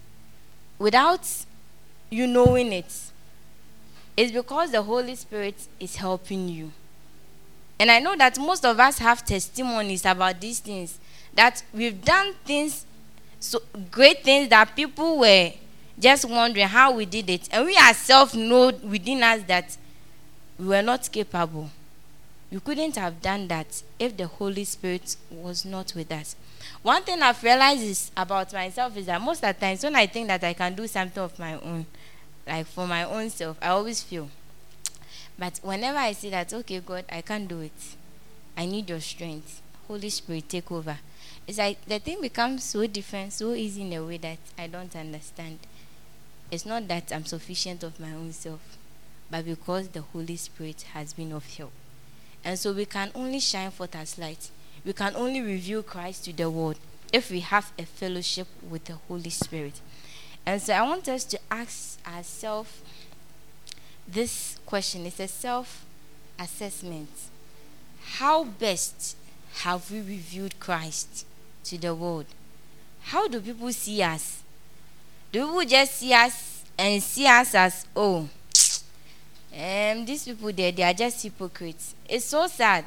without 0.79 1.27
you 2.09 2.27
knowing 2.27 2.73
it. 2.73 2.91
It's 4.17 4.31
because 4.31 4.71
the 4.71 4.81
Holy 4.81 5.15
Spirit 5.15 5.55
is 5.79 5.95
helping 5.95 6.49
you. 6.49 6.71
And 7.79 7.91
I 7.91 7.99
know 7.99 8.15
that 8.17 8.39
most 8.39 8.65
of 8.65 8.79
us 8.79 8.97
have 8.97 9.23
testimonies 9.23 10.03
about 10.05 10.41
these 10.41 10.59
things 10.59 10.97
that 11.35 11.63
we've 11.71 12.03
done 12.03 12.33
things, 12.43 12.87
so 13.39 13.61
great 13.91 14.23
things 14.23 14.49
that 14.49 14.75
people 14.75 15.19
were 15.19 15.51
just 15.99 16.25
wondering 16.25 16.67
how 16.67 16.93
we 16.93 17.05
did 17.05 17.29
it. 17.29 17.47
And 17.51 17.67
we 17.67 17.77
ourselves 17.77 18.33
know 18.33 18.71
within 18.83 19.21
us 19.21 19.43
that 19.43 19.77
we 20.57 20.65
were 20.65 20.81
not 20.81 21.11
capable. 21.11 21.69
We 22.51 22.59
couldn't 22.59 22.95
have 22.95 23.21
done 23.21 23.47
that 23.49 23.83
if 23.99 24.17
the 24.17 24.25
Holy 24.25 24.63
Spirit 24.63 25.15
was 25.29 25.63
not 25.63 25.93
with 25.95 26.11
us. 26.11 26.35
One 26.81 27.03
thing 27.03 27.21
I've 27.21 27.43
realized 27.43 27.83
is 27.83 28.11
about 28.17 28.51
myself 28.53 28.97
is 28.97 29.05
that 29.05 29.21
most 29.21 29.43
of 29.43 29.53
the 29.53 29.59
times 29.65 29.83
when 29.83 29.95
I 29.95 30.07
think 30.07 30.27
that 30.29 30.43
I 30.43 30.53
can 30.53 30.73
do 30.73 30.87
something 30.87 31.21
of 31.21 31.37
my 31.37 31.53
own, 31.55 31.85
like 32.47 32.67
for 32.67 32.87
my 32.87 33.03
own 33.03 33.29
self, 33.29 33.57
I 33.61 33.69
always 33.69 34.01
feel. 34.03 34.29
But 35.37 35.59
whenever 35.61 35.97
I 35.97 36.13
see 36.13 36.29
that, 36.31 36.53
okay, 36.53 36.79
God, 36.79 37.05
I 37.09 37.21
can't 37.21 37.47
do 37.47 37.59
it, 37.61 37.95
I 38.55 38.65
need 38.65 38.89
your 38.89 38.99
strength. 38.99 39.61
Holy 39.87 40.09
Spirit, 40.09 40.49
take 40.49 40.71
over. 40.71 40.97
It's 41.45 41.57
like 41.57 41.85
the 41.85 41.99
thing 41.99 42.21
becomes 42.21 42.63
so 42.63 42.87
different, 42.87 43.33
so 43.33 43.53
easy 43.53 43.83
in 43.83 43.93
a 43.93 44.03
way 44.03 44.17
that 44.17 44.39
I 44.57 44.67
don't 44.67 44.95
understand. 44.95 45.59
It's 46.49 46.65
not 46.65 46.87
that 46.87 47.11
I'm 47.13 47.25
sufficient 47.25 47.83
of 47.83 47.99
my 47.99 48.11
own 48.11 48.33
self, 48.33 48.77
but 49.29 49.45
because 49.45 49.89
the 49.89 50.01
Holy 50.01 50.35
Spirit 50.37 50.83
has 50.93 51.13
been 51.13 51.31
of 51.31 51.45
help. 51.55 51.71
And 52.43 52.57
so 52.57 52.73
we 52.73 52.85
can 52.85 53.11
only 53.13 53.39
shine 53.39 53.71
forth 53.71 53.95
as 53.95 54.17
light. 54.17 54.49
We 54.85 54.93
can 54.93 55.15
only 55.15 55.41
reveal 55.41 55.83
Christ 55.83 56.25
to 56.25 56.33
the 56.33 56.49
world 56.49 56.77
if 57.11 57.29
we 57.29 57.41
have 57.41 57.71
a 57.77 57.83
fellowship 57.83 58.47
with 58.69 58.85
the 58.85 58.95
Holy 59.07 59.29
Spirit. 59.29 59.79
And 60.47 60.61
so 60.61 60.71
I 60.73 60.81
want 60.81 61.09
us 61.09 61.25
to 61.25 61.39
ask 61.51 61.99
ourselves 62.07 62.81
this 64.07 64.57
question. 64.65 65.05
It's 65.05 65.19
a 65.19 65.27
self 65.27 65.85
assessment. 66.39 67.09
How 68.19 68.45
best 68.45 69.17
have 69.55 69.91
we 69.91 69.97
revealed 69.97 70.57
Christ 70.57 71.25
to 71.65 71.77
the 71.77 71.93
world? 71.93 72.27
How 73.01 73.27
do 73.27 73.41
people 73.41 73.73
see 73.73 74.01
us? 74.01 74.41
Do 75.33 75.45
people 75.47 75.65
just 75.65 75.95
see 75.97 76.13
us 76.13 76.63
and 76.79 77.03
see 77.03 77.27
us 77.27 77.53
as, 77.53 77.85
oh, 77.93 78.29
um, 79.53 80.05
these 80.05 80.23
people 80.23 80.53
there, 80.53 80.71
they 80.71 80.83
are 80.83 80.93
just 80.93 81.23
hypocrites. 81.23 81.93
It's 82.07 82.23
so 82.23 82.47
sad 82.47 82.85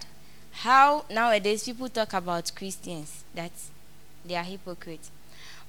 how 0.50 1.04
nowadays 1.10 1.64
people 1.64 1.90
talk 1.90 2.14
about 2.14 2.52
Christians 2.56 3.22
that 3.34 3.52
they 4.24 4.36
are 4.36 4.44
hypocrites. 4.44 5.10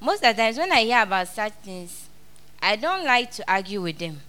Most 0.03 0.23
of 0.23 0.35
the 0.35 0.41
times 0.41 0.57
when 0.57 0.71
I 0.71 0.81
hear 0.81 1.03
about 1.03 1.27
such 1.27 1.53
things, 1.63 2.07
I 2.59 2.75
don't 2.75 3.05
like 3.05 3.29
to 3.33 3.43
argue 3.47 3.83
with 3.83 3.99
them. 3.99 4.19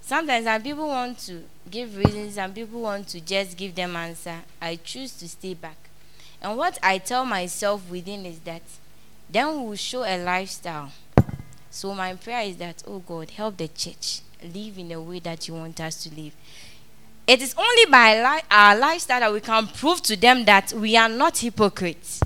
Sometimes 0.00 0.44
some 0.44 0.60
people 0.60 0.88
want 0.88 1.18
to 1.20 1.44
give 1.70 1.96
reasons, 1.96 2.34
some 2.34 2.52
people 2.52 2.80
want 2.80 3.06
to 3.08 3.20
just 3.20 3.56
give 3.56 3.76
them 3.76 3.94
answer. 3.94 4.38
I 4.60 4.74
choose 4.74 5.12
to 5.18 5.28
stay 5.28 5.54
back. 5.54 5.76
And 6.42 6.58
what 6.58 6.80
I 6.82 6.98
tell 6.98 7.24
myself 7.24 7.88
within 7.88 8.26
is 8.26 8.40
that 8.40 8.62
then 9.30 9.52
we 9.52 9.68
will 9.68 9.76
show 9.76 10.02
a 10.02 10.18
lifestyle. 10.20 10.90
So 11.70 11.94
my 11.94 12.14
prayer 12.14 12.42
is 12.42 12.56
that, 12.56 12.82
oh 12.84 12.98
God, 12.98 13.30
help 13.30 13.56
the 13.56 13.68
church 13.68 14.22
live 14.42 14.78
in 14.78 14.88
the 14.88 15.00
way 15.00 15.20
that 15.20 15.46
you 15.46 15.54
want 15.54 15.80
us 15.80 16.02
to 16.04 16.14
live. 16.20 16.32
It 17.24 17.40
is 17.40 17.54
only 17.56 17.86
by 17.88 18.16
li- 18.20 18.42
our 18.50 18.76
lifestyle 18.76 19.20
that 19.20 19.32
we 19.32 19.40
can 19.40 19.68
prove 19.68 20.02
to 20.02 20.16
them 20.16 20.44
that 20.46 20.72
we 20.72 20.96
are 20.96 21.08
not 21.08 21.38
hypocrites. 21.38 22.20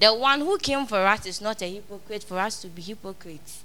The 0.00 0.14
one 0.14 0.40
who 0.40 0.56
came 0.56 0.86
for 0.86 1.04
us 1.06 1.26
is 1.26 1.42
not 1.42 1.60
a 1.60 1.70
hypocrite 1.70 2.24
for 2.24 2.38
us 2.38 2.62
to 2.62 2.68
be 2.68 2.80
hypocrites. 2.80 3.62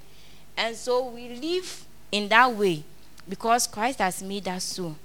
And 0.58 0.76
so 0.76 1.08
we 1.08 1.30
live 1.30 1.86
in 2.12 2.28
that 2.28 2.52
way 2.52 2.84
because 3.28 3.68
Christ 3.68 4.00
has 4.00 4.22
made 4.22 4.46
us 4.50 4.66
so. 4.66 4.98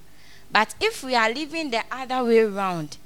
But 0.51 0.75
if 0.81 1.05
we 1.05 1.15
are 1.15 1.33
living 1.33 1.71
the 1.71 1.85
other 1.89 2.25
way 2.25 2.41
around, 2.41 2.97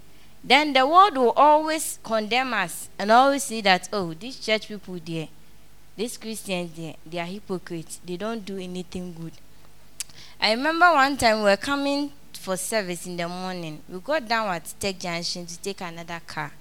then 0.43 0.73
the 0.73 0.87
world 0.87 1.19
will 1.19 1.33
always 1.33 1.99
condemn 2.03 2.55
us 2.55 2.89
and 2.99 3.13
always 3.13 3.45
say 3.45 3.61
that, 3.61 3.91
oh, 3.93 4.15
these 4.15 4.39
church 4.39 4.69
people 4.69 4.99
there, 5.05 5.29
these 5.95 6.17
Christians 6.17 6.73
there, 6.79 6.95
they 7.05 7.19
are 7.19 7.27
hypocrites. 7.27 8.01
They 8.07 8.17
don't 8.17 8.43
do 8.43 8.57
anything 8.57 9.13
good. 9.13 9.33
I 10.41 10.53
remember 10.53 10.87
one 10.87 11.19
time 11.19 11.39
we 11.39 11.45
were 11.45 11.59
coming 11.59 12.11
for 12.33 12.57
service 12.57 13.07
in 13.07 13.19
the 13.19 13.29
morning. 13.29 13.83
We 13.87 13.99
got 13.99 14.27
down 14.27 14.49
at 14.49 14.73
Tech 14.81 14.99
Junction 14.99 15.45
to 15.45 15.61
take 15.61 15.83
another 15.83 16.23
car. 16.27 16.53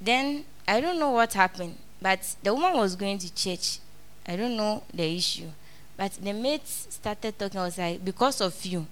Then 0.00 0.44
I 0.66 0.80
don't 0.80 0.98
know 0.98 1.10
what 1.10 1.32
happened, 1.32 1.76
but 2.00 2.36
the 2.42 2.54
woman 2.54 2.76
was 2.76 2.94
going 2.94 3.18
to 3.18 3.34
church. 3.34 3.78
I 4.26 4.36
don't 4.36 4.56
know 4.56 4.82
the 4.92 5.16
issue. 5.16 5.48
But 5.96 6.12
the 6.12 6.32
mates 6.32 6.86
started 6.90 7.38
talking. 7.38 7.58
I 7.58 7.64
was 7.64 7.78
like, 7.78 8.04
because 8.04 8.40
of 8.40 8.64
you, 8.64 8.86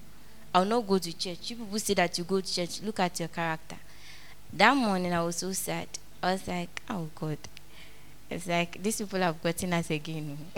I'll 0.53 0.65
not 0.65 0.87
go 0.87 0.97
to 0.97 1.17
church. 1.17 1.49
You 1.49 1.55
people 1.55 1.79
say 1.79 1.93
that 1.93 2.17
you 2.17 2.23
go 2.23 2.41
to 2.41 2.53
church. 2.53 2.81
Look 2.81 2.99
at 2.99 3.19
your 3.19 3.29
character. 3.29 3.77
That 4.51 4.75
morning, 4.75 5.13
I 5.13 5.23
was 5.23 5.37
so 5.37 5.51
sad. 5.53 5.87
I 6.21 6.33
was 6.33 6.47
like, 6.47 6.81
oh 6.89 7.09
God. 7.15 7.37
It's 8.29 8.47
like 8.47 8.81
these 8.83 8.97
people 8.97 9.19
have 9.19 9.41
gotten 9.41 9.71
us 9.71 9.89
again. 9.89 10.37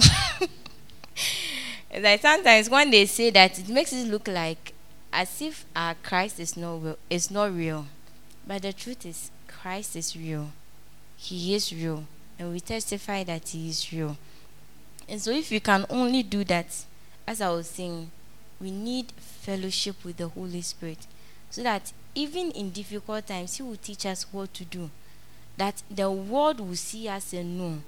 it's 1.92 2.04
like 2.04 2.22
sometimes 2.22 2.70
when 2.70 2.90
they 2.90 3.06
say 3.06 3.30
that, 3.30 3.60
it 3.60 3.70
makes 3.70 3.94
it 3.94 4.08
look 4.08 4.28
like 4.28 4.74
as 5.14 5.42
if 5.42 5.66
our 5.76 5.96
Christ 5.96 6.40
is 6.40 6.58
not 6.58 6.82
real, 6.84 6.98
is 7.10 7.30
not 7.30 7.56
real. 7.56 7.86
But 8.48 8.64
the 8.64 8.74
truth 8.74 9.06
is, 9.06 9.30
Christ 9.62 9.98
is 9.98 10.16
real. 10.16 10.52
He 11.18 11.54
is 11.54 11.74
real, 11.74 12.06
and 12.38 12.54
we 12.54 12.62
testify 12.62 13.26
that 13.26 13.50
He 13.50 13.68
is 13.68 13.92
real. 13.92 14.16
And 15.08 15.22
so, 15.22 15.32
if 15.32 15.52
we 15.52 15.60
can 15.60 15.86
only 15.90 16.24
do 16.24 16.46
that, 16.46 16.86
as 17.28 17.42
I 17.42 17.50
was 17.50 17.68
saying, 17.68 18.10
we 18.62 18.72
need 18.72 19.12
fellowship 19.12 20.06
with 20.06 20.18
the 20.18 20.30
Holy 20.30 20.62
Spirit, 20.62 21.00
so 21.50 21.62
that 21.64 21.92
even 22.16 22.52
in 22.52 22.70
difficult 22.70 23.28
times, 23.28 23.58
He 23.58 23.64
will 23.64 23.76
teach 23.76 24.06
us 24.06 24.26
what 24.32 24.54
to 24.54 24.64
do. 24.64 24.90
That 25.58 25.84
the 25.92 26.10
world 26.10 26.62
will 26.62 26.76
see 26.76 27.10
us 27.10 27.34
and 27.34 27.58
know 27.58 27.80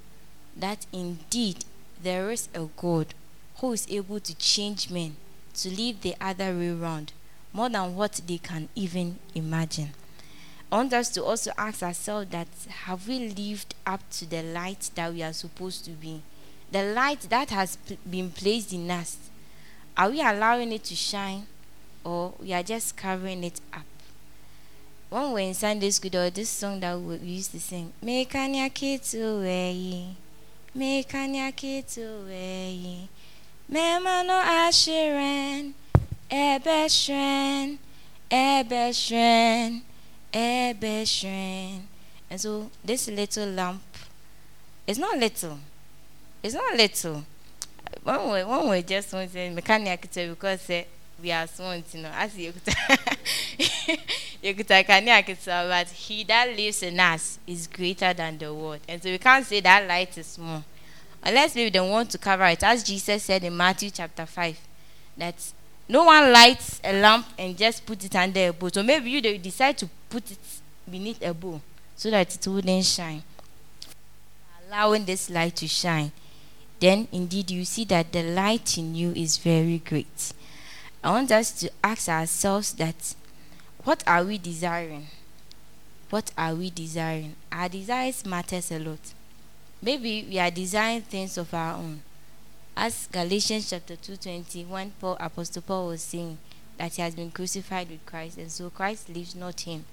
that 0.57 0.85
indeed 0.91 1.63
there 2.03 2.31
is 2.31 2.49
a 2.53 2.67
God 2.75 3.13
who 3.59 3.71
is 3.71 3.87
able 3.89 4.19
to 4.19 4.35
change 4.35 4.89
men 4.89 5.15
to 5.53 5.69
live 5.69 6.01
the 6.01 6.15
other 6.19 6.53
way 6.53 6.69
around 6.69 7.13
more 7.53 7.69
than 7.69 7.95
what 7.95 8.19
they 8.27 8.39
can 8.39 8.67
even 8.75 9.19
imagine. 9.33 9.91
I 10.71 10.77
want 10.77 10.93
us 10.93 11.09
to 11.09 11.23
also 11.23 11.51
ask 11.57 11.83
ourselves 11.83 12.31
that 12.31 12.47
have 12.85 13.07
we 13.07 13.27
lived 13.27 13.75
up 13.85 13.99
to 14.11 14.25
the 14.25 14.41
light 14.41 14.89
that 14.95 15.11
we 15.13 15.21
are 15.21 15.33
supposed 15.33 15.83
to 15.85 15.91
be? 15.91 16.21
The 16.71 16.93
light 16.93 17.21
that 17.29 17.49
has 17.49 17.75
p- 17.75 17.97
been 18.09 18.31
placed 18.31 18.71
in 18.71 18.89
us. 18.89 19.17
Are 19.97 20.09
we 20.09 20.21
allowing 20.21 20.71
it 20.71 20.85
to 20.85 20.95
shine 20.95 21.45
or 22.05 22.33
we 22.39 22.53
are 22.53 22.63
just 22.63 22.95
covering 22.95 23.43
it 23.43 23.59
up? 23.73 23.81
When 25.09 25.23
we 25.27 25.33
were 25.33 25.39
in 25.39 25.53
Sunday 25.53 25.89
school, 25.89 26.09
there 26.09 26.23
was 26.23 26.31
this 26.33 26.49
song 26.49 26.79
that 26.79 26.97
we 26.97 27.17
used 27.17 27.51
to 27.51 27.59
sing. 27.59 27.91
Mekanya 28.01 28.69
kitu 28.69 29.41
weyi, 29.41 30.15
mekanya 30.73 31.51
kitu 31.51 31.99
mema 33.69 34.23
no 34.25 34.33
ashiren, 34.41 35.73
ebeshren, 36.29 37.77
ebeshren, 38.29 39.81
ebeshren. 40.31 41.81
And 42.29 42.39
so 42.39 42.69
this 42.83 43.07
little 43.07 43.47
lamp, 43.47 43.81
it's 44.87 44.99
not 44.99 45.17
little. 45.17 45.59
It's 46.43 46.53
not 46.53 46.75
little. 46.75 47.23
When 48.03 48.31
we 48.31 48.43
when 48.43 48.69
we 48.69 48.81
just 48.81 49.13
want 49.13 49.31
to 49.33 49.49
mechanic 49.51 50.09
because 50.13 50.71
we 51.21 51.31
are 51.31 51.45
small, 51.45 51.75
you 51.75 52.01
know, 52.01 52.11
as 52.15 52.35
you 52.37 52.53
you 54.41 54.53
could 54.55 54.67
take 54.67 54.87
but 54.87 55.87
he 55.89 56.23
that 56.23 56.55
lives 56.55 56.81
in 56.83 56.99
us 56.99 57.37
is 57.45 57.67
greater 57.67 58.13
than 58.13 58.37
the 58.37 58.53
world. 58.53 58.79
And 58.87 59.01
so 59.03 59.09
we 59.09 59.17
can't 59.17 59.45
say 59.45 59.59
that 59.59 59.87
light 59.87 60.17
is 60.17 60.27
small. 60.27 60.63
Unless 61.23 61.55
maybe 61.55 61.69
they 61.69 61.79
want 61.79 62.09
to 62.11 62.17
cover 62.17 62.45
it. 62.45 62.63
As 62.63 62.83
Jesus 62.83 63.23
said 63.23 63.43
in 63.43 63.55
Matthew 63.55 63.91
chapter 63.91 64.25
5, 64.25 64.59
that 65.17 65.35
no 65.91 66.05
one 66.05 66.31
lights 66.31 66.79
a 66.85 66.93
lamp 67.01 67.27
and 67.37 67.57
just 67.57 67.85
put 67.85 68.01
it 68.05 68.15
under 68.15 68.47
a 68.47 68.53
bowl. 68.53 68.69
So 68.69 68.81
maybe 68.81 69.09
you 69.09 69.19
decide 69.37 69.77
to 69.79 69.89
put 70.09 70.31
it 70.31 70.37
beneath 70.89 71.21
a 71.21 71.33
bowl 71.33 71.61
so 71.97 72.09
that 72.09 72.33
it 72.33 72.47
wouldn't 72.47 72.85
shine. 72.85 73.21
Allowing 74.65 75.03
this 75.03 75.29
light 75.29 75.57
to 75.57 75.67
shine, 75.67 76.13
then 76.79 77.09
indeed 77.11 77.51
you 77.51 77.65
see 77.65 77.83
that 77.85 78.09
the 78.13 78.23
light 78.23 78.77
in 78.77 78.95
you 78.95 79.11
is 79.11 79.35
very 79.35 79.79
great. 79.79 80.31
I 81.03 81.11
want 81.11 81.29
us 81.33 81.51
to 81.59 81.69
ask 81.83 82.07
ourselves 82.07 82.71
that 82.75 83.13
what 83.83 84.01
are 84.07 84.23
we 84.23 84.37
desiring? 84.37 85.07
What 86.09 86.31
are 86.37 86.55
we 86.55 86.69
desiring? 86.69 87.35
Our 87.51 87.67
desires 87.67 88.25
matters 88.25 88.71
a 88.71 88.79
lot. 88.79 89.13
Maybe 89.81 90.25
we 90.29 90.39
are 90.39 90.51
desiring 90.51 91.01
things 91.01 91.37
of 91.37 91.53
our 91.53 91.73
own. 91.73 92.01
As 92.75 93.07
Galatians 93.11 93.69
chapter 93.69 93.95
2:20, 93.95 94.65
when 94.65 94.91
Paul, 94.91 95.17
Apostle 95.19 95.61
Paul 95.61 95.87
was 95.87 96.01
saying 96.01 96.37
that 96.77 96.95
he 96.95 97.01
has 97.01 97.13
been 97.13 97.29
crucified 97.29 97.89
with 97.89 98.05
Christ, 98.05 98.37
and 98.37 98.51
so 98.51 98.69
Christ 98.69 99.09
lives 99.09 99.35
not 99.35 99.61
him. 99.61 99.85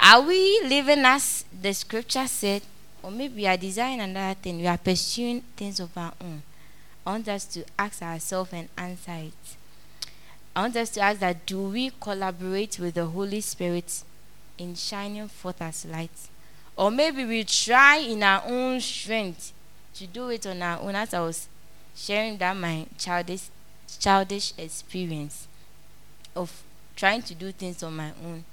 Are 0.00 0.22
we 0.22 0.60
living 0.64 1.04
as 1.04 1.44
the 1.52 1.72
scripture 1.74 2.26
said, 2.26 2.62
or 3.02 3.10
maybe 3.10 3.42
we 3.42 3.46
are 3.46 3.56
desiring 3.56 4.00
another 4.00 4.38
thing? 4.40 4.58
We 4.58 4.66
are 4.66 4.78
pursuing 4.78 5.42
things 5.56 5.78
of 5.80 5.96
our 5.96 6.14
own. 6.20 6.42
I 7.06 7.12
want 7.12 7.28
us 7.28 7.44
to 7.46 7.64
ask 7.78 8.02
ourselves 8.02 8.52
and 8.52 8.68
answer 8.76 9.12
it. 9.12 9.56
I 10.56 10.62
want 10.62 10.76
us 10.76 10.90
to 10.90 11.00
ask 11.00 11.20
that 11.20 11.46
do 11.46 11.68
we 11.68 11.90
collaborate 12.00 12.78
with 12.78 12.94
the 12.94 13.06
Holy 13.06 13.40
Spirit 13.42 14.02
in 14.58 14.74
shining 14.74 15.28
forth 15.28 15.60
as 15.60 15.84
light? 15.84 16.10
Or 16.76 16.90
maybe 16.90 17.24
we 17.24 17.44
try 17.44 17.98
in 17.98 18.22
our 18.22 18.42
own 18.46 18.80
strength 18.80 19.52
to 19.94 20.06
do 20.06 20.30
it 20.30 20.46
on 20.46 20.62
our 20.62 20.80
own, 20.80 20.96
as 20.96 21.12
I 21.12 21.20
was 21.20 21.48
sharing 21.94 22.38
that 22.38 22.56
my 22.56 22.86
childish 22.98 23.48
childish 23.98 24.54
experience 24.56 25.46
of 26.34 26.62
trying 26.96 27.22
to 27.22 27.34
do 27.34 27.52
things 27.52 27.82
on 27.82 27.96
my 27.96 28.10
own 28.24 28.44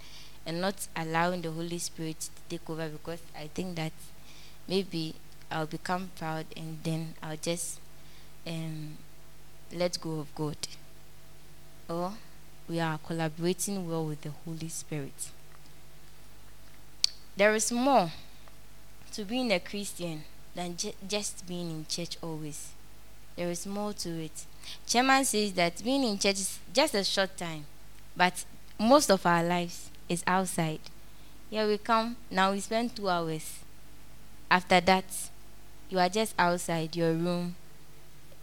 and 0.46 0.62
not 0.62 0.88
allowing 0.96 1.42
the 1.42 1.52
Holy 1.52 1.78
Spirit 1.78 2.20
to 2.20 2.30
take 2.50 2.70
over 2.70 2.90
because 2.90 3.20
I 3.38 3.48
think 3.48 3.76
that 3.76 3.94
maybe 4.68 5.16
I'll 5.52 5.66
become 5.66 6.12
proud 6.18 6.46
and 6.56 6.80
then 6.84 7.14
I'll 7.22 7.38
just 7.38 7.80
um, 8.48 8.98
let 9.74 10.00
go 10.02 10.20
of 10.20 10.34
God. 10.36 10.58
Or 11.88 12.14
we 12.68 12.80
are 12.80 12.98
collaborating 13.00 13.90
well 13.90 14.06
with 14.06 14.22
the 14.22 14.32
Holy 14.46 14.70
Spirit. 14.70 15.30
There 17.36 17.56
is 17.56 17.72
more 17.72 18.12
to 19.14 19.26
being 19.26 19.52
a 19.52 19.60
Christian 19.60 20.24
than 20.56 20.78
ju- 20.78 20.94
just 21.08 21.48
being 21.48 21.70
in 21.72 21.86
church 21.88 22.18
always. 22.22 22.72
There 23.40 23.50
is 23.50 23.66
more 23.66 23.94
to 23.94 24.10
it. 24.26 24.46
Chairman 24.86 25.24
says 25.24 25.54
that 25.54 25.82
being 25.82 26.04
in 26.04 26.20
church 26.20 26.42
is 26.42 26.60
just 26.74 26.94
a 26.94 27.06
short 27.06 27.38
time, 27.38 27.64
but 28.14 28.44
most 28.78 29.10
of 29.10 29.26
our 29.26 29.42
lives 29.42 29.90
is 30.10 30.26
outside. 30.28 30.82
Here 31.50 31.66
we 31.66 31.78
come, 31.78 32.18
now 32.30 32.52
we 32.52 32.60
spend 32.60 32.98
two 32.98 33.08
hours. 33.08 33.60
After 34.52 34.82
that, 34.82 35.06
you 35.90 36.00
are 36.00 36.10
just 36.10 36.36
outside 36.38 36.94
your 36.98 37.14
room, 37.14 37.56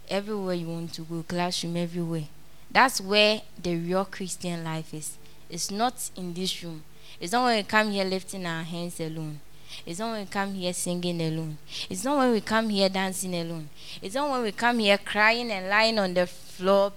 everywhere 0.09 0.55
you 0.55 0.65
want 0.65 0.93
to 0.93 1.03
go, 1.03 1.23
classroom, 1.27 1.77
everywhere. 1.77 2.25
That's 2.71 2.99
where 2.99 3.43
the 3.61 3.75
real 3.75 4.05
Christian 4.05 4.63
life 4.63 4.95
is. 4.95 5.15
It's 5.47 5.69
not 5.69 6.09
in 6.15 6.33
this 6.33 6.63
room. 6.63 6.83
It's 7.19 7.33
not 7.33 7.43
when 7.43 7.57
we 7.57 7.61
come 7.61 7.91
here 7.91 8.03
lifting 8.03 8.47
our 8.47 8.63
hands 8.63 8.99
alone. 8.99 9.41
It's 9.85 9.99
not 9.99 10.11
when 10.11 10.21
we 10.21 10.25
come 10.27 10.53
here 10.53 10.73
singing 10.73 11.21
alone. 11.21 11.57
It's 11.89 12.03
not 12.03 12.17
when 12.17 12.31
we 12.31 12.41
come 12.41 12.69
here 12.69 12.89
dancing 12.89 13.35
alone. 13.35 13.69
It's 14.01 14.15
not 14.15 14.29
when 14.29 14.41
we 14.41 14.51
come 14.51 14.79
here 14.79 14.97
crying 14.97 15.51
and 15.51 15.69
lying 15.69 15.99
on 15.99 16.13
the 16.13 16.27
floor, 16.27 16.93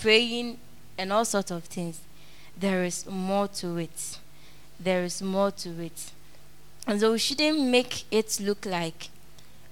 praying 0.00 0.58
and 0.98 1.12
all 1.12 1.24
sorts 1.24 1.50
of 1.50 1.64
things. 1.64 2.00
There 2.58 2.84
is 2.84 3.06
more 3.06 3.48
to 3.48 3.76
it. 3.78 4.18
There 4.78 5.04
is 5.04 5.22
more 5.22 5.50
to 5.52 5.82
it. 5.82 6.10
And 6.86 7.00
so 7.00 7.12
we 7.12 7.18
shouldn't 7.18 7.60
make 7.60 8.04
it 8.10 8.38
look 8.40 8.64
like, 8.64 9.08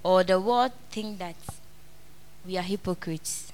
or 0.02 0.24
the 0.24 0.40
world 0.40 0.72
think 0.90 1.18
that 1.18 1.36
we 2.46 2.58
are 2.58 2.62
hypocrites. 2.62 3.52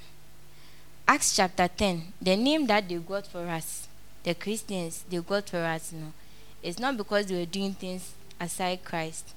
Acts 1.06 1.36
chapter 1.36 1.68
10, 1.68 2.12
the 2.22 2.36
name 2.36 2.66
that 2.68 2.88
they 2.88 2.96
got 2.96 3.26
for 3.26 3.46
us, 3.48 3.88
the 4.22 4.34
Christians, 4.34 5.04
they 5.08 5.18
got 5.18 5.48
for 5.48 5.58
us, 5.58 5.92
you 5.92 6.12
it's 6.62 6.78
not 6.78 6.96
because 6.96 7.26
they 7.26 7.38
were 7.38 7.46
doing 7.46 7.72
things 7.74 8.12
aside 8.40 8.84
Christ. 8.84 9.34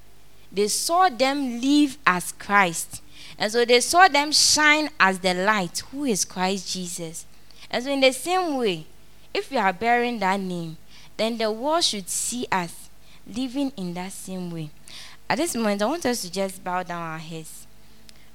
They 0.52 0.68
saw 0.68 1.10
them 1.10 1.60
live 1.60 1.98
as 2.06 2.32
Christ. 2.32 3.02
And 3.38 3.52
so 3.52 3.66
they 3.66 3.80
saw 3.80 4.08
them 4.08 4.32
shine 4.32 4.90
as 5.00 5.20
the 5.20 5.34
light, 5.34 5.84
who 5.92 6.06
is 6.06 6.26
Christ 6.26 6.72
Jesus. 6.72 7.26
And 7.70 7.84
so, 7.84 7.92
in 7.92 8.02
the 8.02 8.14
same 8.14 8.58
way, 8.58 8.86
if 9.34 9.50
we 9.50 9.58
are 9.58 9.74
bearing 9.74 10.20
that 10.20 10.40
name, 10.40 10.78
then 11.18 11.38
the 11.38 11.52
world 11.52 11.84
should 11.84 12.08
see 12.08 12.46
us 12.52 12.90
living 13.28 13.72
in 13.76 13.94
that 13.96 14.12
same 14.12 14.52
way. 14.52 14.70
At 15.30 15.38
this 15.38 15.56
moment, 15.56 15.82
I 15.82 15.86
want 15.86 16.06
us 16.06 16.22
to 16.22 16.32
just 16.32 16.64
bow 16.64 16.84
down 16.84 17.02
our 17.02 17.18
heads. 17.18 17.66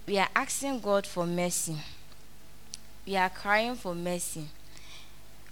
We 0.07 0.19
are 0.19 0.29
asking 0.35 0.81
God 0.81 1.07
for 1.07 1.27
mercy. 1.27 1.77
We 3.07 3.17
are 3.17 3.31
crying 3.31 3.77
for 3.77 3.95
mercy. 3.95 4.47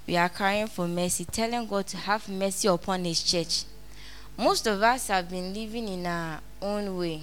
We 0.06 0.16
are 0.16 0.28
crying 0.28 0.66
for 0.66 0.88
mercy, 0.88 1.24
telling 1.24 1.66
God 1.66 1.86
to 1.88 1.96
have 1.96 2.28
mercy 2.28 2.68
upon 2.68 3.04
His 3.04 3.22
church. 3.22 3.64
Most 4.38 4.66
of 4.66 4.82
us 4.82 5.08
have 5.08 5.30
been 5.30 5.54
living 5.54 5.88
in 5.88 6.06
our 6.06 6.40
own 6.60 6.98
way. 6.98 7.22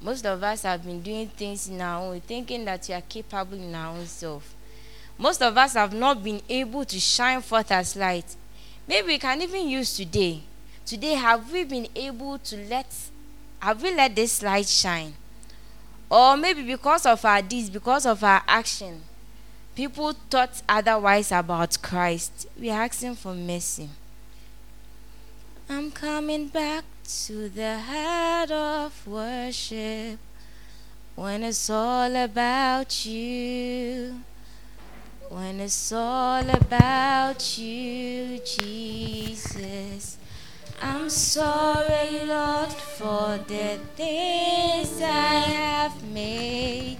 Most 0.00 0.26
of 0.26 0.42
us 0.42 0.62
have 0.62 0.84
been 0.84 1.00
doing 1.00 1.28
things 1.28 1.68
in 1.68 1.80
our 1.80 2.02
own 2.02 2.20
thinking 2.20 2.64
that 2.64 2.84
we 2.88 2.94
are 2.94 3.02
capable 3.02 3.56
in 3.56 3.72
our 3.72 3.96
own 3.96 4.04
self. 4.06 4.54
Most 5.16 5.40
of 5.42 5.56
us 5.56 5.74
have 5.74 5.92
not 5.92 6.22
been 6.24 6.40
able 6.48 6.84
to 6.84 6.98
shine 6.98 7.40
forth 7.40 7.70
as 7.70 7.94
light. 7.94 8.34
Maybe 8.88 9.06
we 9.08 9.18
can 9.18 9.40
even 9.42 9.68
use 9.68 9.96
today. 9.96 10.42
Today, 10.84 11.14
have 11.14 11.52
we 11.52 11.62
been 11.62 11.86
able 11.94 12.38
to 12.38 12.56
let, 12.68 12.86
have 13.60 13.80
we 13.80 13.94
let 13.94 14.16
this 14.16 14.42
light 14.42 14.66
shine? 14.66 15.14
Or 16.10 16.36
maybe 16.36 16.62
because 16.64 17.06
of 17.06 17.24
our 17.24 17.42
deeds, 17.42 17.70
because 17.70 18.06
of 18.06 18.24
our 18.24 18.42
action, 18.48 19.02
people 19.76 20.14
thought 20.30 20.62
otherwise 20.68 21.30
about 21.30 21.80
Christ. 21.80 22.48
We 22.58 22.70
are 22.70 22.82
asking 22.82 23.16
for 23.16 23.34
mercy. 23.34 23.88
I'm 25.70 25.90
coming 25.90 26.48
back 26.48 26.84
to 27.26 27.50
the 27.50 27.78
heart 27.78 28.50
of 28.50 29.06
worship 29.06 30.18
when 31.14 31.42
it's 31.42 31.68
all 31.68 32.16
about 32.16 33.04
you. 33.04 34.22
When 35.28 35.60
it's 35.60 35.92
all 35.92 36.48
about 36.48 37.58
you, 37.58 38.40
Jesus. 38.46 40.16
I'm 40.80 41.10
sorry, 41.10 42.24
Lord, 42.24 42.72
for 42.72 43.38
the 43.46 43.78
things 43.94 45.02
I 45.02 45.34
have 45.52 46.02
made. 46.02 46.96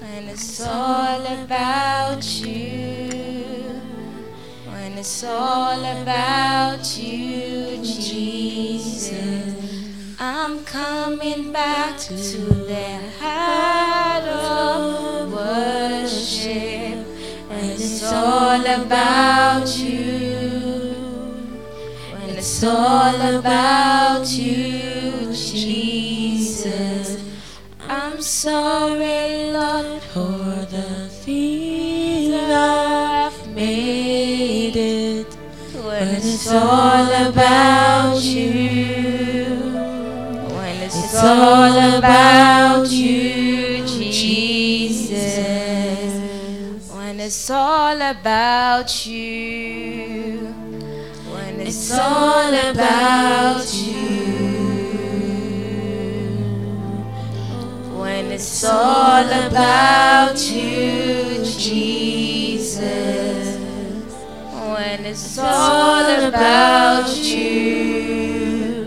When 0.00 0.28
it's 0.28 0.60
all 0.60 1.24
about 1.44 2.22
you. 2.40 3.08
When 4.88 4.96
it's 4.96 5.22
all 5.22 5.84
about 5.84 6.96
you, 6.96 7.76
Jesus. 7.82 9.12
I'm 10.18 10.64
coming 10.64 11.52
back 11.52 11.98
to 11.98 12.14
the 12.16 12.98
heart 13.20 14.24
of 14.24 15.30
worship. 15.30 17.06
When 17.50 17.64
it's 17.64 18.02
all 18.02 18.64
about 18.64 19.68
you. 19.76 20.94
When 22.14 22.30
it's 22.30 22.64
all 22.64 23.38
about 23.38 24.26
you, 24.26 25.34
Jesus. 25.34 27.22
I'm 27.90 28.22
sorry, 28.22 29.52
Lord, 29.52 30.00
for 30.14 30.64
the 30.70 31.10
things 31.10 32.32
made 33.58 34.76
it. 34.76 35.34
When 35.84 36.08
it's 36.14 36.46
all 36.48 37.10
about 37.28 38.22
you. 38.22 39.46
When 40.56 40.76
it's 40.86 41.14
all 41.16 41.76
about 41.98 42.88
you, 42.88 43.84
Jesus. 43.86 45.18
When 46.94 47.18
it's 47.18 47.50
all 47.50 48.00
about 48.00 49.06
you. 49.06 50.54
When 51.32 51.60
it's 51.60 51.90
all 51.92 52.54
about 52.70 53.74
you. 53.74 53.98
When 57.98 58.24
it's 58.36 58.64
all 58.64 59.28
about 59.46 60.38
you, 60.48 61.44
Jesus. 61.44 62.07
It's 65.10 65.38
all 65.38 66.04
about 66.28 67.16
you. 67.16 68.84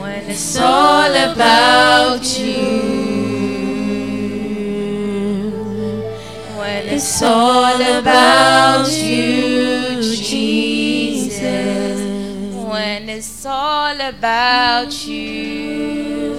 When 0.00 0.30
it's 0.30 0.56
all 0.56 1.10
about 1.10 2.38
you. 2.38 2.92
When 6.56 6.86
it's 6.86 7.22
all 7.22 7.74
about 7.74 8.88
you, 8.88 10.00
Jesus. 10.00 11.42
When 12.70 13.08
it's 13.08 13.44
all 13.44 14.00
about 14.00 15.06
you. 15.08 16.34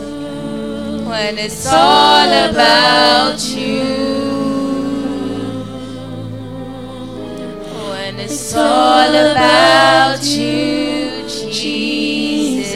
When 1.09 1.37
it's 1.37 1.67
all 1.67 2.31
about 2.49 3.39
you. 3.53 3.62
It's 8.55 8.59
all 8.59 9.09
about 9.09 10.23
you, 10.23 11.27
Jesus. 11.51 12.71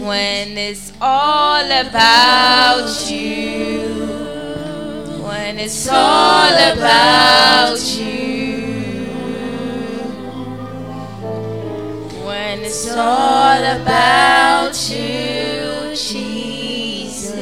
When 0.00 0.56
it's 0.56 0.92
all 1.00 1.64
about 1.64 3.10
you. 3.10 3.80
When 5.20 5.58
it's 5.58 5.88
all 5.88 6.54
about 6.54 7.76
you. 7.98 9.06
When 12.24 12.60
it's 12.60 12.88
all 12.92 13.64
about 13.64 14.90
you, 14.90 15.96
Jesus. 15.96 17.32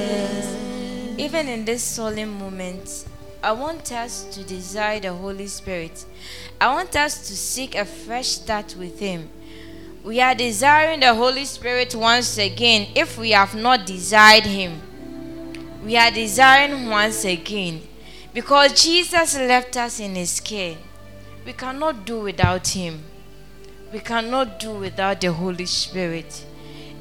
Even 1.18 1.48
in 1.48 1.66
this 1.66 1.82
solemn 1.82 2.38
moment, 2.38 3.04
I 3.42 3.52
want 3.52 3.90
us 3.92 4.24
to 4.34 4.44
desire 4.44 5.00
the 5.00 5.14
Holy 5.14 5.46
Spirit. 5.46 6.04
I 6.61 6.74
want 6.74 6.94
us 6.94 7.26
to 7.28 7.34
seek 7.34 7.74
a 7.74 7.86
fresh 7.86 8.28
start 8.28 8.76
with 8.76 8.98
Him. 8.98 9.30
We 10.04 10.20
are 10.20 10.34
desiring 10.34 11.00
the 11.00 11.14
Holy 11.14 11.46
Spirit 11.46 11.94
once 11.94 12.36
again 12.36 12.88
if 12.94 13.16
we 13.16 13.30
have 13.30 13.54
not 13.54 13.86
desired 13.86 14.44
Him. 14.44 14.82
We 15.82 15.96
are 15.96 16.11
desiring 16.11 16.90
once 16.90 17.24
again 17.24 17.80
because 18.34 18.84
Jesus 18.84 19.36
left 19.36 19.74
us 19.78 20.00
in 20.00 20.14
His 20.14 20.38
care. 20.38 20.76
We 21.46 21.54
cannot 21.54 22.04
do 22.04 22.20
without 22.20 22.68
Him. 22.68 23.04
We 23.90 24.00
cannot 24.00 24.61
do 24.61 24.74
without 24.74 25.22
the 25.22 25.32
Holy 25.32 25.64
Spirit. 25.64 26.44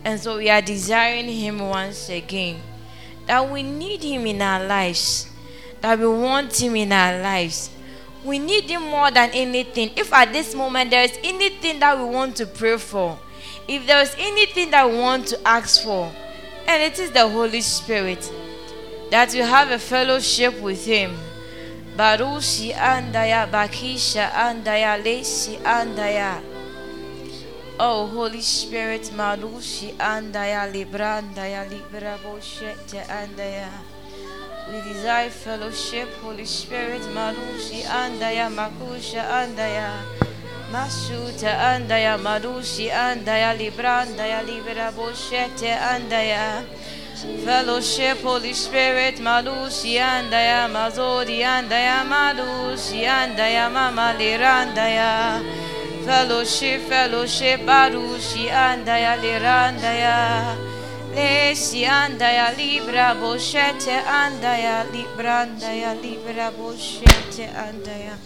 And 0.05 0.17
so 0.21 0.37
we 0.37 0.49
are 0.49 0.61
desiring 0.61 1.27
Him 1.27 1.59
once 1.59 2.07
again 2.07 2.61
that 3.27 3.49
we 3.51 3.63
need 3.63 4.03
Him 4.03 4.25
in 4.25 4.41
our 4.41 4.65
lives, 4.65 5.29
that 5.81 5.99
we 5.99 6.07
want 6.07 6.61
Him 6.61 6.77
in 6.77 6.93
our 6.93 7.21
lives. 7.21 7.71
We 8.23 8.37
need 8.39 8.65
Him 8.65 8.83
more 8.83 9.11
than 9.11 9.29
anything. 9.31 9.91
If 9.95 10.11
at 10.13 10.33
this 10.33 10.53
moment 10.53 10.91
there 10.91 11.03
is 11.03 11.17
anything 11.23 11.79
that 11.79 11.97
we 11.97 12.05
want 12.05 12.35
to 12.37 12.45
pray 12.45 12.77
for, 12.77 13.17
if 13.67 13.85
there 13.87 14.01
is 14.01 14.15
anything 14.17 14.71
that 14.71 14.89
we 14.89 14.97
want 14.97 15.27
to 15.27 15.47
ask 15.47 15.83
for, 15.83 16.11
and 16.67 16.83
it 16.83 16.99
is 16.99 17.11
the 17.11 17.27
Holy 17.27 17.61
Spirit, 17.61 18.31
that 19.11 19.31
we 19.33 19.39
have 19.39 19.71
a 19.71 19.79
fellowship 19.79 20.59
with 20.61 20.85
Him. 20.85 21.15
Barushi 21.95 22.73
andaya, 22.73 23.49
Bakisha 23.49 24.29
andaya, 24.31 25.01
Leshi 25.03 25.57
andaya. 25.63 26.41
Oh, 27.79 28.07
Holy 28.07 28.41
Spirit, 28.41 29.03
Marushi 29.15 29.93
andaya, 29.95 30.71
Librandaya, 30.71 31.67
Libraboshete 31.69 33.05
andaya. 33.07 33.69
We 34.71 34.81
desire 34.81 35.31
fellowship, 35.31 36.07
Holy 36.21 36.45
Spirit, 36.45 37.01
Marushi 37.15 37.81
andaya, 37.85 38.53
Makusha 38.53 39.25
andaya. 39.25 39.97
Mashuta 40.71 41.57
andaya, 41.73 42.19
Marushi 42.19 42.91
andaya, 42.91 43.57
Librandaya, 43.57 44.45
Libraboshete 44.45 45.73
andaya. 45.75 46.63
Fellowship, 47.43 48.21
Holy 48.21 48.53
Spirit, 48.53 49.15
Malushi 49.15 49.97
andaya, 49.97 50.69
Mazori 50.69 51.39
andaya, 51.41 52.05
Malushi 52.05 53.07
andaya, 53.09 53.73
Mama 53.73 54.15
Lirandaya. 54.19 55.41
Fellowship, 56.05 56.81
fellowship, 56.81 57.61
Barushi 57.61 58.49
andaya, 58.49 59.17
Lirandaya. 59.17 60.78
Leshi 61.15 61.85
andaya, 61.85 62.55
Libra 62.57 63.13
andaya, 65.45 66.01
Libra 66.01 66.51
Boshete 66.51 67.47
andaya. 67.53 68.17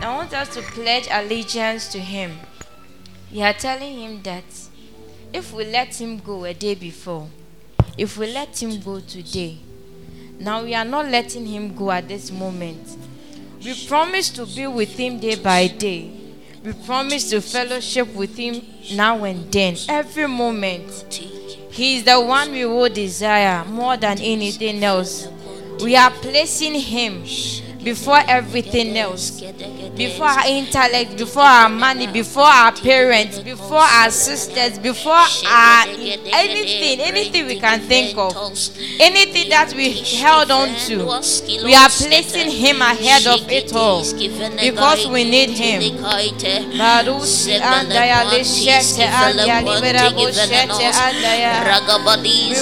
I 0.00 0.16
want 0.16 0.32
us 0.32 0.54
to 0.54 0.62
pledge 0.62 1.08
allegiance 1.10 1.88
to 1.92 1.98
Him. 1.98 2.38
We 3.32 3.42
are 3.42 3.52
telling 3.52 3.98
Him 3.98 4.22
that 4.22 4.44
if 5.32 5.52
we 5.52 5.64
let 5.66 6.00
Him 6.00 6.18
go 6.18 6.44
a 6.44 6.54
day 6.54 6.74
before, 6.74 7.28
if 8.00 8.16
we 8.16 8.32
let 8.32 8.62
him 8.62 8.80
go 8.80 8.98
today, 9.00 9.58
now 10.38 10.62
we 10.62 10.74
are 10.74 10.86
not 10.86 11.08
letting 11.10 11.44
him 11.44 11.74
go 11.74 11.90
at 11.90 12.08
this 12.08 12.30
moment. 12.30 12.96
We 13.62 13.86
promise 13.86 14.30
to 14.30 14.46
be 14.46 14.66
with 14.66 14.96
him 14.96 15.20
day 15.20 15.34
by 15.34 15.66
day. 15.66 16.10
We 16.64 16.72
promise 16.72 17.28
to 17.28 17.42
fellowship 17.42 18.14
with 18.14 18.36
him 18.38 18.62
now 18.94 19.22
and 19.24 19.52
then, 19.52 19.76
every 19.86 20.26
moment. 20.28 21.04
He 21.70 21.96
is 21.96 22.04
the 22.04 22.20
one 22.20 22.52
we 22.52 22.64
will 22.64 22.88
desire 22.88 23.64
more 23.64 23.96
than 23.96 24.18
anything 24.18 24.82
else. 24.82 25.28
We 25.82 25.96
are 25.96 26.10
placing 26.10 26.74
him 26.74 27.24
before 27.84 28.20
everything 28.28 28.96
else. 28.96 29.40
Before 29.96 30.26
our 30.26 30.46
intellect, 30.46 31.16
before 31.18 31.42
our 31.42 31.68
money, 31.68 32.06
before 32.06 32.44
our 32.44 32.72
parents, 32.72 33.38
before 33.40 33.78
our 33.78 34.10
sisters, 34.10 34.78
before 34.78 35.12
our 35.12 35.86
anything, 35.88 37.00
anything 37.00 37.46
we 37.46 37.58
can 37.60 37.80
think 37.80 38.16
of, 38.16 38.34
anything 38.98 39.50
that 39.50 39.74
we 39.76 39.92
held 39.92 40.50
on 40.50 40.68
to, 40.86 41.04
we 41.64 41.74
are 41.74 41.88
placing 41.88 42.50
him 42.50 42.80
ahead 42.80 43.26
of 43.26 43.48
it 43.50 43.72
all 43.74 44.02
because 44.60 45.06
we 45.08 45.24
need 45.24 45.50
him. 45.50 45.80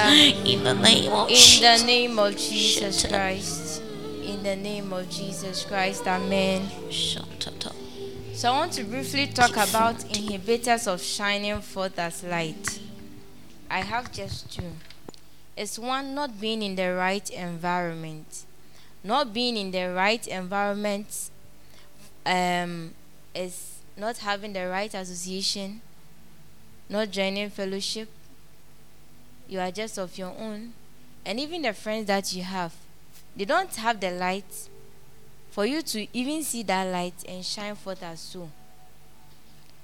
In 0.46 0.64
the 0.64 0.74
name 0.74 1.14
of 1.14 1.30
In 1.30 1.36
the 1.36 1.36
Jesus 1.36 1.84
name 1.86 2.20
of 2.20 2.38
Jesus 2.38 3.06
Christ. 3.08 3.82
In 4.24 4.44
the 4.44 4.56
name 4.56 4.94
of 4.94 5.10
Jesus 5.10 5.66
Christ. 5.66 6.08
Amen. 6.08 6.70
So 8.34 8.50
I 8.50 8.52
want 8.58 8.74
to 8.74 8.84
briefly 8.84 9.28
talk 9.28 9.52
about 9.52 9.98
inhibitors 10.10 10.88
of 10.88 11.02
shining 11.02 11.62
forth 11.62 12.00
as 12.00 12.24
light. 12.24 12.80
I 13.70 13.82
have 13.82 14.12
just 14.12 14.52
two. 14.52 14.64
It's 15.58 15.78
one 15.78 16.16
not 16.16 16.40
being 16.40 16.62
in 16.62 16.76
the 16.76 16.94
right 16.94 17.30
environment. 17.30 18.46
Not 19.04 19.34
being 19.34 19.58
in 19.58 19.72
the 19.72 19.86
right 19.94 20.26
environment 20.28 21.30
um, 22.26 22.94
is 23.34 23.80
not 23.98 24.18
having 24.20 24.54
the 24.54 24.68
right 24.68 24.94
association, 24.94 25.82
not 26.90 27.12
joining 27.12 27.50
fellowship. 27.50 28.10
You 29.48 29.60
are 29.60 29.72
just 29.72 29.98
of 29.98 30.18
your 30.18 30.34
own. 30.38 30.74
And 31.26 31.40
even 31.40 31.64
the 31.64 31.74
friends 31.74 32.08
that 32.08 32.34
you 32.34 32.44
have, 32.44 32.74
they 33.36 33.46
don't 33.46 33.76
have 33.76 34.00
the 34.00 34.12
light 34.12 34.70
for 35.52 35.66
you 35.66 35.82
to 35.82 36.08
even 36.18 36.44
see 36.44 36.64
that 36.64 36.86
light 36.86 37.14
and 37.28 37.46
shine 37.46 37.76
forth 37.76 38.02
as 38.02 38.20
so. 38.22 38.50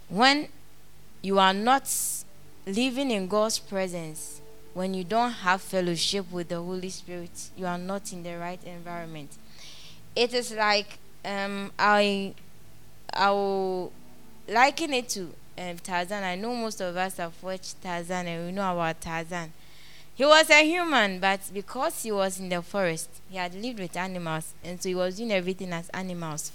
When 0.10 0.48
you 1.22 1.38
are 1.40 1.54
not 1.54 1.94
living 2.66 3.12
in 3.12 3.28
God's 3.28 3.60
presence, 3.60 4.42
when 4.78 4.94
you 4.94 5.04
don't 5.04 5.32
have 5.32 5.60
fellowship 5.60 6.32
with 6.32 6.50
the 6.50 6.62
Holy 6.62 6.90
Spirit, 6.92 7.32
you 7.58 7.66
are 7.66 7.80
not 7.80 8.14
in 8.14 8.22
the 8.22 8.38
right 8.38 8.64
environment. 8.64 9.32
It 10.16 10.36
is 10.36 10.54
like 10.54 11.00
um, 11.26 11.72
I, 11.80 12.36
I 13.12 13.32
will 13.32 13.92
liken 14.48 14.94
it 14.94 15.10
to 15.10 15.34
um, 15.58 15.78
Tarzan. 15.80 16.24
I 16.24 16.36
know 16.36 16.54
most 16.54 16.80
of 16.80 16.96
us 16.96 17.18
have 17.18 17.34
watched 17.42 17.82
Tarzan 17.82 18.28
and 18.28 18.46
we 18.46 18.52
know 18.52 18.72
about 18.72 19.02
Tarzan. 19.02 19.52
He 20.14 20.24
was 20.24 20.48
a 20.52 20.64
human, 20.64 21.20
but 21.20 21.40
because 21.52 22.04
he 22.04 22.12
was 22.12 22.40
in 22.40 22.50
the 22.50 22.62
forest, 22.62 23.10
he 23.32 23.38
had 23.38 23.56
lived 23.56 23.80
with 23.80 23.98
animals, 23.98 24.54
and 24.64 24.80
so 24.80 24.90
he 24.90 24.96
was 24.96 25.18
doing 25.18 25.32
everything 25.32 25.74
as 25.74 25.90
animals. 25.90 26.52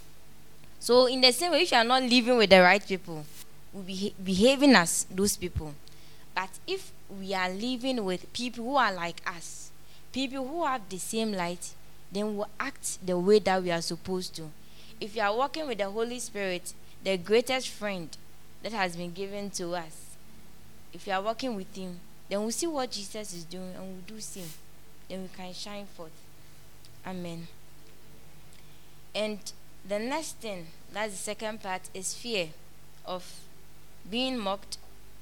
So, 0.79 1.07
in 1.07 1.21
the 1.21 1.33
same 1.33 1.51
way, 1.53 1.63
if 1.63 1.73
you 1.73 1.79
are 1.79 1.85
not 1.85 2.03
living 2.05 2.37
with 2.37 2.51
the 2.51 2.61
right 2.61 2.85
people, 2.85 3.25
we'll 3.73 3.85
be 3.85 4.15
behaving 4.23 4.75
as 4.77 5.07
those 5.11 5.37
people. 5.37 5.75
But 6.35 6.51
if 6.67 6.93
we 7.19 7.35
are 7.35 7.51
living 7.51 8.05
with 8.05 8.33
people 8.33 8.65
who 8.65 8.77
are 8.77 8.93
like 8.93 9.21
us, 9.27 9.71
people 10.13 10.47
who 10.47 10.65
have 10.65 10.89
the 10.89 10.99
same 10.99 11.33
light, 11.33 11.75
then 12.11 12.37
we'll 12.37 12.49
act 12.61 13.05
the 13.05 13.19
way 13.19 13.39
that 13.39 13.63
we 13.63 13.71
are 13.71 13.83
supposed 13.83 14.35
to. 14.37 14.51
If 15.01 15.17
you 15.17 15.23
are 15.23 15.37
walking 15.37 15.67
with 15.67 15.79
the 15.79 15.91
Holy 15.91 16.19
Spirit, 16.19 16.75
the 17.03 17.17
greatest 17.17 17.69
friend 17.69 18.17
that 18.63 18.73
has 18.73 18.97
been 18.97 19.13
given 19.13 19.51
to 19.51 19.75
us, 19.75 20.17
if 20.93 21.07
you 21.07 21.13
are 21.13 21.23
walking 21.23 21.57
with 21.57 21.75
Him, 21.75 21.99
then 22.29 22.41
we'll 22.41 22.51
see 22.51 22.67
what 22.67 22.91
Jesus 22.91 23.35
is 23.35 23.45
doing 23.45 23.75
and 23.75 23.83
we'll 23.83 24.17
do 24.17 24.21
same. 24.21 24.49
Then 25.09 25.23
we 25.23 25.29
can 25.37 25.53
shine 25.53 25.87
forth. 25.87 26.13
Amen. 27.07 27.49
And 29.15 29.39
the 29.87 29.99
next 29.99 30.37
thing, 30.37 30.67
that's 30.93 31.13
the 31.13 31.19
second 31.19 31.63
part, 31.63 31.83
is 31.93 32.15
fear 32.15 32.49
of 33.05 33.41
being 34.09 34.39
mocked, 34.39 34.79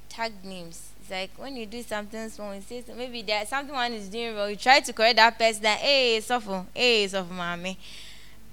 tagged 0.08 0.44
names. 0.44 0.90
It's 1.10 1.36
like 1.38 1.44
when 1.44 1.56
you 1.56 1.66
do 1.66 1.82
something 1.82 2.28
small, 2.28 2.54
you 2.54 2.60
say 2.60 2.84
maybe 2.96 3.22
there's 3.22 3.48
something 3.48 3.74
one 3.74 3.92
is 3.92 4.08
doing 4.08 4.36
wrong, 4.36 4.50
you 4.50 4.54
try 4.54 4.78
to 4.78 4.92
correct 4.92 5.16
that 5.16 5.36
person 5.36 5.62
that, 5.62 5.78
hey, 5.78 6.20
suffer, 6.20 6.64
hey, 6.72 7.08
suffer, 7.08 7.32
mommy. 7.32 7.76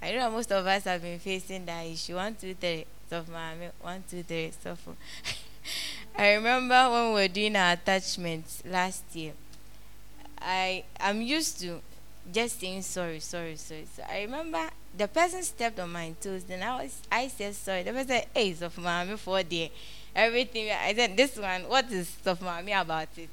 I 0.01 0.13
know 0.13 0.31
most 0.31 0.51
of 0.51 0.65
us 0.65 0.85
have 0.85 1.03
been 1.03 1.19
facing 1.19 1.65
that 1.67 1.85
issue. 1.85 2.15
One, 2.15 2.33
two, 2.33 2.55
three, 2.55 2.85
suffer, 3.09 3.31
mommy. 3.31 3.69
One, 3.79 4.03
two, 4.09 4.23
three, 4.23 4.51
suffer. 4.59 4.93
I 6.17 6.33
remember 6.33 6.89
when 6.89 7.07
we 7.09 7.21
were 7.21 7.27
doing 7.27 7.55
our 7.55 7.73
attachments 7.73 8.63
last 8.65 9.03
year. 9.15 9.33
I 10.41 10.83
I'm 10.99 11.21
used 11.21 11.59
to 11.61 11.79
just 12.31 12.59
saying 12.59 12.81
sorry, 12.81 13.19
sorry, 13.19 13.55
sorry. 13.57 13.85
So 13.95 14.03
I 14.09 14.21
remember 14.21 14.67
the 14.97 15.07
person 15.07 15.43
stepped 15.43 15.79
on 15.79 15.91
my 15.91 16.13
toes. 16.19 16.43
Then 16.43 16.63
I 16.63 16.81
was 16.81 17.01
I 17.11 17.27
said 17.27 17.53
sorry. 17.53 17.83
The 17.83 17.91
person 17.91 18.07
said, 18.07 18.25
"Hey, 18.33 18.55
of 18.61 18.77
mommy 18.79 19.15
for 19.17 19.43
there." 19.43 19.69
Everything 20.17 20.71
I 20.71 20.95
said, 20.95 21.15
this 21.15 21.37
one, 21.37 21.69
what 21.69 21.91
is 21.91 22.11
of 22.25 22.41
mommy 22.41 22.71
about 22.71 23.07
it? 23.17 23.29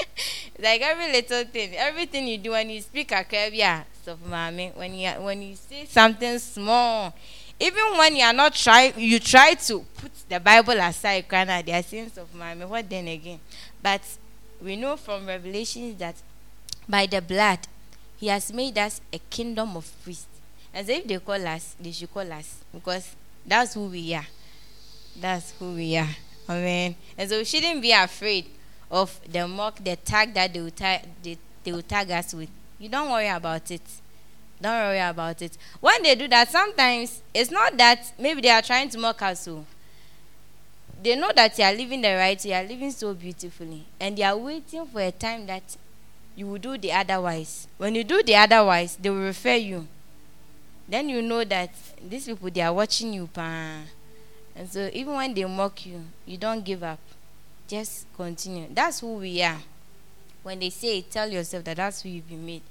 like 0.58 0.80
every 0.80 1.12
little 1.12 1.44
thing, 1.44 1.74
everything 1.76 2.26
you 2.26 2.38
do 2.38 2.52
when 2.52 2.70
you 2.70 2.80
speak 2.80 3.12
a 3.12 3.50
yeah, 3.52 3.84
of 4.06 4.26
mommy. 4.26 4.72
When 4.74 4.94
you 4.94 5.10
when 5.20 5.42
you 5.42 5.54
say 5.54 5.84
something 5.84 6.38
small, 6.38 7.12
even 7.60 7.98
when 7.98 8.16
you 8.16 8.24
are 8.24 8.32
not 8.32 8.54
trying, 8.54 8.94
you 8.96 9.18
try 9.18 9.52
to 9.52 9.84
put 9.98 10.12
the 10.30 10.40
Bible 10.40 10.80
aside. 10.80 11.28
Kana, 11.28 11.62
they 11.62 11.72
are 11.72 11.82
sins 11.82 12.16
of 12.16 12.34
mommy. 12.34 12.64
What 12.64 12.88
then 12.88 13.08
again? 13.08 13.40
But 13.82 14.00
we 14.62 14.76
know 14.76 14.96
from 14.96 15.26
Revelations 15.26 15.98
that 15.98 16.16
by 16.88 17.04
the 17.04 17.20
blood, 17.20 17.58
He 18.16 18.28
has 18.28 18.50
made 18.50 18.78
us 18.78 19.02
a 19.12 19.18
kingdom 19.28 19.76
of 19.76 19.92
priests. 20.02 20.26
As 20.72 20.88
if 20.88 21.06
they 21.06 21.18
call 21.18 21.46
us, 21.46 21.76
they 21.78 21.92
should 21.92 22.12
call 22.14 22.32
us 22.32 22.60
because 22.72 23.14
that's 23.46 23.74
who 23.74 23.88
we 23.88 24.14
are. 24.14 24.26
That's 25.20 25.52
who 25.58 25.74
we 25.74 25.96
are. 25.96 26.08
Amen. 26.48 26.96
And 27.16 27.28
so 27.28 27.38
we 27.38 27.44
shouldn't 27.44 27.82
be 27.82 27.92
afraid 27.92 28.46
of 28.90 29.18
the 29.30 29.48
mock, 29.48 29.82
the 29.82 29.96
tag 29.96 30.34
that 30.34 30.52
they 30.52 30.60
will 30.60 30.70
tag, 30.70 31.02
they, 31.22 31.38
they 31.64 31.72
will 31.72 31.82
tag 31.82 32.10
us 32.10 32.34
with. 32.34 32.48
You 32.78 32.88
don't 32.88 33.10
worry 33.10 33.28
about 33.28 33.70
it. 33.70 33.82
Don't 34.60 34.72
worry 34.72 35.00
about 35.00 35.42
it. 35.42 35.56
When 35.80 36.02
they 36.02 36.14
do 36.14 36.28
that, 36.28 36.50
sometimes 36.50 37.20
it's 37.34 37.50
not 37.50 37.76
that 37.76 38.12
maybe 38.18 38.40
they 38.42 38.50
are 38.50 38.62
trying 38.62 38.88
to 38.90 38.98
mock 38.98 39.20
us. 39.22 39.40
So 39.40 39.64
they 41.02 41.16
know 41.16 41.32
that 41.34 41.58
you 41.58 41.64
are 41.64 41.74
living 41.74 42.00
the 42.00 42.14
right, 42.14 42.42
way, 42.42 42.50
you 42.50 42.56
are 42.56 42.64
living 42.64 42.90
so 42.90 43.12
beautifully, 43.12 43.84
and 44.00 44.16
they 44.16 44.22
are 44.22 44.36
waiting 44.36 44.86
for 44.86 45.00
a 45.00 45.10
time 45.10 45.46
that 45.46 45.76
you 46.34 46.46
will 46.46 46.58
do 46.58 46.78
the 46.78 46.92
otherwise. 46.92 47.66
When 47.78 47.94
you 47.94 48.04
do 48.04 48.22
the 48.22 48.36
otherwise, 48.36 48.96
they 48.96 49.10
will 49.10 49.24
refer 49.24 49.54
you. 49.54 49.88
Then 50.88 51.08
you 51.08 51.20
know 51.20 51.44
that 51.44 51.70
these 52.08 52.26
people 52.26 52.50
they 52.50 52.60
are 52.60 52.72
watching 52.72 53.12
you, 53.12 53.26
pa. 53.26 53.80
And 54.56 54.68
so 54.70 54.88
even 54.92 55.14
when 55.14 55.34
they 55.34 55.44
mock 55.44 55.84
you, 55.84 56.02
you 56.24 56.38
don't 56.38 56.64
give 56.64 56.82
up. 56.82 56.98
Just 57.68 58.06
continue. 58.16 58.68
That's 58.72 59.00
who 59.00 59.14
we 59.16 59.42
are. 59.42 59.58
When 60.42 60.60
they 60.60 60.70
say, 60.70 61.02
tell 61.02 61.28
yourself 61.28 61.64
that 61.64 61.76
that's 61.76 62.02
who 62.02 62.08
you've 62.08 62.28
been 62.28 62.46
made. 62.46 62.62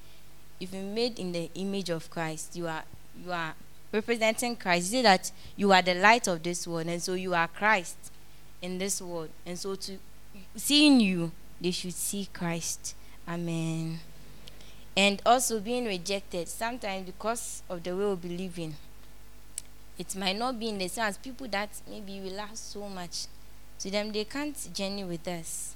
If 0.59 0.73
you're 0.73 0.81
made 0.81 1.19
in 1.19 1.31
the 1.31 1.49
image 1.55 1.89
of 1.89 2.09
Christ. 2.09 2.55
You 2.55 2.67
are 2.67 2.83
you 3.23 3.31
are 3.31 3.53
representing 3.91 4.55
Christ. 4.55 4.91
You 4.91 4.99
say 4.99 5.03
that 5.03 5.31
you 5.55 5.71
are 5.71 5.81
the 5.81 5.95
light 5.95 6.27
of 6.27 6.41
this 6.43 6.67
world, 6.67 6.87
and 6.87 7.01
so 7.01 7.13
you 7.13 7.33
are 7.33 7.47
Christ 7.47 7.97
in 8.61 8.77
this 8.77 9.01
world. 9.01 9.29
And 9.45 9.57
so 9.59 9.75
to 9.75 9.97
seeing 10.55 10.99
you, 10.99 11.31
they 11.61 11.71
should 11.71 11.93
see 11.93 12.27
Christ. 12.33 12.95
Amen. 13.27 13.99
And 14.97 15.21
also 15.25 15.59
being 15.59 15.85
rejected 15.85 16.47
sometimes 16.47 17.05
because 17.05 17.63
of 17.69 17.83
the 17.83 17.95
way 17.95 18.05
we 18.05 18.15
believe 18.15 18.57
in. 18.57 18.75
It 19.97 20.15
might 20.15 20.37
not 20.37 20.59
be 20.59 20.69
in 20.69 20.77
the 20.77 20.87
sense 20.89 21.17
people 21.17 21.47
that 21.49 21.69
maybe 21.89 22.19
laugh 22.29 22.55
so 22.55 22.89
much. 22.89 23.27
To 23.79 23.89
them, 23.91 24.11
they 24.11 24.25
can't 24.25 24.73
journey 24.73 25.03
with 25.03 25.27
us. 25.27 25.75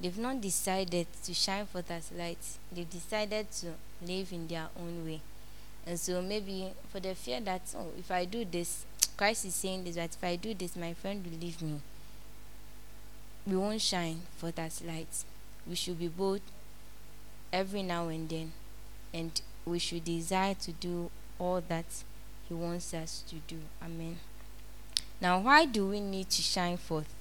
They've 0.00 0.18
not 0.18 0.40
decided 0.40 1.06
to 1.24 1.34
shine 1.34 1.66
forth 1.66 1.90
as 1.90 2.10
light. 2.12 2.38
They've 2.72 2.88
decided 2.88 3.50
to 3.52 3.74
live 4.02 4.32
in 4.32 4.46
their 4.48 4.68
own 4.78 5.04
way. 5.04 5.20
And 5.86 5.98
so 5.98 6.22
maybe 6.22 6.68
for 6.90 7.00
the 7.00 7.14
fear 7.14 7.40
that, 7.40 7.62
oh, 7.76 7.88
if 7.98 8.10
I 8.10 8.24
do 8.24 8.44
this, 8.44 8.84
Christ 9.16 9.44
is 9.44 9.54
saying 9.54 9.84
this, 9.84 9.96
that 9.96 10.14
if 10.14 10.24
I 10.24 10.36
do 10.36 10.54
this, 10.54 10.76
my 10.76 10.94
friend 10.94 11.24
will 11.24 11.38
leave 11.38 11.60
me. 11.60 11.80
We 13.46 13.56
won't 13.56 13.80
shine 13.80 14.22
forth 14.36 14.58
as 14.58 14.82
light. 14.82 15.24
We 15.66 15.74
should 15.74 15.98
be 15.98 16.08
bold 16.08 16.40
every 17.52 17.82
now 17.82 18.08
and 18.08 18.28
then. 18.28 18.52
And 19.12 19.40
we 19.64 19.78
should 19.78 20.04
desire 20.04 20.54
to 20.54 20.72
do 20.72 21.10
all 21.38 21.62
that 21.68 21.86
He 22.50 22.54
wants 22.56 22.92
us 22.94 23.22
to 23.28 23.36
do. 23.46 23.58
Amen. 23.80 24.18
Now, 25.20 25.38
why 25.38 25.66
do 25.66 25.86
we 25.86 26.00
need 26.00 26.28
to 26.30 26.42
shine 26.42 26.76
forth 26.76 27.14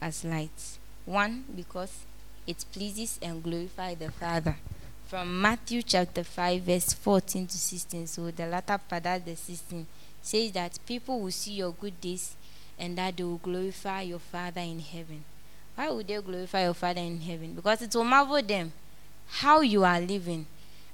as 0.00 0.24
lights? 0.24 0.78
One, 1.04 1.44
because 1.56 2.04
it 2.46 2.64
pleases 2.72 3.18
and 3.20 3.42
glorifies 3.42 3.98
the 3.98 4.12
Father. 4.12 4.56
From 5.08 5.40
Matthew 5.42 5.82
chapter 5.82 6.22
5, 6.22 6.62
verse 6.62 6.92
14 6.92 7.48
to 7.48 7.58
16. 7.58 8.06
So, 8.06 8.30
the 8.30 8.46
latter 8.46 8.78
part, 8.78 9.02
that's 9.02 9.24
the 9.24 9.34
16, 9.34 9.84
says 10.22 10.52
that 10.52 10.78
people 10.86 11.18
will 11.18 11.32
see 11.32 11.54
your 11.54 11.72
good 11.72 12.00
deeds 12.00 12.36
and 12.78 12.96
that 12.98 13.16
they 13.16 13.24
will 13.24 13.38
glorify 13.38 14.02
your 14.02 14.20
Father 14.20 14.60
in 14.60 14.78
heaven. 14.78 15.24
Why 15.74 15.90
would 15.90 16.06
they 16.06 16.20
glorify 16.20 16.62
your 16.62 16.74
Father 16.74 17.00
in 17.00 17.20
heaven? 17.20 17.54
Because 17.54 17.82
it 17.82 17.92
will 17.96 18.04
marvel 18.04 18.40
them 18.40 18.72
how 19.26 19.60
you 19.60 19.82
are 19.82 20.00
living. 20.00 20.46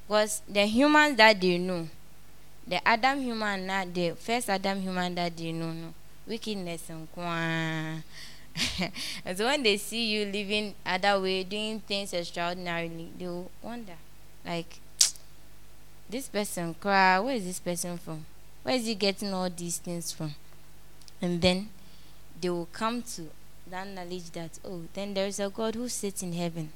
Because 0.06 0.40
the 0.48 0.64
humans 0.64 1.18
that 1.18 1.38
they 1.38 1.58
know, 1.58 1.86
the 2.66 2.86
Adam 2.86 3.20
human, 3.20 3.66
not 3.66 3.92
the 3.92 4.12
first 4.12 4.48
Adam 4.48 4.80
human 4.80 5.14
that 5.14 5.36
they 5.36 5.52
know, 5.52 5.72
no, 5.72 5.92
wickedness 6.26 6.88
and 6.88 7.10
kwa. 7.12 8.02
and 9.24 9.36
so 9.36 9.46
when 9.46 9.62
they 9.62 9.76
see 9.76 10.06
you 10.06 10.26
living 10.26 10.74
other 10.86 11.20
way, 11.20 11.44
doing 11.44 11.80
things 11.80 12.14
extraordinarily, 12.14 13.10
they 13.18 13.26
will 13.26 13.50
wonder, 13.62 13.96
like, 14.44 14.78
this 16.08 16.28
person, 16.28 16.74
cry, 16.74 17.18
where 17.18 17.34
is 17.34 17.44
this 17.44 17.60
person 17.60 17.98
from? 17.98 18.24
Where 18.62 18.76
is 18.76 18.86
he 18.86 18.94
getting 18.94 19.34
all 19.34 19.50
these 19.50 19.78
things 19.78 20.12
from? 20.12 20.34
And 21.20 21.42
then 21.42 21.68
they 22.40 22.48
will 22.48 22.68
come 22.72 23.02
to 23.02 23.28
that 23.70 23.86
knowledge 23.88 24.30
that, 24.30 24.58
oh, 24.64 24.82
then 24.94 25.14
there 25.14 25.26
is 25.26 25.40
a 25.40 25.50
God 25.50 25.74
who 25.74 25.88
sits 25.88 26.22
in 26.22 26.32
heaven, 26.32 26.72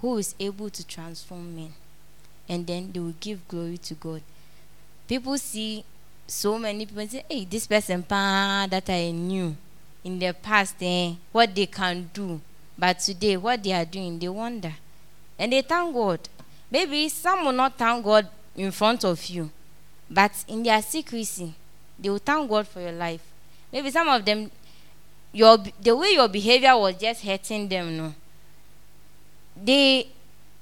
who 0.00 0.18
is 0.18 0.34
able 0.38 0.70
to 0.70 0.86
transform 0.86 1.56
men. 1.56 1.72
And 2.48 2.66
then 2.66 2.90
they 2.92 3.00
will 3.00 3.14
give 3.20 3.46
glory 3.48 3.78
to 3.78 3.94
God. 3.94 4.22
People 5.10 5.36
see 5.38 5.84
so 6.24 6.56
many 6.56 6.86
people 6.86 7.04
say, 7.08 7.24
hey, 7.28 7.44
this 7.44 7.66
person 7.66 8.04
that 8.08 8.88
I 8.88 9.10
knew 9.10 9.56
in 10.04 10.20
the 10.20 10.32
past, 10.32 10.76
eh, 10.80 11.14
what 11.32 11.52
they 11.52 11.66
can 11.66 12.08
do. 12.14 12.40
But 12.78 13.00
today, 13.00 13.36
what 13.36 13.60
they 13.60 13.72
are 13.72 13.84
doing, 13.84 14.20
they 14.20 14.28
wonder. 14.28 14.72
And 15.36 15.52
they 15.52 15.62
thank 15.62 15.92
God. 15.92 16.20
Maybe 16.70 17.08
some 17.08 17.44
will 17.44 17.50
not 17.50 17.76
thank 17.76 18.04
God 18.04 18.28
in 18.54 18.70
front 18.70 19.04
of 19.04 19.26
you, 19.26 19.50
but 20.08 20.30
in 20.46 20.62
their 20.62 20.80
secrecy, 20.80 21.54
they 21.98 22.08
will 22.08 22.18
thank 22.18 22.48
God 22.48 22.68
for 22.68 22.80
your 22.80 22.92
life. 22.92 23.22
Maybe 23.72 23.90
some 23.90 24.08
of 24.08 24.24
them, 24.24 24.48
your 25.32 25.58
the 25.82 25.96
way 25.96 26.12
your 26.12 26.28
behavior 26.28 26.76
was 26.76 26.94
just 26.94 27.24
hurting 27.24 27.68
them. 27.68 27.96
No, 27.96 28.14
they 29.60 30.06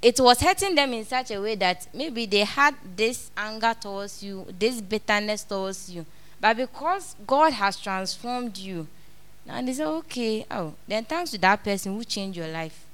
it 0.01 0.19
was 0.19 0.39
hurting 0.39 0.75
them 0.75 0.93
in 0.93 1.05
such 1.05 1.31
a 1.31 1.41
way 1.41 1.55
that 1.55 1.87
maybe 1.93 2.25
they 2.25 2.43
had 2.45 2.75
this 2.95 3.31
anger 3.35 3.75
towards 3.79 4.23
you, 4.23 4.45
this 4.57 4.79
bitterness 4.79 5.43
towards 5.43 5.89
you, 5.89 6.05
but 6.39 6.55
because 6.55 7.15
God 7.27 7.53
has 7.53 7.77
transformed 7.77 8.57
you, 8.57 8.87
now 9.45 9.61
they 9.61 9.73
say, 9.73 9.85
okay, 9.85 10.45
oh, 10.51 10.73
then 10.87 11.03
thanks 11.03 11.31
to 11.31 11.37
that 11.39 11.63
person 11.63 11.95
who 11.95 12.03
changed 12.03 12.37
your 12.37 12.47
life, 12.47 12.85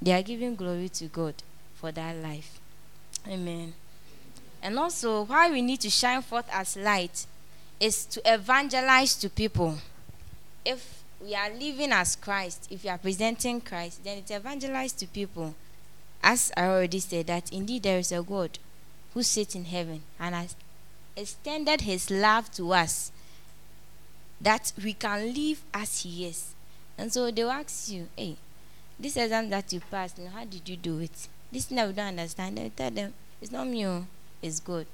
they 0.00 0.12
are 0.12 0.22
giving 0.22 0.54
glory 0.54 0.88
to 0.90 1.06
God 1.06 1.34
for 1.74 1.90
that 1.92 2.16
life. 2.16 2.60
Amen. 3.26 3.72
And 4.62 4.78
also, 4.78 5.24
why 5.24 5.50
we 5.50 5.60
need 5.62 5.80
to 5.80 5.90
shine 5.90 6.22
forth 6.22 6.48
as 6.52 6.76
light 6.76 7.26
is 7.80 8.04
to 8.06 8.22
evangelize 8.24 9.16
to 9.16 9.28
people. 9.28 9.76
If 10.64 11.02
we 11.20 11.34
are 11.34 11.50
living 11.50 11.90
as 11.90 12.14
Christ, 12.14 12.68
if 12.70 12.84
you 12.84 12.90
are 12.90 12.98
presenting 12.98 13.60
Christ, 13.60 14.04
then 14.04 14.18
it's 14.18 14.30
evangelize 14.30 14.92
to 14.94 15.06
people. 15.06 15.54
As 16.22 16.52
I 16.56 16.66
already 16.66 17.00
said, 17.00 17.26
that 17.26 17.52
indeed 17.52 17.82
there 17.82 17.98
is 17.98 18.12
a 18.12 18.22
God 18.22 18.58
who 19.14 19.22
sits 19.22 19.54
in 19.54 19.64
heaven 19.64 20.02
and 20.20 20.34
has 20.34 20.54
extended 21.16 21.82
his 21.82 22.10
love 22.10 22.50
to 22.52 22.72
us 22.72 23.10
that 24.40 24.72
we 24.82 24.92
can 24.92 25.34
live 25.34 25.62
as 25.74 26.02
he 26.02 26.26
is. 26.26 26.54
And 26.96 27.12
so 27.12 27.30
they 27.30 27.44
will 27.44 27.50
ask 27.50 27.90
you, 27.90 28.08
hey, 28.16 28.36
this 28.98 29.16
exam 29.16 29.50
that 29.50 29.72
you 29.72 29.80
passed, 29.90 30.18
now 30.18 30.30
how 30.30 30.44
did 30.44 30.68
you 30.68 30.76
do 30.76 30.98
it? 31.00 31.28
This 31.50 31.66
thing 31.66 31.76
that 31.76 31.88
we 31.88 31.92
don't 31.92 32.06
understand, 32.06 32.58
will 32.58 32.70
tell 32.70 32.90
them, 32.90 33.12
it's 33.40 33.50
not 33.50 33.66
me, 33.66 33.86
oh, 33.86 34.06
it's 34.40 34.60
good. 34.60 34.86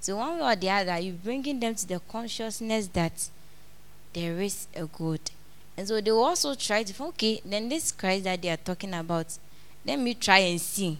So 0.00 0.16
one 0.16 0.38
way 0.38 0.52
or 0.52 0.56
the 0.56 0.70
other, 0.70 0.98
you're 0.98 1.14
bringing 1.14 1.60
them 1.60 1.74
to 1.74 1.86
the 1.86 2.00
consciousness 2.00 2.88
that 2.88 3.28
there 4.12 4.40
is 4.40 4.68
a 4.74 4.86
God. 4.86 5.20
And 5.76 5.86
so 5.86 6.00
they 6.00 6.10
will 6.10 6.24
also 6.24 6.54
try 6.54 6.84
to, 6.84 7.04
okay, 7.04 7.40
then 7.44 7.68
this 7.68 7.92
Christ 7.92 8.24
that 8.24 8.40
they 8.40 8.50
are 8.50 8.56
talking 8.56 8.94
about, 8.94 9.38
let 9.86 9.98
me 9.98 10.14
try 10.14 10.38
and 10.38 10.60
see. 10.60 10.98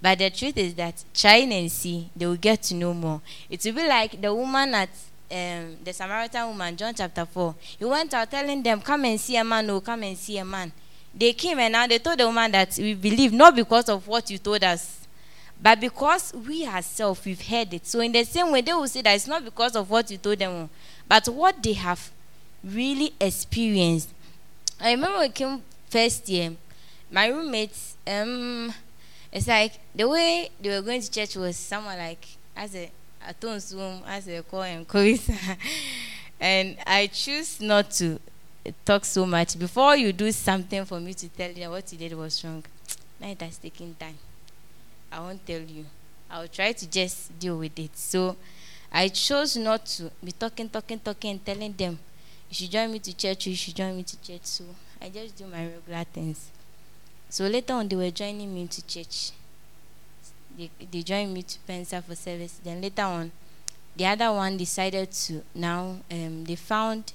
But 0.00 0.18
the 0.18 0.30
truth 0.30 0.56
is 0.56 0.74
that 0.74 1.04
trying 1.12 1.52
and 1.52 1.70
see, 1.70 2.08
they 2.16 2.26
will 2.26 2.36
get 2.36 2.62
to 2.64 2.74
know 2.74 2.94
more. 2.94 3.20
It 3.50 3.62
will 3.64 3.72
be 3.74 3.86
like 3.86 4.20
the 4.20 4.34
woman 4.34 4.74
at 4.74 4.88
um, 5.30 5.76
the 5.84 5.92
Samaritan 5.92 6.48
woman, 6.48 6.76
John 6.76 6.94
chapter 6.94 7.24
4. 7.26 7.54
He 7.78 7.84
went 7.84 8.14
out 8.14 8.30
telling 8.30 8.62
them, 8.62 8.80
Come 8.80 9.04
and 9.04 9.20
see 9.20 9.36
a 9.36 9.44
man, 9.44 9.68
oh, 9.70 9.80
come 9.80 10.02
and 10.04 10.16
see 10.16 10.38
a 10.38 10.44
man. 10.44 10.72
They 11.14 11.32
came 11.32 11.58
and 11.58 11.72
now 11.72 11.86
they 11.86 11.98
told 11.98 12.18
the 12.18 12.26
woman 12.26 12.50
that 12.52 12.76
we 12.78 12.94
believe 12.94 13.32
not 13.32 13.54
because 13.56 13.88
of 13.88 14.06
what 14.06 14.30
you 14.30 14.38
told 14.38 14.62
us, 14.64 15.06
but 15.60 15.80
because 15.80 16.32
we 16.32 16.66
ourselves 16.66 17.24
we've 17.24 17.40
heard 17.46 17.74
it. 17.74 17.86
So 17.86 18.00
in 18.00 18.12
the 18.12 18.24
same 18.24 18.50
way, 18.52 18.60
they 18.60 18.72
will 18.72 18.86
say 18.86 19.02
that 19.02 19.14
it's 19.14 19.26
not 19.26 19.44
because 19.44 19.76
of 19.76 19.90
what 19.90 20.10
you 20.10 20.16
told 20.18 20.38
them, 20.38 20.50
oh, 20.52 20.68
but 21.08 21.28
what 21.28 21.62
they 21.62 21.72
have 21.74 22.10
really 22.64 23.12
experienced. 23.20 24.08
I 24.80 24.92
remember 24.92 25.18
we 25.18 25.28
came 25.30 25.62
first 25.88 26.28
year, 26.28 26.52
my 27.10 27.28
roommates, 27.28 27.96
um, 28.06 28.72
it's 29.32 29.46
like 29.46 29.72
the 29.94 30.08
way 30.08 30.50
they 30.60 30.70
were 30.70 30.82
going 30.82 31.00
to 31.00 31.10
church 31.10 31.36
was 31.36 31.56
someone 31.56 31.98
like 31.98 32.26
as 32.56 32.74
a 32.74 32.90
Atonsuum, 33.28 34.02
as 34.06 34.24
they 34.24 34.40
call 34.42 34.62
him, 34.62 34.84
Korisa. 34.84 35.36
and 36.40 36.76
I 36.86 37.06
choose 37.08 37.60
not 37.60 37.90
to 37.92 38.18
talk 38.84 39.04
so 39.04 39.26
much. 39.26 39.58
Before 39.58 39.96
you 39.96 40.12
do 40.12 40.32
something 40.32 40.84
for 40.84 41.00
me 41.00 41.14
to 41.14 41.28
tell 41.28 41.50
you 41.50 41.70
what 41.70 41.92
you 41.92 41.98
did 41.98 42.16
was 42.16 42.42
wrong, 42.44 42.64
now 43.20 43.28
it 43.28 43.40
has 43.42 43.58
taken 43.58 43.94
time. 43.94 44.18
I 45.12 45.20
won't 45.20 45.44
tell 45.46 45.60
you. 45.60 45.84
I'll 46.30 46.48
try 46.48 46.72
to 46.72 46.86
just 46.88 47.38
deal 47.38 47.58
with 47.58 47.78
it. 47.78 47.96
So 47.96 48.36
I 48.92 49.08
chose 49.08 49.56
not 49.56 49.84
to 49.86 50.10
be 50.24 50.32
talking, 50.32 50.68
talking, 50.68 50.98
talking, 50.98 51.32
and 51.32 51.44
telling 51.44 51.72
them, 51.72 51.98
you 52.48 52.54
should 52.54 52.70
join 52.70 52.90
me 52.92 53.00
to 53.00 53.16
church, 53.16 53.46
you 53.46 53.56
should 53.56 53.74
join 53.76 53.96
me 53.96 54.02
to 54.04 54.22
church. 54.22 54.44
So 54.44 54.64
I 55.00 55.08
just 55.08 55.36
do 55.36 55.46
my 55.46 55.66
regular 55.66 56.04
things. 56.04 56.50
So 57.30 57.46
later 57.46 57.74
on, 57.74 57.86
they 57.86 57.94
were 57.94 58.10
joining 58.10 58.52
me 58.52 58.66
to 58.66 58.86
church. 58.86 59.30
They, 60.58 60.68
they 60.90 61.02
joined 61.02 61.32
me 61.32 61.44
to 61.44 61.58
Pensa 61.60 62.02
for 62.02 62.16
service. 62.16 62.60
Then 62.62 62.80
later 62.82 63.02
on, 63.02 63.30
the 63.96 64.06
other 64.06 64.32
one 64.32 64.56
decided 64.56 65.12
to 65.12 65.42
now, 65.54 65.96
um, 66.10 66.44
they 66.44 66.56
found 66.56 67.12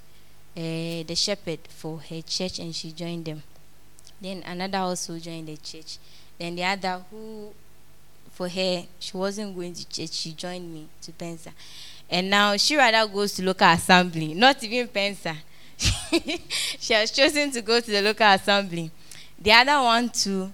uh, 0.56 1.04
the 1.04 1.16
shepherd 1.16 1.60
for 1.68 2.00
her 2.00 2.22
church 2.22 2.60
and 2.60 2.74
she 2.74 2.94
joined 2.94 3.26
them. 3.26 3.44
Then 4.22 4.42
another 4.46 4.78
also 4.78 5.20
joined 5.20 5.50
the 5.50 5.58
church. 5.58 5.98
Then 6.40 6.56
the 6.56 6.64
other 6.64 7.02
who, 7.12 7.52
for 8.32 8.48
her, 8.48 8.84
she 9.00 9.18
wasn't 9.18 9.54
going 9.54 9.74
to 9.74 9.88
church, 9.90 10.12
she 10.14 10.32
joined 10.32 10.74
me 10.74 10.88
to 11.02 11.12
Pensa. 11.12 11.52
And 12.10 12.30
now 12.30 12.56
she 12.56 12.78
rather 12.78 13.12
goes 13.12 13.34
to 13.34 13.44
local 13.44 13.68
assembly, 13.68 14.34
not 14.34 14.64
even 14.64 14.88
Pensa. 14.88 15.36
she 15.78 16.94
has 16.94 17.12
chosen 17.12 17.52
to 17.52 17.62
go 17.62 17.82
to 17.82 17.92
the 17.92 18.02
local 18.02 18.28
assembly. 18.28 18.90
The 19.40 19.52
other 19.52 19.84
one 19.84 20.10
too 20.10 20.52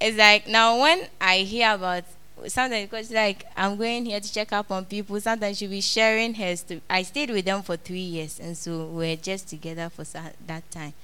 is 0.00 0.16
like 0.16 0.46
now 0.46 0.80
when 0.80 1.06
I 1.20 1.38
hear 1.38 1.74
about 1.74 2.04
sometimes 2.46 2.88
because 2.88 3.10
like 3.10 3.44
I'm 3.56 3.76
going 3.76 4.06
here 4.06 4.20
to 4.20 4.32
check 4.32 4.52
up 4.52 4.70
on 4.70 4.84
people. 4.84 5.20
Sometimes 5.20 5.58
she'll 5.58 5.70
be 5.70 5.80
sharing 5.80 6.34
her 6.34 6.54
story. 6.56 6.82
I 6.88 7.02
stayed 7.02 7.30
with 7.30 7.44
them 7.44 7.62
for 7.62 7.76
three 7.76 7.98
years, 7.98 8.38
and 8.38 8.56
so 8.56 8.86
we're 8.86 9.16
just 9.16 9.48
together 9.48 9.88
for 9.88 10.04
sa- 10.04 10.30
that 10.46 10.70
time. 10.70 10.94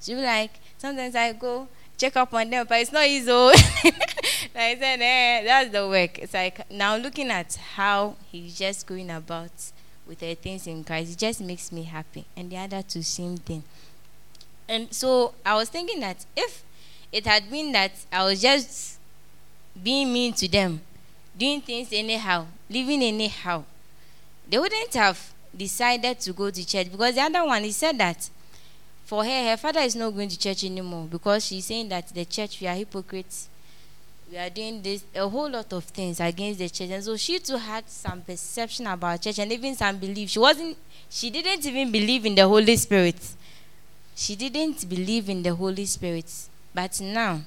She'll 0.00 0.16
be 0.16 0.22
like, 0.22 0.50
sometimes 0.76 1.14
I 1.14 1.32
go 1.32 1.66
check 1.96 2.16
up 2.16 2.34
on 2.34 2.50
them, 2.50 2.66
but 2.68 2.80
it's 2.80 2.92
not 2.92 3.06
easy. 3.06 3.30
like 3.32 3.56
I 4.54 4.76
said, 4.78 5.00
eh, 5.00 5.44
that's 5.44 5.70
the 5.70 5.88
work. 5.88 6.18
It's 6.18 6.34
like 6.34 6.70
now 6.70 6.96
looking 6.96 7.30
at 7.30 7.54
how 7.54 8.16
he's 8.30 8.58
just 8.58 8.86
going 8.86 9.10
about 9.10 9.50
with 10.06 10.18
the 10.20 10.34
things 10.34 10.66
in 10.66 10.84
Christ, 10.84 11.12
it 11.12 11.18
just 11.18 11.40
makes 11.40 11.72
me 11.72 11.84
happy. 11.84 12.26
And 12.36 12.50
the 12.50 12.58
other 12.58 12.82
two, 12.82 13.02
same 13.02 13.38
thing. 13.38 13.64
And 14.68 14.92
so 14.92 15.34
I 15.44 15.54
was 15.54 15.68
thinking 15.68 16.00
that 16.00 16.24
if 16.36 16.62
it 17.12 17.26
had 17.26 17.50
been 17.50 17.72
that 17.72 17.92
I 18.10 18.24
was 18.24 18.40
just 18.40 18.98
being 19.80 20.12
mean 20.12 20.32
to 20.34 20.48
them, 20.48 20.80
doing 21.36 21.60
things 21.60 21.88
anyhow, 21.92 22.46
living 22.70 23.02
anyhow, 23.02 23.64
they 24.48 24.58
wouldn't 24.58 24.94
have 24.94 25.32
decided 25.56 26.20
to 26.20 26.32
go 26.32 26.50
to 26.50 26.66
church. 26.66 26.90
Because 26.90 27.14
the 27.14 27.22
other 27.22 27.44
one 27.44 27.62
he 27.62 27.72
said 27.72 27.98
that 27.98 28.28
for 29.04 29.24
her 29.24 29.50
her 29.50 29.56
father 29.56 29.80
is 29.80 29.94
not 29.94 30.10
going 30.10 30.28
to 30.28 30.38
church 30.38 30.64
anymore 30.64 31.06
because 31.10 31.44
she's 31.46 31.66
saying 31.66 31.88
that 31.88 32.08
the 32.08 32.24
church 32.24 32.60
we 32.60 32.66
are 32.66 32.74
hypocrites. 32.74 33.48
We 34.30 34.38
are 34.38 34.48
doing 34.50 34.80
this 34.80 35.04
a 35.14 35.28
whole 35.28 35.50
lot 35.50 35.72
of 35.72 35.84
things 35.84 36.18
against 36.18 36.58
the 36.58 36.68
church. 36.68 36.88
And 36.90 37.04
so 37.04 37.16
she 37.16 37.38
too 37.38 37.58
had 37.58 37.88
some 37.88 38.22
perception 38.22 38.86
about 38.86 39.20
church 39.20 39.38
and 39.38 39.52
even 39.52 39.74
some 39.74 39.98
belief. 39.98 40.30
She 40.30 40.38
wasn't 40.38 40.76
she 41.10 41.30
didn't 41.30 41.64
even 41.66 41.92
believe 41.92 42.24
in 42.24 42.34
the 42.34 42.48
holy 42.48 42.76
spirit 42.76 43.16
she 44.14 44.36
didn't 44.36 44.88
believe 44.88 45.28
in 45.28 45.42
the 45.42 45.54
holy 45.54 45.86
spirit 45.86 46.30
but 46.74 47.00
now 47.00 47.40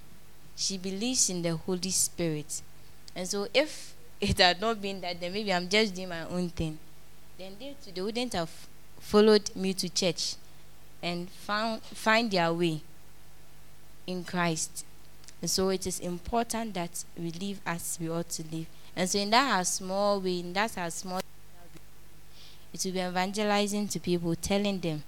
she 0.55 0.77
believes 0.77 1.29
in 1.29 1.43
the 1.43 1.55
holy 1.55 1.91
spirit. 1.91 2.61
And 3.15 3.27
so 3.27 3.47
if 3.53 3.93
it 4.19 4.39
had 4.39 4.59
not 4.59 4.81
been 4.81 4.99
that 5.01 5.21
then 5.21 5.31
maybe 5.31 5.53
i'm 5.53 5.69
just 5.69 5.93
doing 5.93 6.09
my 6.09 6.25
own 6.25 6.49
thing. 6.49 6.79
Then 7.37 7.53
they 7.59 7.75
too 7.83 7.91
they 7.93 8.01
wouldn't 8.01 8.33
have 8.33 8.49
followed 8.99 9.55
me 9.55 9.73
to 9.73 9.89
church 9.89 10.35
and 11.03 11.29
found 11.29 11.83
find 11.83 12.31
their 12.31 12.51
way 12.51 12.81
in 14.07 14.23
christ. 14.23 14.83
And 15.41 15.49
so 15.49 15.69
it 15.69 15.85
is 15.85 15.99
important 15.99 16.73
that 16.73 17.03
we 17.15 17.31
live 17.31 17.59
as 17.65 17.97
we 18.01 18.09
ought 18.09 18.29
to 18.29 18.43
live. 18.51 18.65
And 18.95 19.07
so 19.07 19.19
in 19.19 19.29
that 19.29 19.57
our 19.57 19.63
small 19.63 20.19
way, 20.19 20.39
in 20.39 20.53
that 20.53 20.75
our 20.77 20.89
small 20.89 21.21
it 22.73 22.83
will 22.85 22.91
be 22.91 22.99
evangelizing 22.99 23.87
to 23.89 23.99
people, 23.99 24.35
telling 24.35 24.79
them 24.79 25.03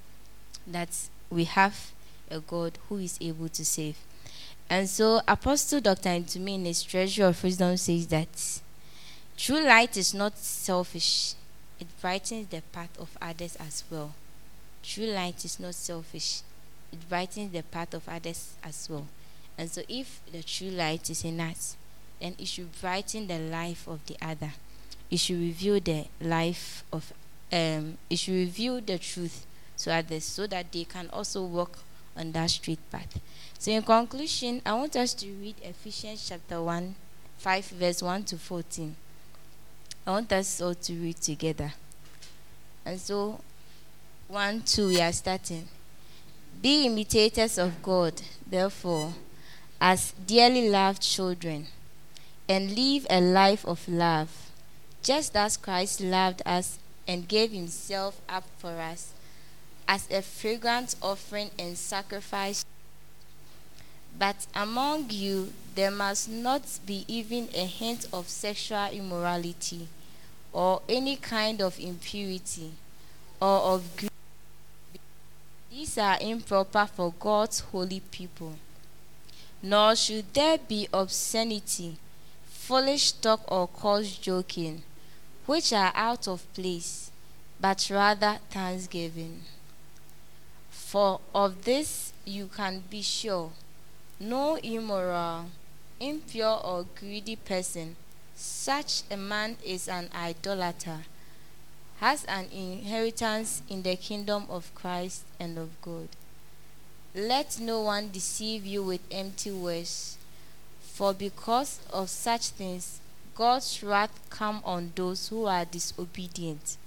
that 0.68 0.90
we 1.30 1.44
have 1.46 1.92
a 2.30 2.40
God 2.40 2.78
who 2.88 2.98
is 2.98 3.18
able 3.22 3.50
to 3.50 3.66
save. 3.66 3.98
And 4.70 4.88
so 4.88 5.22
Apostle 5.28 5.82
Dr. 5.82 6.10
Ntumy 6.10 6.56
in 6.56 6.66
his 6.66 6.84
Treasure 6.84 7.26
of 7.26 7.44
Wisdom 7.44 7.76
says 7.78 8.08
that 8.08 8.62
true 9.36 9.62
light 9.66 9.98
is 9.98 10.14
not 10.14 10.38
selfish. 10.38 11.34
It 11.80 11.88
brightens 12.02 12.48
the 12.48 12.62
path 12.72 13.00
of 13.00 13.18
others 13.22 13.56
as 13.60 13.84
well. 13.90 14.14
True 14.84 15.08
light 15.08 15.44
is 15.44 15.60
not 15.60 15.76
selfish. 15.76 16.42
It 16.92 17.08
brightens 17.10 17.52
the 17.52 17.64
path 17.64 17.94
of 17.94 18.08
others 18.08 18.54
as 18.64 18.88
well. 18.90 19.08
And 19.58 19.70
so, 19.70 19.82
if 19.90 20.22
the 20.32 20.44
true 20.44 20.70
light 20.70 21.10
is 21.10 21.24
in 21.24 21.40
us, 21.40 21.76
then 22.20 22.36
it 22.38 22.48
should 22.48 22.80
brighten 22.80 23.28
the 23.28 23.40
life 23.40 23.88
of 23.88 24.06
the 24.06 24.18
other. 24.22 24.52
It 25.10 25.18
should 25.18 25.40
reveal 25.40 25.80
the 25.80 26.06
life 26.22 26.84
of, 26.94 27.12
um, 27.52 27.98
it 28.10 28.18
should 28.18 28.36
reveal 28.36 28.80
the 28.82 28.98
truth 29.00 29.46
to 29.80 29.94
others 29.94 30.26
so 30.26 30.48
that 30.48 30.72
they 30.72 30.84
can 30.84 31.10
also 31.12 31.44
walk 31.44 31.80
on 32.16 32.32
that 32.34 32.50
straight 32.50 32.80
path. 32.92 33.20
So, 33.58 33.72
in 33.72 33.82
conclusion, 33.82 34.62
I 34.66 34.74
want 34.74 34.96
us 34.96 35.14
to 35.16 35.28
read 35.28 35.56
Ephesians 35.62 36.28
chapter 36.28 36.62
1, 36.62 36.96
5, 37.38 37.66
verse 37.66 38.02
1 38.02 38.24
to 38.26 38.38
14. 38.38 38.96
I 40.08 40.12
want 40.12 40.32
us 40.34 40.62
all 40.62 40.76
to 40.76 40.94
read 40.94 41.18
together. 41.18 41.74
And 42.86 43.00
so, 43.00 43.40
1, 44.28 44.62
2, 44.62 44.88
we 44.88 45.02
are 45.02 45.12
starting. 45.12 45.68
Be 46.62 46.86
imitators 46.86 47.58
of 47.58 47.82
God, 47.82 48.22
therefore 48.46 49.14
as 49.82 50.14
dearly 50.28 50.70
loved 50.70 51.02
children 51.02 51.68
and 52.48 52.76
live 52.76 53.08
a 53.10 53.22
life 53.22 53.66
of 53.66 53.88
love, 53.88 54.52
just 55.02 55.36
as 55.36 55.56
Christ 55.56 56.02
loved 56.02 56.42
us 56.46 56.80
and 57.08 57.28
gave 57.28 57.52
himself 57.52 58.20
up 58.28 58.44
for 58.58 58.72
us 58.72 59.14
as 59.90 60.08
a 60.10 60.22
fragrant 60.22 60.96
offering 61.02 61.50
and 61.60 61.78
sacrifice. 61.78 62.64
But 64.18 64.48
among 64.56 65.10
you 65.10 65.52
there 65.76 65.92
must 65.92 66.30
not 66.30 66.62
be 66.86 67.04
even 67.10 67.50
a 67.54 67.66
hint 67.66 68.08
of 68.14 68.30
sexual 68.30 68.88
immorality 68.92 69.90
or 70.54 70.82
any 70.88 71.18
kind 71.18 71.62
of 71.62 71.78
impurity 71.78 72.72
or 73.42 73.60
of 73.74 73.98
greed. 73.98 74.12
These 75.70 75.98
are 75.98 76.18
improper 76.22 76.88
for 76.96 77.14
God's 77.20 77.60
holy 77.60 78.00
people 78.00 78.56
nor 79.62 79.96
should 79.96 80.34
there 80.34 80.58
be 80.58 80.88
obscenity, 80.94 81.98
foolish 82.48 83.12
talk, 83.14 83.42
or 83.52 83.68
coarse 83.68 84.18
joking, 84.18 84.82
which 85.46 85.74
are 85.74 85.92
out 85.96 86.28
of 86.28 86.52
place, 86.54 87.12
but 87.60 87.90
rather 87.92 88.38
thanksgiving. 88.50 89.42
For 90.90 91.20
of 91.36 91.66
this 91.66 92.14
you 92.26 92.48
can 92.48 92.82
be 92.90 93.04
sure 93.04 93.52
no 94.20 94.56
immoral, 94.56 95.46
impure, 96.00 96.60
or 96.64 96.88
greedy 97.00 97.36
person, 97.36 97.96
such 98.36 99.04
a 99.12 99.16
man 99.16 99.58
is 99.64 99.88
an 99.88 100.10
idolater, 100.16 101.02
has 102.00 102.26
an 102.26 102.48
inheritance 102.52 103.62
in 103.70 103.84
the 103.84 103.98
kingdom 103.98 104.48
of 104.50 104.74
Christ 104.74 105.26
and 105.40 105.60
of 105.60 105.70
God. 105.84 106.08
Let 107.14 107.60
no 107.60 107.82
one 107.82 108.10
deceive 108.10 108.66
you 108.66 108.82
with 108.82 109.02
empty 109.12 109.52
words, 109.52 110.18
for 110.82 111.14
because 111.14 111.82
of 111.94 112.10
such 112.10 112.48
things 112.48 113.00
God's 113.36 113.84
wrath 113.84 114.20
come 114.32 114.62
on 114.66 114.94
those 114.96 115.28
who 115.28 115.46
are 115.46 115.66
disobedient. 115.66 116.78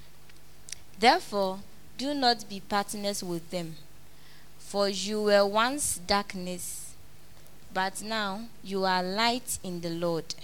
Therefore, 0.98 1.60
do 1.96 2.14
not 2.14 2.48
be 2.48 2.58
partners 2.58 3.22
with 3.22 3.48
them, 3.50 3.76
for 4.72 4.88
you 4.88 5.20
were 5.20 5.44
once 5.44 5.98
darkness, 6.06 6.94
But 7.74 8.00
now 8.00 8.48
you 8.64 8.86
are 8.86 9.02
light 9.02 9.58
in 9.62 9.82
the 9.82 9.90
Lord. 9.90 10.34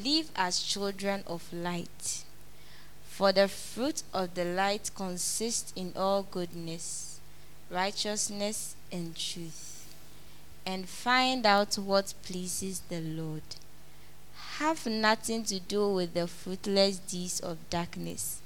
Live 0.00 0.30
as 0.36 0.62
children 0.62 1.24
of 1.26 1.52
light. 1.52 2.22
For 3.08 3.32
the 3.32 3.48
fruit 3.48 4.04
of 4.14 4.34
the 4.36 4.44
light 4.44 4.92
consists 4.94 5.72
in 5.74 5.92
all 5.96 6.22
goodness, 6.22 7.18
righteousness, 7.68 8.76
and 8.92 9.16
truth. 9.16 9.88
And 10.64 10.88
find 10.88 11.44
out 11.44 11.74
what 11.74 12.14
pleases 12.22 12.82
the 12.88 13.00
Lord. 13.00 13.42
Have 14.58 14.86
nothing 14.86 15.42
to 15.46 15.58
do 15.58 15.92
with 15.92 16.14
the 16.14 16.28
fruitless 16.28 16.98
deeds 16.98 17.40
of 17.40 17.58
darkness, 17.68 18.40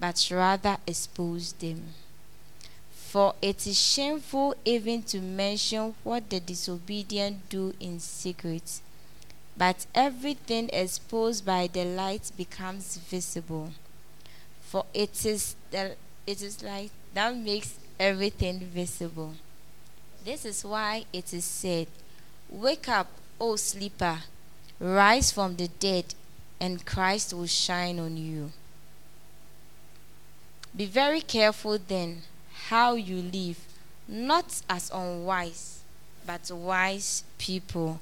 but 0.00 0.28
rather 0.32 0.78
expose 0.88 1.52
them. 1.52 1.94
For 3.10 3.34
it 3.42 3.66
is 3.66 3.76
shameful 3.76 4.54
even 4.64 5.02
to 5.10 5.20
mention 5.20 5.96
what 6.04 6.30
the 6.30 6.38
disobedient 6.38 7.48
do 7.48 7.74
in 7.80 7.98
secret. 7.98 8.80
But 9.56 9.84
everything 9.96 10.70
exposed 10.72 11.44
by 11.44 11.66
the 11.66 11.84
light 11.84 12.30
becomes 12.36 12.98
visible. 12.98 13.70
For 14.60 14.86
it 14.94 15.26
is 15.26 15.56
the 15.72 15.96
it 16.24 16.40
is 16.40 16.62
light 16.62 16.92
that 17.12 17.34
makes 17.34 17.74
everything 17.98 18.60
visible. 18.60 19.34
This 20.24 20.44
is 20.44 20.64
why 20.64 21.04
it 21.12 21.34
is 21.34 21.44
said, 21.44 21.88
Wake 22.48 22.88
up, 22.88 23.08
O 23.40 23.56
sleeper, 23.56 24.20
rise 24.78 25.32
from 25.32 25.56
the 25.56 25.66
dead, 25.66 26.14
and 26.60 26.86
Christ 26.86 27.34
will 27.34 27.48
shine 27.48 27.98
on 27.98 28.16
you. 28.16 28.52
Be 30.76 30.86
very 30.86 31.22
careful 31.22 31.76
then 31.76 32.22
how 32.70 32.94
you 32.94 33.16
live, 33.16 33.58
not 34.06 34.62
as 34.70 34.92
unwise, 34.94 35.80
but 36.24 36.48
wise 36.52 37.24
people. 37.36 37.98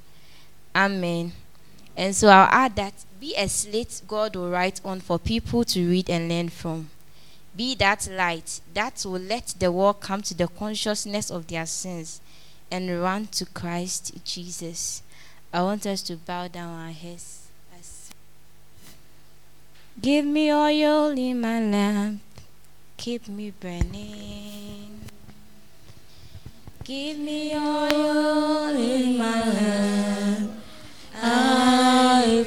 Amen. 0.76 1.32
And 1.96 2.14
so 2.14 2.28
I'll 2.28 2.48
add 2.50 2.76
that 2.76 2.92
be 3.18 3.34
a 3.34 3.48
slate 3.48 4.02
God 4.06 4.36
will 4.36 4.50
write 4.50 4.82
on 4.84 5.00
for 5.00 5.18
people 5.18 5.64
to 5.64 5.88
read 5.88 6.10
and 6.10 6.28
learn 6.28 6.50
from. 6.50 6.90
Be 7.56 7.74
that 7.76 8.08
light 8.12 8.60
that 8.74 9.02
will 9.06 9.18
let 9.18 9.54
the 9.58 9.72
world 9.72 10.00
come 10.00 10.20
to 10.20 10.34
the 10.34 10.46
consciousness 10.46 11.30
of 11.30 11.46
their 11.46 11.64
sins 11.64 12.20
and 12.70 13.00
run 13.00 13.26
to 13.28 13.46
Christ 13.46 14.22
Jesus. 14.22 15.02
I 15.50 15.62
want 15.62 15.86
us 15.86 16.02
to 16.02 16.16
bow 16.16 16.48
down 16.48 16.78
our 16.78 16.92
heads. 16.92 17.48
Give 20.00 20.24
me 20.24 20.52
oil 20.52 21.08
in 21.18 21.40
my 21.40 21.60
lamp, 21.60 22.20
keep 22.98 23.28
me 23.28 23.52
burning. 23.60 25.00
Give 26.82 27.16
me 27.18 27.54
oil 27.54 28.76
in 28.76 29.16
my 29.16 29.40
lamp, 29.48 30.52
I 31.14 32.44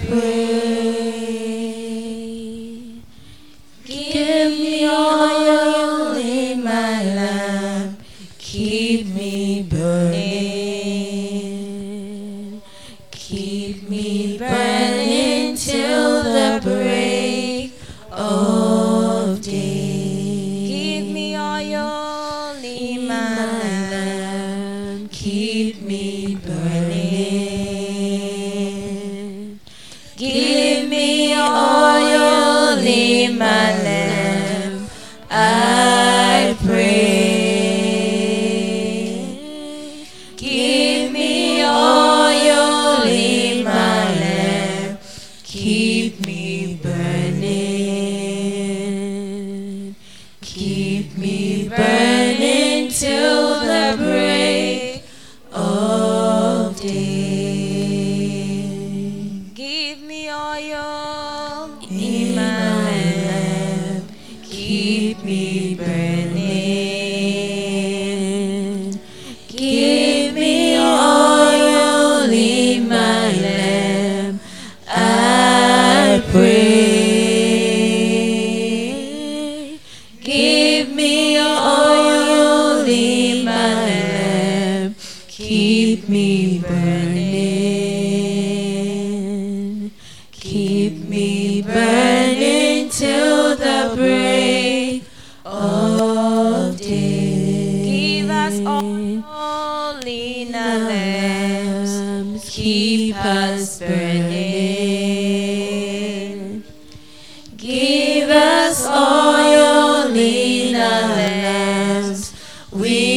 we 112.72 113.11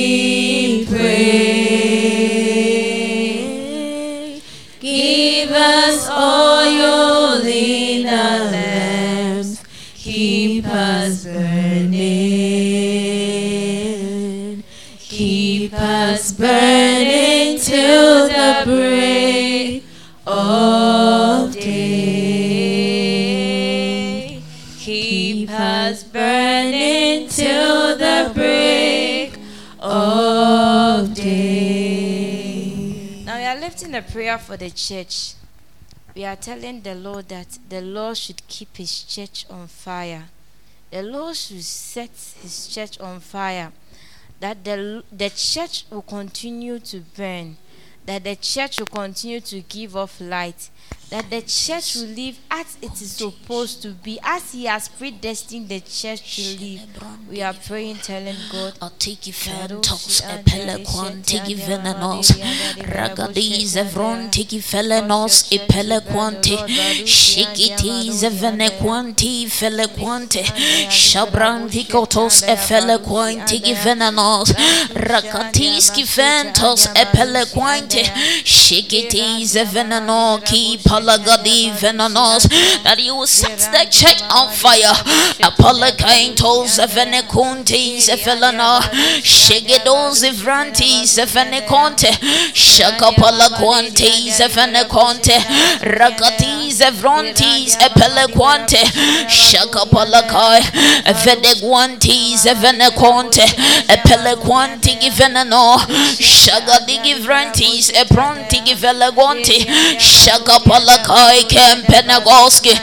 a 33.95 34.03
prayer 34.03 34.39
for 34.39 34.57
the 34.57 34.71
church. 34.71 35.35
We 36.17 36.25
are 36.25 36.35
telling 36.35 36.81
the 36.81 36.97
Lord 36.97 37.29
that 37.29 37.59
the 37.69 37.81
Lord 37.81 38.17
should 38.17 38.45
keep 38.49 38.77
his 38.77 39.05
church 39.05 39.47
on 39.49 39.69
fire. 39.69 40.25
The 40.91 41.03
Lord 41.03 41.37
should 41.37 41.63
set 41.63 42.11
his 42.43 42.67
church 42.67 42.99
on 42.99 43.21
fire. 43.21 43.71
That 44.41 44.65
the, 44.65 45.05
the 45.13 45.31
church 45.31 45.85
will 45.91 46.03
continue 46.03 46.81
to 46.81 47.01
burn. 47.17 47.57
That 48.07 48.25
the 48.25 48.35
church 48.35 48.81
will 48.81 48.87
continue 48.87 49.41
to 49.41 49.61
give 49.61 49.97
off 49.97 50.21
light. 50.21 50.71
That 51.11 51.31
the 51.31 51.43
church 51.43 51.95
will 51.95 52.07
live 52.07 52.39
as 52.51 52.77
it 52.81 53.01
is 53.01 53.13
supposed 53.13 53.83
to 53.83 53.91
be, 53.91 54.19
as 54.23 54.53
He 54.53 54.65
has 54.65 54.89
predestined 54.89 55.69
the 55.69 55.81
church 55.81 56.37
to 56.37 56.43
live. 56.59 56.81
We 57.31 57.43
are 57.43 57.53
praying, 57.53 57.99
telling 57.99 58.37
God. 58.51 58.75
Antikifantos 58.81 60.23
epelequanti 60.23 61.55
venenos 61.55 62.33
ragadis 62.79 63.77
evronti 63.77 64.45
felenos 64.61 65.45
epelequanti 65.53 66.57
shikitis 67.07 68.25
venequanti 68.41 69.47
felequante 69.47 70.43
shabranti 70.91 71.85
kotos 71.85 72.43
efelequanti 72.43 73.61
venenos 73.85 74.53
rakatis 74.95 75.91
kifentos 75.93 76.89
epelequante 76.95 78.03
shikitis 78.45 79.55
veneno 79.73 80.43
ki 80.45 80.63
Apologadi 80.75 80.94
venenos, 80.94 80.94
that 82.85 82.97
you 82.99 83.27
set 83.27 83.59
the 83.73 83.87
church 83.91 84.23
on 84.31 84.51
fire. 84.53 84.95
Apolagaintos, 85.43 86.79
Venecontes, 86.87 88.09
Velana, 88.23 88.81
Shegedos, 89.23 90.23
Evrantes, 90.25 91.19
Veneconte, 91.27 92.11
Shakapalaquantes, 92.55 94.41
Veneconte, 94.49 95.39
Ragatis, 95.81 96.64
Evrontes, 96.81 97.77
Epelequante, 97.81 98.79
Shakapalakai, 99.29 100.63
Vedeguantes, 101.25 102.45
Veneconte, 102.55 103.45
Epelequanti, 103.89 105.11
Veneno, 105.11 105.77
Shagadigi 106.19 107.15
Vrantes, 107.21 107.91
Epronti, 107.95 108.75
Veleguanti, 108.75 109.67
Shakapalakai, 109.99 111.45
Kempenagoski, 111.49 112.75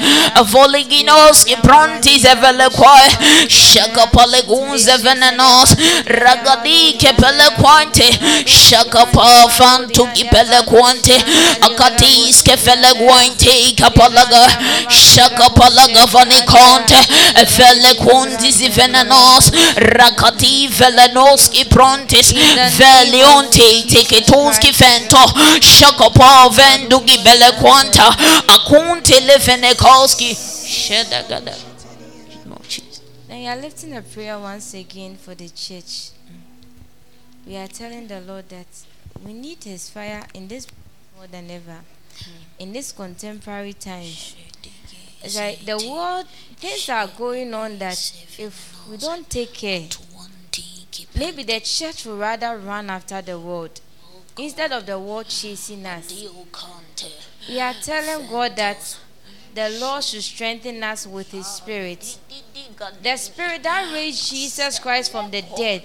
Voliginoski, 0.45 1.55
Prontis, 1.61 2.23
Evelequai, 2.25 3.09
Shakapaleguns, 3.47 4.85
Venenos, 5.01 5.75
Ragadi, 6.05 6.97
Kepelequante, 6.97 8.09
Shakapa, 8.45 9.49
Fantuki 9.49 10.25
Pelequante, 10.29 11.17
Akatis, 11.61 12.43
Kefeleguante, 12.43 13.49
Kapalaga, 13.81 14.45
Shakapalaga, 14.89 16.05
Vaniconte, 16.05 17.01
Felequantis, 17.45 18.61
Venenos, 18.69 19.49
Rakati, 19.75 20.67
Velenoski, 20.67 21.65
Prontis, 21.65 22.31
Velionte, 22.77 23.83
Tiketoski, 23.87 24.71
Fento, 24.71 25.25
Shakapa, 25.59 26.49
Vendugi, 26.51 27.17
Belequanta, 27.23 28.11
Akunte, 28.47 29.19
Lefenekoski, 29.21 30.35
Shedagada. 30.35 31.55
No, 32.45 32.57
Jesus. 32.67 33.01
Now 33.27 33.35
you 33.35 33.47
are 33.47 33.57
lifting 33.57 33.95
a 33.97 34.01
prayer 34.03 34.37
once 34.37 34.75
again 34.75 35.15
for 35.15 35.33
the 35.33 35.49
church. 35.49 36.11
We 37.47 37.57
are 37.57 37.67
telling 37.67 38.07
the 38.07 38.21
Lord 38.21 38.47
that 38.49 38.67
we 39.25 39.33
need 39.33 39.63
His 39.63 39.89
fire 39.89 40.23
in 40.35 40.47
this 40.47 40.67
more 41.17 41.25
than 41.27 41.49
ever. 41.49 41.79
In 42.59 42.73
this 42.73 42.91
contemporary 42.91 43.73
time, 43.73 44.07
it's 45.23 45.35
like 45.35 45.65
the 45.65 45.77
world 45.89 46.27
things 46.57 46.89
are 46.89 47.07
going 47.07 47.53
on 47.53 47.77
that 47.79 47.97
if 48.37 48.87
we 48.89 48.97
don't 48.97 49.29
take 49.29 49.53
care, 49.53 49.87
maybe 51.15 51.43
the 51.43 51.59
church 51.59 52.05
will 52.05 52.17
rather 52.17 52.57
run 52.57 52.89
after 52.89 53.21
the 53.21 53.39
world 53.39 53.81
instead 54.37 54.71
of 54.71 54.85
the 54.85 54.97
world 54.99 55.27
chasing 55.27 55.85
us. 55.85 56.13
We 57.49 57.59
are 57.59 57.73
telling 57.73 58.29
God 58.29 58.55
that 58.55 58.97
the 59.53 59.69
Lord 59.79 60.03
should 60.03 60.23
strengthen 60.23 60.83
us 60.83 61.05
with 61.05 61.31
His 61.31 61.47
Spirit. 61.47 62.17
The 63.03 63.17
Spirit 63.17 63.63
that 63.63 63.91
raised 63.93 64.29
Jesus 64.29 64.79
Christ 64.79 65.11
from 65.11 65.31
the 65.31 65.43
dead, 65.57 65.83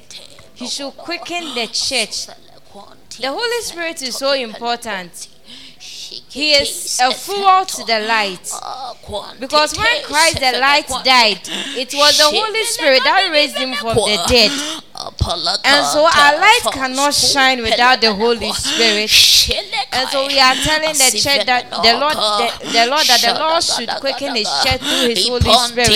He 0.54 0.66
should 0.68 0.96
quicken 0.96 1.54
the 1.54 1.66
church. 1.66 2.26
The 3.18 3.28
Holy 3.28 3.62
Spirit 3.62 4.02
is 4.02 4.16
so 4.16 4.32
important. 4.32 5.28
He 6.28 6.52
is 6.52 6.98
a 7.00 7.12
fuel 7.12 7.64
to 7.64 7.84
the 7.84 8.00
light. 8.00 8.50
Because 9.38 9.76
when 9.76 10.02
Christ 10.04 10.40
the 10.40 10.58
light 10.58 10.88
died, 11.04 11.40
it 11.76 11.94
was 11.94 12.18
the 12.18 12.24
Holy 12.24 12.64
Spirit 12.64 13.02
that 13.04 13.30
raised 13.30 13.56
him 13.56 13.74
from 13.74 13.94
the 13.94 14.24
dead. 14.28 14.50
And 15.64 15.86
so 15.86 16.04
our 16.06 16.38
light 16.40 16.60
cannot 16.72 17.12
shine 17.14 17.62
without 17.62 18.00
the 18.00 18.14
Holy 18.14 18.52
Spirit. 18.52 19.10
And 19.92 20.08
so 20.08 20.26
we 20.26 20.38
are 20.38 20.54
telling 20.54 20.94
the 20.94 21.10
church 21.12 21.44
that 21.46 21.70
the 21.70 21.92
Lord, 22.00 22.14
the, 22.16 22.50
the 22.72 22.86
Lord, 22.86 23.06
that 23.06 23.20
the 23.20 23.34
Lord 23.38 23.62
should 23.62 23.88
quicken 24.00 24.34
His 24.34 24.48
church 24.64 24.80
through 24.80 25.08
His 25.10 25.28
Holy 25.28 25.52
Spirit, 25.68 25.88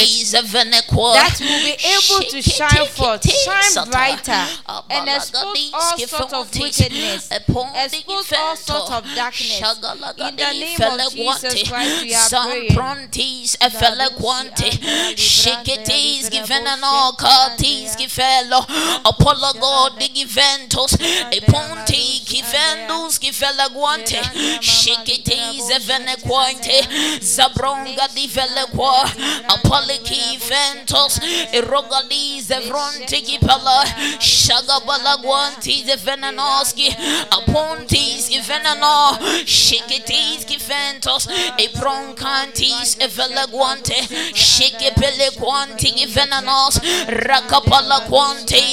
that 1.15 1.41
will 1.41 1.63
be 1.65 1.77
able 1.81 2.21
to 2.31 2.43
shine 2.43 2.87
forth, 2.87 3.25
shine 3.31 3.89
brighter, 3.91 4.45
and 4.91 5.09
expose 5.09 5.71
all 5.73 5.97
sorts 5.99 6.33
of 6.33 6.55
wickedness, 6.59 7.31
expose 7.31 8.33
all 8.37 8.57
sorts 8.57 8.91
of 8.91 9.05
darkness. 9.15 9.61
In 9.61 10.37
the 10.37 10.53
name 10.53 10.79
of 10.83 11.13
Jesus 11.13 11.69
Christ, 11.69 12.03
we 12.03 12.15
are 12.15 12.29
praying. 12.29 12.71
Prontis, 12.71 13.57
Efelequante, 13.59 14.71
Shikitis, 15.17 16.31
given 16.31 16.67
an 16.67 16.81
Alcatis, 16.81 17.97
Gifelo, 17.97 18.67
Apologo, 19.05 19.91
Digiventos, 19.99 20.97
Eponti, 21.31 22.21
Gifendus, 22.25 23.19
Gifelaguante, 23.19 24.21
Shikitis, 24.61 25.71
Evenequante, 25.71 27.21
Zabronga, 27.21 28.09
Divelequa, 28.15 29.05
Apoliki, 29.49 30.39
Ventos, 30.39 31.19
Erogalis, 31.53 32.49
Evronti, 32.51 33.23
Gipala, 33.25 33.85
Shagabalaguanti, 34.19 35.85
the 35.87 35.97
Venanoski, 35.97 36.89
Apontis, 37.31 38.29
Givenano, 38.31 39.19
Shikitis, 39.45 40.45
Gifentos, 40.47 41.27
Ebroncantis, 41.59 42.97
Evelaguante, 42.99 43.97
Shikipelequanti, 44.35 45.95
Givenanos, 45.97 46.81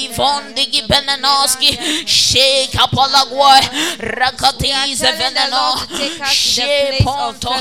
Rakapala 0.08 0.14
Quante, 0.14 0.14
Vondi 0.14 0.66
Gibenanoski, 0.70 1.78
Shakapalagua, 2.06 3.60
Rakatis, 3.98 5.00
Venano, 5.00 5.74
Sheponto, 6.24 7.52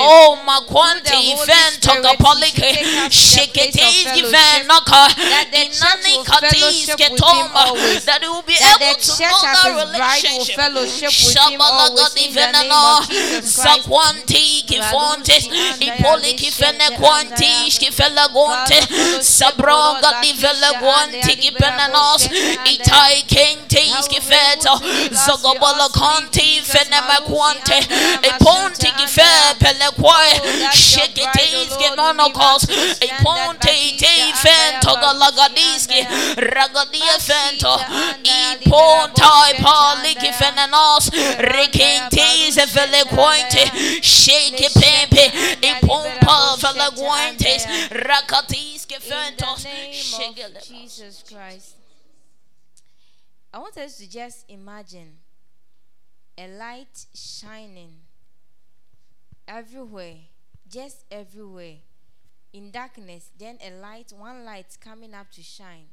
Oh, 0.00 0.36
Maquanti, 0.44 1.34
Vento, 1.46 2.02
Capolique, 2.02 3.10
Shikitis, 3.10 4.04
Givenaka, 4.14 5.08
Inanikatis, 5.52 6.94
Ketomba, 6.96 7.64
that 8.04 8.22
it 8.22 8.28
will 8.28 8.42
be 8.42 8.54
able 8.54 8.94
to 8.94 9.10
know 9.18 9.40
as 9.44 9.62
that 9.62 9.64
his 9.66 9.96
bride 9.96 10.22
will 10.24 10.38
relationship. 10.40 10.56
fellowship 10.56 11.10
with 11.10 11.38
him 11.50 11.60
always 11.60 12.14
in 12.16 12.34
the 12.34 12.40
name 12.40 12.70
Shabalagadivenano, 12.70 12.98
of 13.00 13.08
Jesus 13.08 13.56
Christ. 13.56 13.86
Zakwanti, 13.88 14.64
Kifontes, 14.66 15.44
Ipoli 15.80 16.34
Kifene 21.90 22.20
Quanti, 22.20 22.28
Kifelagonte, 22.30 22.30
Sabronga 22.30 22.30
Divelaguanti, 22.30 22.30
Kipenanos, 22.30 22.30
Itai 22.64 23.22
Kentes, 23.26 24.08
Kifeta, 24.08 24.74
Zagabala 25.10 25.88
Conti, 25.92 26.60
Fenemaquante, 26.60 27.78
Eponti 28.22 28.90
Kife, 28.96 29.54
Pelequai, 29.58 30.40
Shikitis, 30.72 31.76
Genonocos, 31.78 32.64
Eponte, 33.00 33.96
Te 33.98 34.32
Fento, 34.34 34.94
Galagadiski, 35.00 36.06
Ragadia 36.36 37.18
Fento, 37.18 37.78
Ipontai, 38.60 39.54
Pali 39.62 40.14
Kifenanos, 40.14 41.10
Rikintes, 41.38 42.56
Velequante, 42.72 43.70
Shake 44.02 44.70
Pepe, 44.74 45.32
Rakatis, 47.90 48.80
In 48.90 49.08
the 49.08 49.60
name 49.64 50.54
of 50.54 50.62
Jesus 50.62 51.24
Christ. 51.26 51.79
I 53.52 53.58
want 53.58 53.76
us 53.78 53.98
to 53.98 54.08
just 54.08 54.48
imagine 54.48 55.18
a 56.38 56.46
light 56.46 57.06
shining 57.12 57.96
everywhere, 59.48 60.18
just 60.68 61.04
everywhere. 61.10 61.78
In 62.52 62.70
darkness, 62.70 63.30
then 63.36 63.58
a 63.64 63.72
light, 63.72 64.12
one 64.16 64.44
light 64.44 64.78
coming 64.80 65.14
up 65.14 65.32
to 65.32 65.42
shine, 65.42 65.86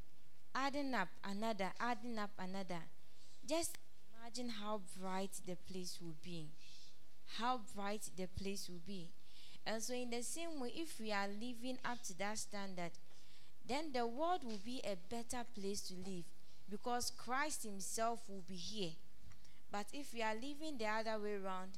adding 0.54 0.94
up 0.94 1.08
another, 1.24 1.72
adding 1.80 2.20
up 2.20 2.30
another. 2.38 2.82
Just 3.48 3.78
imagine 4.22 4.50
how 4.50 4.82
bright 5.00 5.32
the 5.48 5.56
place 5.56 5.98
will 6.00 6.16
be. 6.24 6.50
How 7.40 7.62
bright 7.76 8.10
the 8.16 8.28
place 8.28 8.70
will 8.70 8.82
be. 8.86 9.08
And 9.66 9.82
so, 9.82 9.96
in 9.96 10.12
the 10.12 10.22
same 10.22 10.60
way, 10.60 10.74
if 10.76 11.00
we 11.00 11.12
are 11.12 11.28
living 11.28 11.80
up 11.84 12.04
to 12.04 12.18
that 12.20 12.38
standard, 12.38 12.92
then 13.68 13.92
the 13.94 14.06
world 14.06 14.44
will 14.44 14.60
be 14.64 14.82
a 14.84 14.96
better 15.10 15.44
place 15.60 15.82
to 15.82 15.96
live 15.96 16.24
because 16.70 17.12
Christ 17.12 17.64
Himself 17.64 18.22
will 18.28 18.44
be 18.48 18.56
here. 18.56 18.92
But 19.72 19.88
if 19.94 20.14
we 20.14 20.22
are 20.22 20.36
living 20.36 20.78
the 20.78 20.88
other 20.88 21.22
way 21.22 21.36
around, 21.36 21.72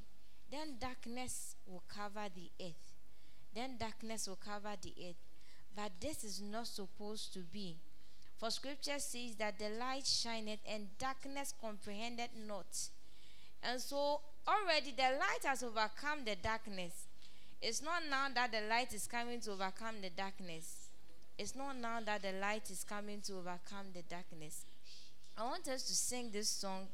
then 0.50 0.76
darkness 0.80 1.56
will 1.66 1.82
cover 1.88 2.28
the 2.34 2.50
earth. 2.64 2.94
Then 3.54 3.76
darkness 3.78 4.28
will 4.28 4.36
cover 4.36 4.74
the 4.80 4.94
earth. 5.08 5.16
But 5.76 5.92
this 6.00 6.24
is 6.24 6.40
not 6.40 6.66
supposed 6.66 7.32
to 7.34 7.40
be. 7.40 7.76
For 8.38 8.50
scripture 8.50 8.98
says 8.98 9.34
that 9.38 9.58
the 9.58 9.68
light 9.68 10.06
shineth 10.06 10.60
and 10.68 10.86
darkness 10.98 11.52
comprehended 11.60 12.30
not. 12.46 12.88
And 13.62 13.80
so 13.80 14.20
already 14.48 14.92
the 14.96 15.02
light 15.02 15.44
has 15.44 15.62
overcome 15.62 16.24
the 16.24 16.36
darkness. 16.36 17.06
It's 17.60 17.82
not 17.82 18.02
now 18.08 18.28
that 18.34 18.52
the 18.52 18.62
light 18.62 18.94
is 18.94 19.06
coming 19.06 19.40
to 19.40 19.52
overcome 19.52 19.96
the 20.00 20.10
darkness. 20.10 20.88
It's 21.38 21.54
not 21.54 21.76
now 21.76 22.00
that 22.00 22.22
the 22.22 22.32
light 22.32 22.70
is 22.70 22.84
coming 22.84 23.20
to 23.22 23.34
overcome 23.34 23.92
the 23.94 24.02
darkness. 24.02 24.64
I 25.40 25.44
want 25.44 25.68
us 25.68 25.84
to 25.84 25.94
sing 25.94 26.30
this 26.30 26.50
song 26.50 26.86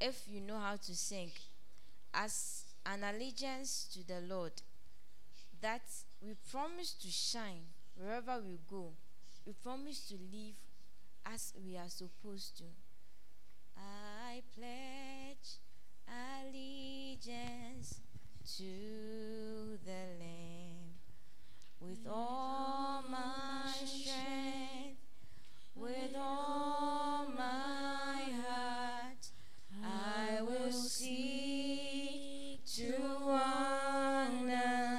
if 0.00 0.22
you 0.26 0.40
know 0.40 0.58
how 0.58 0.76
to 0.76 0.96
sing. 0.96 1.30
As 2.14 2.64
an 2.86 3.04
allegiance 3.04 3.86
to 3.92 4.06
the 4.06 4.22
Lord, 4.22 4.52
that 5.60 5.82
we 6.22 6.32
promise 6.50 6.94
to 6.94 7.08
shine 7.08 7.66
wherever 7.96 8.38
we 8.40 8.60
go. 8.66 8.92
We 9.44 9.52
promise 9.62 10.08
to 10.08 10.14
live 10.14 10.54
as 11.26 11.52
we 11.62 11.76
are 11.76 11.90
supposed 11.90 12.56
to. 12.56 12.64
I 13.76 14.40
pledge 14.56 15.58
allegiance 16.48 18.00
to 18.56 19.78
the 19.84 20.16
Lamb 20.18 20.94
with 21.78 22.06
all 22.10 23.04
my 23.10 23.70
strength, 23.84 24.96
with 25.80 26.14
all 26.14 27.26
my 27.36 28.22
heart. 28.46 29.28
I 29.82 30.42
will 30.42 30.70
seek 30.72 32.62
to 32.76 32.92
honor 33.26 34.89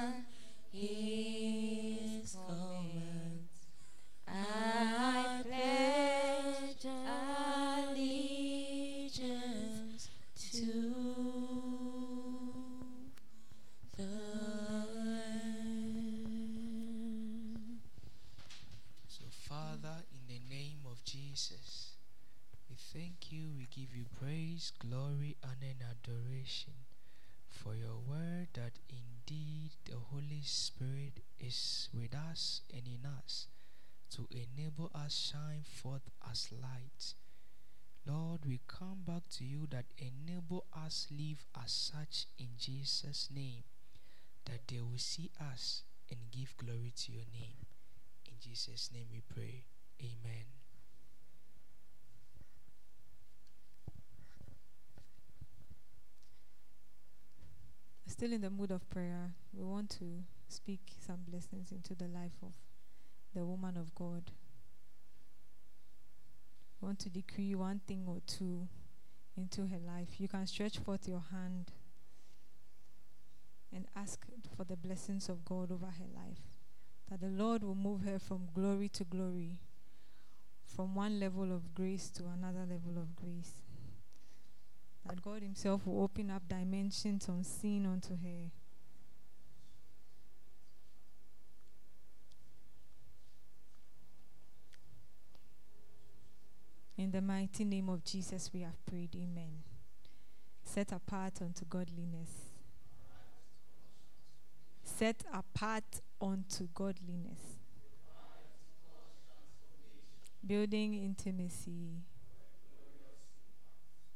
and 25.42 25.82
adoration 25.82 26.74
for 27.48 27.74
your 27.74 27.98
word 28.08 28.48
that 28.54 28.78
indeed 28.88 29.70
the 29.84 29.96
Holy 30.10 30.42
Spirit 30.42 31.20
is 31.38 31.88
with 31.94 32.14
us 32.14 32.62
and 32.72 32.82
in 32.86 33.06
us 33.06 33.46
to 34.10 34.28
enable 34.30 34.90
us 34.94 35.32
shine 35.32 35.64
forth 35.64 36.10
as 36.30 36.48
light. 36.52 37.14
Lord, 38.06 38.40
we 38.46 38.60
come 38.66 39.02
back 39.06 39.22
to 39.38 39.44
you 39.44 39.66
that 39.70 39.86
enable 39.96 40.64
us 40.74 41.06
live 41.10 41.46
as 41.62 41.72
such 41.72 42.26
in 42.38 42.48
Jesus' 42.58 43.28
name, 43.34 43.62
that 44.46 44.66
they 44.66 44.80
will 44.80 44.98
see 44.98 45.30
us 45.40 45.82
and 46.10 46.18
give 46.30 46.56
glory 46.56 46.92
to 46.96 47.12
your 47.12 47.26
name. 47.32 47.66
In 48.26 48.34
Jesus' 48.40 48.90
name 48.92 49.06
we 49.12 49.22
pray. 49.32 49.64
Amen. 50.00 50.61
Still 58.12 58.34
in 58.34 58.42
the 58.42 58.50
mood 58.50 58.70
of 58.70 58.90
prayer, 58.90 59.32
we 59.54 59.64
want 59.64 59.88
to 59.92 60.04
speak 60.46 60.80
some 61.00 61.20
blessings 61.26 61.72
into 61.72 61.94
the 61.94 62.08
life 62.08 62.36
of 62.42 62.52
the 63.34 63.42
woman 63.42 63.78
of 63.78 63.94
God. 63.94 64.24
We 66.78 66.86
want 66.88 66.98
to 66.98 67.08
decree 67.08 67.54
one 67.54 67.80
thing 67.86 68.04
or 68.06 68.18
two 68.26 68.68
into 69.34 69.62
her 69.62 69.78
life. 69.78 70.20
You 70.20 70.28
can 70.28 70.46
stretch 70.46 70.76
forth 70.76 71.08
your 71.08 71.22
hand 71.32 71.72
and 73.74 73.86
ask 73.96 74.26
for 74.54 74.64
the 74.64 74.76
blessings 74.76 75.30
of 75.30 75.46
God 75.46 75.72
over 75.72 75.86
her 75.86 76.10
life. 76.14 76.58
That 77.10 77.22
the 77.22 77.28
Lord 77.28 77.64
will 77.64 77.74
move 77.74 78.02
her 78.02 78.18
from 78.18 78.50
glory 78.54 78.90
to 78.90 79.04
glory, 79.04 79.58
from 80.66 80.94
one 80.94 81.18
level 81.18 81.50
of 81.50 81.74
grace 81.74 82.10
to 82.10 82.24
another 82.24 82.66
level 82.70 83.00
of 83.00 83.16
grace. 83.16 83.52
That 85.06 85.22
God 85.22 85.42
Himself 85.42 85.86
will 85.86 86.02
open 86.02 86.30
up 86.30 86.42
dimensions 86.48 87.28
unseen 87.28 87.86
unto 87.86 88.14
her. 88.14 88.50
In 96.96 97.10
the 97.10 97.20
mighty 97.20 97.64
name 97.64 97.88
of 97.88 98.04
Jesus, 98.04 98.50
we 98.52 98.60
have 98.60 98.84
prayed. 98.86 99.16
Amen. 99.16 99.64
Set 100.62 100.92
apart 100.92 101.42
unto 101.42 101.64
godliness. 101.64 102.30
Set 104.84 105.24
apart 105.32 106.00
unto 106.20 106.68
godliness. 106.72 107.58
Building 110.46 110.94
intimacy. 110.94 112.02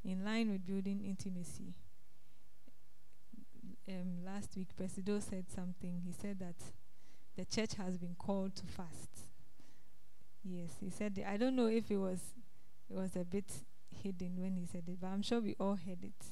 In 0.06 0.24
line 0.24 0.52
with 0.52 0.64
building 0.64 1.02
intimacy. 1.04 1.74
Um, 3.88 4.24
last 4.24 4.56
week, 4.56 4.68
Presido 4.80 5.20
said 5.20 5.46
something. 5.52 6.00
He 6.04 6.12
said 6.12 6.38
that 6.38 6.54
the 7.36 7.44
church 7.44 7.74
has 7.74 7.98
been 7.98 8.14
called 8.16 8.54
to 8.54 8.66
fast. 8.66 9.10
Yes, 10.44 10.76
he 10.80 10.90
said. 10.90 11.20
I 11.28 11.36
don't 11.36 11.56
know 11.56 11.66
if 11.66 11.90
it 11.90 11.96
was 11.96 12.20
it 12.88 12.96
was 12.96 13.16
a 13.16 13.24
bit 13.24 13.50
hidden 13.90 14.40
when 14.40 14.54
he 14.54 14.64
said 14.64 14.84
it, 14.86 15.00
but 15.00 15.08
I'm 15.08 15.22
sure 15.22 15.40
we 15.40 15.56
all 15.58 15.74
heard 15.74 16.04
it, 16.04 16.26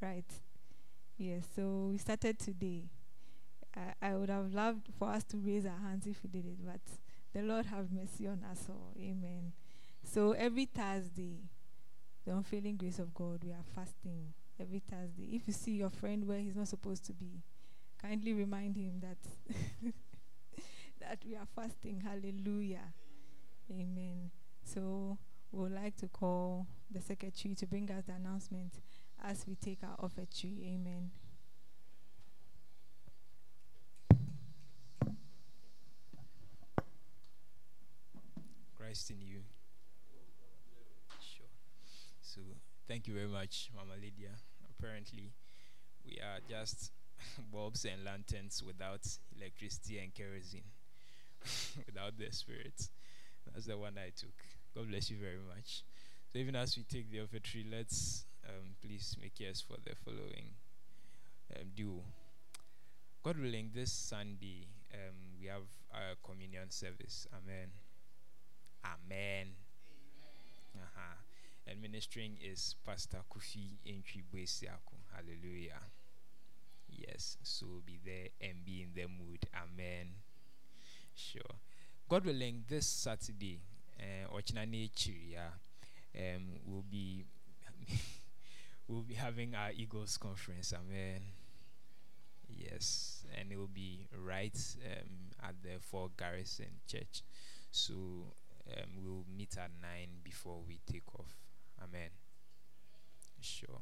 right? 0.00 0.30
Yes. 1.16 1.44
So 1.56 1.88
we 1.90 1.98
started 1.98 2.38
today. 2.38 2.84
I, 3.76 4.10
I 4.10 4.14
would 4.14 4.30
have 4.30 4.54
loved 4.54 4.90
for 4.96 5.08
us 5.08 5.24
to 5.24 5.38
raise 5.38 5.66
our 5.66 5.78
hands 5.82 6.06
if 6.06 6.22
we 6.22 6.30
did 6.30 6.46
it, 6.46 6.64
but 6.64 6.80
the 7.34 7.42
Lord 7.42 7.66
have 7.66 7.90
mercy 7.90 8.28
on 8.28 8.44
us 8.48 8.66
all. 8.68 8.92
Amen. 8.96 9.54
So 10.04 10.32
every 10.32 10.66
Thursday, 10.66 11.40
the 12.28 12.36
unfailing 12.36 12.76
grace 12.76 12.98
of 12.98 13.14
God, 13.14 13.42
we 13.42 13.52
are 13.52 13.64
fasting 13.74 14.34
every 14.60 14.80
Thursday. 14.80 15.30
If 15.32 15.46
you 15.46 15.54
see 15.54 15.72
your 15.72 15.88
friend 15.88 16.28
where 16.28 16.38
he's 16.38 16.54
not 16.56 16.68
supposed 16.68 17.06
to 17.06 17.14
be, 17.14 17.42
kindly 18.00 18.34
remind 18.34 18.76
him 18.76 19.00
that 19.00 19.16
that 21.00 21.22
we 21.26 21.36
are 21.36 21.46
fasting. 21.56 22.02
Hallelujah. 22.06 22.92
Amen. 23.70 24.30
So 24.62 25.16
we 25.50 25.62
would 25.62 25.72
like 25.72 25.96
to 25.96 26.08
call 26.08 26.66
the 26.90 27.00
secretary 27.00 27.54
to 27.54 27.66
bring 27.66 27.90
us 27.90 28.04
the 28.06 28.12
announcement 28.12 28.74
as 29.24 29.46
we 29.46 29.54
take 29.54 29.78
our 29.82 29.96
offertory. 29.96 30.74
Amen. 30.74 31.10
Christ 38.76 39.10
in 39.10 39.22
you. 39.22 39.40
Sure. 41.20 41.46
So, 42.28 42.40
thank 42.88 43.06
you 43.06 43.14
very 43.14 43.28
much, 43.28 43.70
Mama 43.76 43.94
Lydia. 43.94 44.30
Apparently, 44.78 45.32
we 46.04 46.18
are 46.20 46.40
just 46.48 46.90
bulbs 47.52 47.84
and 47.84 48.04
lanterns 48.04 48.62
without 48.66 49.06
electricity 49.36 49.98
and 49.98 50.14
kerosene, 50.14 50.64
without 51.86 52.18
the 52.18 52.32
spirit. 52.32 52.88
That's 53.52 53.66
the 53.66 53.76
one 53.76 53.94
I 53.98 54.10
took. 54.16 54.34
God 54.74 54.88
bless 54.88 55.10
you 55.10 55.16
very 55.18 55.40
much. 55.54 55.82
So, 56.32 56.38
even 56.38 56.56
as 56.56 56.76
we 56.76 56.82
take 56.84 57.10
the 57.10 57.18
offertory, 57.18 57.66
let's 57.70 58.24
um, 58.48 58.74
please 58.82 59.16
make 59.20 59.38
yes 59.38 59.60
for 59.60 59.76
the 59.84 59.94
following 60.04 60.54
um, 61.54 61.68
duo. 61.74 62.02
God 63.22 63.38
willing, 63.38 63.70
this 63.74 63.92
Sunday 63.92 64.66
um, 64.94 65.36
we 65.40 65.48
have 65.48 65.68
our 65.92 66.14
communion 66.24 66.70
service. 66.70 67.26
Amen. 67.34 67.68
Amen. 68.84 69.48
Uh-huh. 70.76 71.27
Administering 71.70 72.38
is 72.42 72.74
Pastor 72.86 73.18
Kofi 73.30 73.76
Entry 73.86 74.22
Besiaku. 74.34 74.96
Hallelujah. 75.14 75.80
Yes, 76.88 77.36
so 77.42 77.66
be 77.84 77.98
there 78.04 78.28
and 78.40 78.64
be 78.64 78.82
in 78.82 78.88
the 78.94 79.06
mood. 79.06 79.44
Amen. 79.54 80.08
Sure. 81.14 81.56
God 82.08 82.24
willing, 82.24 82.64
this 82.68 82.86
Saturday, 82.86 83.60
uh, 84.00 84.30
um, 86.16 86.42
we'll 86.64 86.84
be 86.90 87.24
we'll 88.88 89.02
be 89.02 89.14
having 89.14 89.54
our 89.54 89.70
Eagles 89.76 90.16
conference. 90.16 90.72
Amen. 90.72 91.20
Yes, 92.48 93.26
and 93.38 93.52
it 93.52 93.58
will 93.58 93.66
be 93.66 94.06
right 94.16 94.58
um, 94.86 95.46
at 95.46 95.54
the 95.62 95.80
Fort 95.80 96.16
Garrison 96.16 96.80
Church. 96.90 97.22
So 97.70 97.94
um, 97.94 98.90
we'll 99.02 99.26
meet 99.36 99.56
at 99.58 99.70
9 99.82 100.08
before 100.24 100.62
we 100.66 100.80
take 100.90 101.14
off. 101.18 101.47
Amen. 101.82 102.10
Sure. 103.40 103.80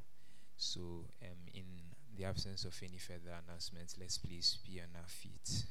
So, 0.56 0.81
um, 1.23 1.39
in 1.55 1.64
the 2.16 2.24
absence 2.24 2.64
of 2.64 2.78
any 2.82 2.98
further 2.98 3.35
announcements, 3.47 3.97
let's 4.01 4.18
please 4.18 4.59
be 4.64 4.81
on 4.81 4.89
our 4.97 5.09
feet. 5.09 5.64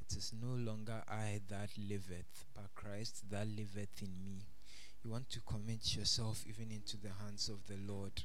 It 0.00 0.16
is 0.16 0.32
no 0.40 0.54
longer 0.54 1.02
I 1.08 1.40
that 1.48 1.70
liveth, 1.76 2.44
but 2.54 2.74
Christ 2.74 3.28
that 3.30 3.46
liveth 3.48 4.02
in 4.02 4.22
me. 4.24 4.46
You 5.02 5.10
want 5.10 5.28
to 5.30 5.40
commit 5.40 5.96
yourself 5.96 6.44
even 6.46 6.70
into 6.70 6.96
the 6.96 7.10
hands 7.22 7.48
of 7.48 7.66
the 7.66 7.76
Lord 7.76 8.22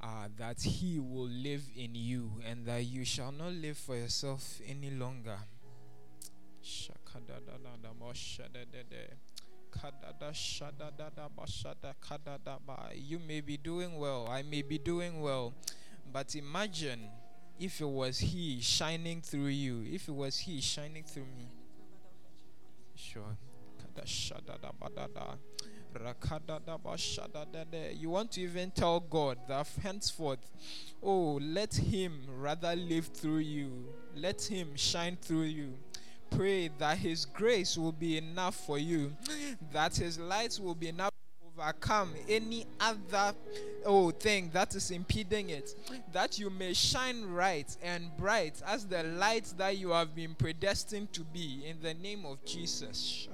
uh, 0.00 0.28
that 0.36 0.60
He 0.62 0.98
will 0.98 1.28
live 1.28 1.62
in 1.76 1.94
you 1.94 2.32
and 2.46 2.66
that 2.66 2.84
you 2.84 3.04
shall 3.04 3.32
not 3.32 3.52
live 3.52 3.76
for 3.78 3.96
yourself 3.96 4.60
any 4.66 4.90
longer. 4.90 5.38
You 12.94 13.18
may 13.18 13.40
be 13.40 13.56
doing 13.56 13.98
well, 13.98 14.26
I 14.28 14.42
may 14.42 14.62
be 14.62 14.78
doing 14.78 15.20
well, 15.20 15.54
but 16.12 16.34
imagine 16.34 17.08
if 17.60 17.80
it 17.80 17.88
was 17.88 18.18
He 18.18 18.60
shining 18.60 19.20
through 19.20 19.46
you, 19.46 19.84
if 19.90 20.08
it 20.08 20.14
was 20.14 20.38
He 20.38 20.60
shining 20.60 21.04
through 21.04 21.26
me. 21.36 21.48
Sure. 22.94 23.36
You 27.98 28.10
want 28.10 28.32
to 28.32 28.40
even 28.40 28.70
tell 28.70 29.00
God 29.00 29.38
that 29.48 29.68
henceforth, 29.82 30.50
oh, 31.02 31.38
let 31.42 31.74
Him 31.74 32.20
rather 32.38 32.74
live 32.76 33.06
through 33.06 33.38
you, 33.38 33.86
let 34.14 34.42
Him 34.42 34.76
shine 34.76 35.16
through 35.16 35.42
you. 35.42 35.74
Pray 36.30 36.68
that 36.78 36.98
His 36.98 37.24
grace 37.24 37.78
will 37.78 37.92
be 37.92 38.18
enough 38.18 38.54
for 38.54 38.78
you, 38.78 39.16
that 39.72 39.96
His 39.96 40.18
light 40.18 40.58
will 40.60 40.74
be 40.74 40.88
enough 40.88 41.10
to 41.10 41.62
overcome 41.62 42.12
any 42.28 42.66
other 42.80 43.34
oh 43.84 44.10
thing 44.10 44.50
that 44.52 44.74
is 44.74 44.90
impeding 44.90 45.50
it 45.50 45.74
that 46.12 46.38
you 46.38 46.50
may 46.50 46.72
shine 46.74 47.24
right 47.24 47.76
and 47.82 48.14
bright 48.18 48.60
as 48.66 48.84
the 48.86 49.02
light 49.04 49.54
that 49.56 49.78
you 49.78 49.90
have 49.90 50.14
been 50.14 50.34
predestined 50.34 51.10
to 51.12 51.22
be 51.22 51.62
in 51.64 51.80
the 51.80 51.94
name 51.94 52.26
of 52.26 52.44
Jesus 52.44 53.28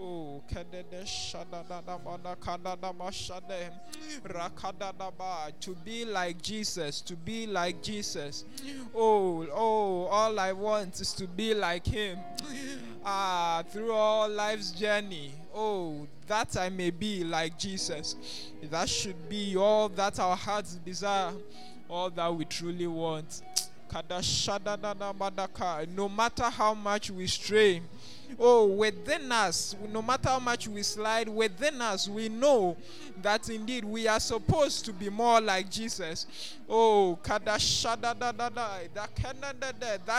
Oh, 0.00 0.42
to 5.60 5.74
be 5.84 6.04
like 6.04 6.40
Jesus, 6.40 7.00
to 7.00 7.16
be 7.16 7.46
like 7.46 7.82
Jesus. 7.82 8.44
Oh, 8.94 9.46
oh, 9.52 10.04
all 10.04 10.38
I 10.38 10.52
want 10.52 11.00
is 11.00 11.12
to 11.14 11.26
be 11.26 11.54
like 11.54 11.86
Him. 11.86 12.18
Ah, 13.04 13.64
through 13.70 13.92
all 13.92 14.28
life's 14.28 14.70
journey. 14.70 15.32
Oh, 15.54 16.06
that 16.28 16.56
I 16.56 16.68
may 16.68 16.90
be 16.90 17.24
like 17.24 17.58
Jesus. 17.58 18.14
That 18.62 18.88
should 18.88 19.28
be 19.28 19.56
all 19.56 19.88
that 19.90 20.20
our 20.20 20.36
hearts 20.36 20.74
desire, 20.74 21.32
all 21.88 22.10
that 22.10 22.34
we 22.34 22.44
truly 22.44 22.86
want. 22.86 23.42
No 25.94 26.08
matter 26.08 26.44
how 26.44 26.74
much 26.74 27.10
we 27.10 27.26
stray, 27.26 27.82
oh, 28.38 28.66
within 28.66 29.32
us, 29.32 29.74
no 29.90 30.02
matter 30.02 30.28
how 30.28 30.38
much 30.38 30.68
we 30.68 30.82
slide, 30.82 31.28
within 31.28 31.80
us, 31.80 32.08
we 32.08 32.28
know 32.28 32.76
that 33.22 33.48
indeed 33.48 33.84
we 33.84 34.06
are 34.06 34.20
supposed 34.20 34.84
to 34.84 34.92
be 34.92 35.08
more 35.08 35.40
like 35.40 35.70
Jesus. 35.70 36.26
Oh, 36.68 37.18
that 37.24 37.60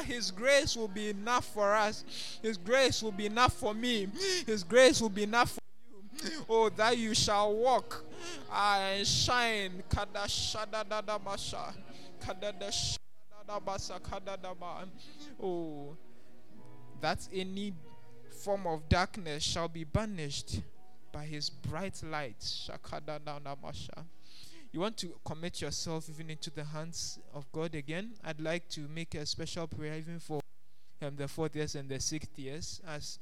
His 0.05 0.31
grace 0.31 0.75
will 0.75 0.87
be 0.87 1.09
enough 1.09 1.45
for 1.45 1.75
us. 1.75 2.03
His 2.41 2.57
grace 2.57 3.03
will 3.03 3.11
be 3.11 3.27
enough 3.27 3.53
for 3.53 3.73
me. 3.73 4.07
His 4.45 4.63
grace 4.63 4.99
will 5.01 5.09
be 5.09 5.23
enough 5.23 5.51
for 5.51 5.61
you. 6.25 6.45
Oh, 6.49 6.69
that 6.69 6.97
you 6.97 7.13
shall 7.13 7.53
walk 7.53 8.03
and 8.51 9.05
shine. 9.07 9.83
Oh, 15.41 15.97
that 17.01 17.27
any 17.33 17.73
form 18.43 18.67
of 18.67 18.87
darkness 18.87 19.43
shall 19.43 19.67
be 19.67 19.83
banished 19.83 20.61
by 21.11 21.25
his 21.25 21.49
bright 21.49 22.01
light. 22.03 22.69
You 24.71 24.79
want 24.81 24.97
to 24.97 25.15
commit 25.25 25.61
yourself 25.61 26.09
even 26.09 26.29
into 26.29 26.51
the 26.51 26.63
hands 26.63 27.19
of 27.33 27.51
God 27.51 27.73
again? 27.73 28.11
I'd 28.23 28.39
like 28.39 28.69
to 28.69 28.81
make 28.81 29.15
a 29.15 29.25
special 29.25 29.67
prayer 29.67 29.95
even 29.97 30.19
for 30.19 30.41
um, 31.01 31.15
the 31.15 31.27
fourth 31.27 31.55
years 31.55 31.75
and 31.75 31.89
the 31.89 31.99
sixth 31.99 32.37
years 32.37 32.81
as 32.87 33.17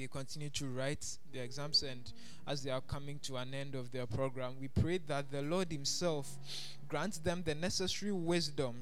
they 0.00 0.06
continue 0.06 0.48
to 0.48 0.66
write 0.66 1.04
their 1.32 1.44
exams 1.44 1.82
and 1.82 2.12
as 2.46 2.62
they 2.62 2.70
are 2.70 2.80
coming 2.80 3.18
to 3.18 3.36
an 3.36 3.52
end 3.52 3.74
of 3.74 3.92
their 3.92 4.06
program. 4.06 4.54
We 4.58 4.68
pray 4.68 4.98
that 5.08 5.30
the 5.30 5.42
Lord 5.42 5.70
Himself 5.70 6.26
grants 6.88 7.18
them 7.18 7.42
the 7.44 7.54
necessary 7.54 8.12
wisdom 8.12 8.76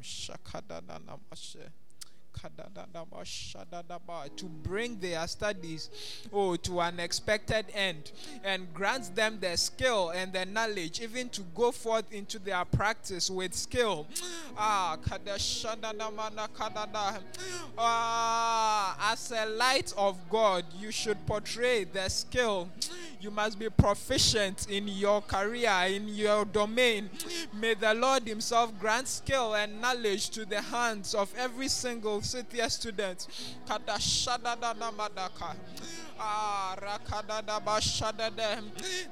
to 4.36 4.44
bring 4.46 4.98
their 5.00 5.26
studies 5.26 5.90
oh 6.32 6.56
to 6.56 6.80
an 6.80 7.00
expected 7.00 7.66
end 7.74 8.12
and 8.44 8.72
grants 8.74 9.08
them 9.10 9.38
the 9.40 9.56
skill 9.56 10.10
and 10.10 10.32
the 10.32 10.44
knowledge 10.46 11.00
even 11.00 11.28
to 11.28 11.42
go 11.54 11.72
forth 11.72 12.10
into 12.12 12.38
their 12.38 12.64
practice 12.64 13.30
with 13.30 13.54
skill. 13.54 14.06
Ah, 14.56 14.96
ah 17.78 19.12
as 19.12 19.32
a 19.32 19.46
light 19.46 19.92
of 19.96 20.16
god 20.28 20.64
you 20.78 20.90
should 20.90 21.24
portray 21.26 21.84
the 21.84 22.08
skill. 22.08 22.68
You 23.20 23.30
must 23.32 23.58
be 23.58 23.68
proficient 23.68 24.70
in 24.70 24.86
your 24.86 25.20
career 25.22 25.72
in 25.88 26.08
your 26.08 26.44
domain. 26.44 27.10
May 27.52 27.74
the 27.74 27.94
lord 27.94 28.26
himself 28.26 28.78
grant 28.78 29.08
skill 29.08 29.54
and 29.54 29.80
knowledge 29.80 30.30
to 30.30 30.44
the 30.44 30.60
hands 30.60 31.14
of 31.14 31.32
every 31.36 31.68
single 31.68 32.22
city 32.28 32.60
student. 32.68 33.26
Ah, 36.20 36.74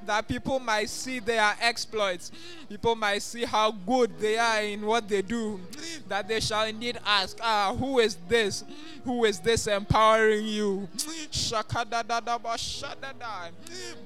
that 0.05 0.27
people 0.27 0.59
might 0.59 0.89
see 0.89 1.19
their 1.19 1.55
exploits. 1.61 2.31
People 2.67 2.95
might 2.95 3.21
see 3.21 3.45
how 3.45 3.71
good 3.71 4.19
they 4.19 4.37
are 4.37 4.61
in 4.61 4.85
what 4.85 5.07
they 5.07 5.21
do. 5.21 5.59
That 6.07 6.27
they 6.27 6.41
shall 6.41 6.65
indeed 6.65 6.99
ask, 7.05 7.37
Ah, 7.41 7.73
who 7.77 7.99
is 7.99 8.17
this? 8.27 8.63
Who 9.05 9.23
is 9.23 9.39
this 9.39 9.67
empowering 9.67 10.45
you? 10.47 10.89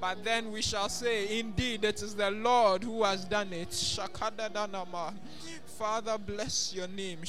But 0.00 0.24
then 0.24 0.52
we 0.52 0.62
shall 0.62 0.88
say, 0.88 1.40
Indeed, 1.40 1.84
it 1.84 2.02
is 2.02 2.14
the 2.14 2.30
Lord 2.30 2.84
who 2.84 3.02
has 3.02 3.24
done 3.24 3.52
it. 3.52 3.72
Father, 5.78 6.18
bless 6.18 6.74
your 6.74 6.86
name. 6.88 7.20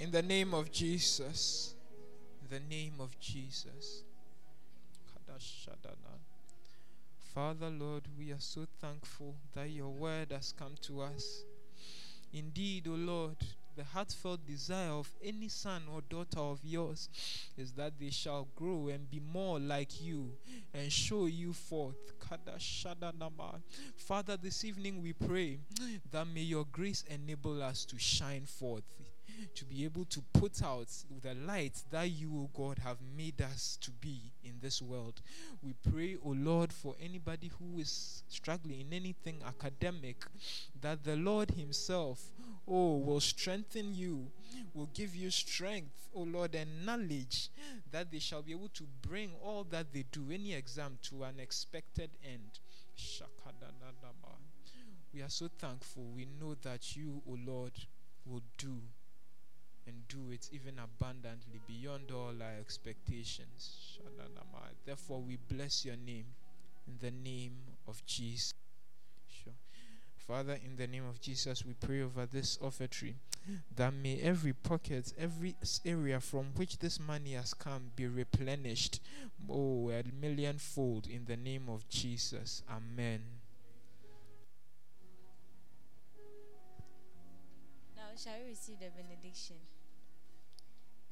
In 0.00 0.10
the 0.10 0.22
name 0.22 0.54
of 0.54 0.70
Jesus. 0.72 1.74
In 2.42 2.48
the 2.50 2.60
name 2.60 3.00
of 3.00 3.18
Jesus 3.20 4.04
Father, 7.34 7.70
Lord, 7.70 8.02
we 8.18 8.30
are 8.30 8.40
so 8.40 8.66
thankful 8.78 9.36
that 9.54 9.70
your 9.70 9.88
word 9.88 10.32
has 10.32 10.52
come 10.52 10.74
to 10.82 11.00
us. 11.00 11.44
Indeed, 12.30 12.86
O 12.86 12.90
Lord, 12.90 13.36
the 13.74 13.84
heartfelt 13.84 14.46
desire 14.46 14.90
of 14.90 15.08
any 15.24 15.48
son 15.48 15.84
or 15.90 16.02
daughter 16.02 16.40
of 16.40 16.60
yours 16.62 17.08
is 17.56 17.72
that 17.72 17.98
they 17.98 18.10
shall 18.10 18.48
grow 18.54 18.88
and 18.88 19.10
be 19.10 19.18
more 19.18 19.58
like 19.58 20.02
you 20.02 20.32
and 20.74 20.92
show 20.92 21.24
you 21.24 21.54
forth. 21.54 21.96
Father, 23.96 24.36
this 24.36 24.62
evening 24.64 25.02
we 25.02 25.14
pray 25.14 25.58
that 26.10 26.26
may 26.26 26.42
your 26.42 26.66
grace 26.70 27.02
enable 27.08 27.62
us 27.62 27.86
to 27.86 27.98
shine 27.98 28.44
forth 28.44 28.84
to 29.54 29.64
be 29.64 29.84
able 29.84 30.04
to 30.06 30.20
put 30.32 30.62
out 30.62 30.88
the 31.22 31.34
light 31.34 31.82
that 31.90 32.10
you, 32.10 32.30
O 32.34 32.50
God, 32.56 32.78
have 32.78 32.98
made 33.16 33.40
us 33.40 33.78
to 33.80 33.90
be 33.90 34.32
in 34.44 34.54
this 34.60 34.80
world. 34.82 35.20
We 35.62 35.74
pray, 35.90 36.16
O 36.24 36.30
Lord, 36.30 36.72
for 36.72 36.94
anybody 37.00 37.50
who 37.58 37.78
is 37.78 38.22
struggling 38.28 38.80
in 38.80 38.92
anything 38.92 39.40
academic, 39.46 40.24
that 40.80 41.04
the 41.04 41.16
Lord 41.16 41.52
Himself, 41.52 42.20
oh, 42.66 42.96
will 42.98 43.20
strengthen 43.20 43.94
you, 43.94 44.30
will 44.74 44.90
give 44.94 45.14
you 45.14 45.30
strength, 45.30 46.08
O 46.14 46.22
Lord, 46.22 46.54
and 46.54 46.84
knowledge 46.84 47.50
that 47.90 48.10
they 48.10 48.18
shall 48.18 48.42
be 48.42 48.52
able 48.52 48.70
to 48.70 48.84
bring 49.06 49.32
all 49.42 49.64
that 49.70 49.92
they 49.92 50.04
do, 50.12 50.26
any 50.30 50.54
exam, 50.54 50.98
to 51.02 51.24
an 51.24 51.40
expected 51.40 52.10
end. 52.24 52.58
We 55.14 55.22
are 55.22 55.28
so 55.28 55.48
thankful. 55.58 56.04
We 56.14 56.26
know 56.40 56.54
that 56.62 56.96
you, 56.96 57.22
O 57.28 57.36
Lord, 57.44 57.72
will 58.24 58.42
do 58.56 58.80
and 59.86 59.96
do 60.08 60.30
it 60.30 60.48
even 60.52 60.78
abundantly 60.78 61.60
beyond 61.66 62.10
all 62.10 62.32
our 62.40 62.60
expectations. 62.60 63.98
Therefore, 64.84 65.20
we 65.20 65.38
bless 65.48 65.84
your 65.84 65.96
name 65.96 66.26
in 66.86 66.94
the 67.00 67.10
name 67.10 67.56
of 67.88 68.04
Jesus. 68.06 68.54
Sure. 69.28 69.52
Father, 70.16 70.58
in 70.64 70.76
the 70.76 70.86
name 70.86 71.06
of 71.08 71.20
Jesus, 71.20 71.64
we 71.64 71.74
pray 71.74 72.02
over 72.02 72.26
this 72.26 72.58
offertory 72.62 73.14
that 73.74 73.92
may 73.92 74.20
every 74.20 74.52
pocket, 74.52 75.12
every 75.18 75.56
area 75.84 76.20
from 76.20 76.46
which 76.56 76.78
this 76.78 77.00
money 77.00 77.32
has 77.32 77.54
come 77.54 77.90
be 77.96 78.06
replenished, 78.06 79.00
oh, 79.50 79.90
a 79.90 80.02
millionfold 80.20 81.06
in 81.08 81.24
the 81.24 81.36
name 81.36 81.68
of 81.68 81.88
Jesus. 81.88 82.62
Amen. 82.70 83.20
Shall 88.16 88.34
we 88.44 88.50
receive 88.50 88.78
the 88.78 88.90
benediction? 88.90 89.56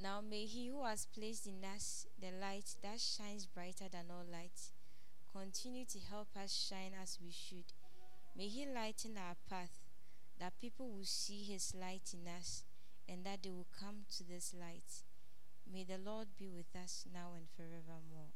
Now 0.03 0.21
may 0.21 0.45
he 0.45 0.69
who 0.69 0.85
has 0.85 1.07
placed 1.07 1.47
in 1.47 1.65
us 1.65 2.07
the 2.21 2.31
light 2.41 2.77
that 2.83 3.01
shines 3.01 3.47
brighter 3.47 3.89
than 3.91 4.11
all 4.11 4.25
light 4.31 4.71
continue 5.33 5.85
to 5.87 5.99
help 5.99 6.29
us 6.37 6.53
shine 6.53 6.93
as 7.01 7.19
we 7.23 7.31
should. 7.31 7.73
May 8.37 8.49
he 8.49 8.67
lighten 8.67 9.17
our 9.17 9.37
path 9.49 9.79
that 10.39 10.61
people 10.61 10.89
will 10.89 11.05
see 11.05 11.43
his 11.43 11.75
light 11.75 12.13
in 12.13 12.31
us 12.31 12.65
and 13.09 13.25
that 13.25 13.43
they 13.43 13.51
will 13.51 13.69
come 13.79 14.05
to 14.17 14.25
this 14.25 14.55
light. 14.59 15.05
May 15.73 15.85
the 15.85 15.99
Lord 15.99 16.29
be 16.39 16.49
with 16.49 16.75
us 16.77 17.07
now 17.13 17.33
and 17.35 17.47
forevermore. 17.57 18.33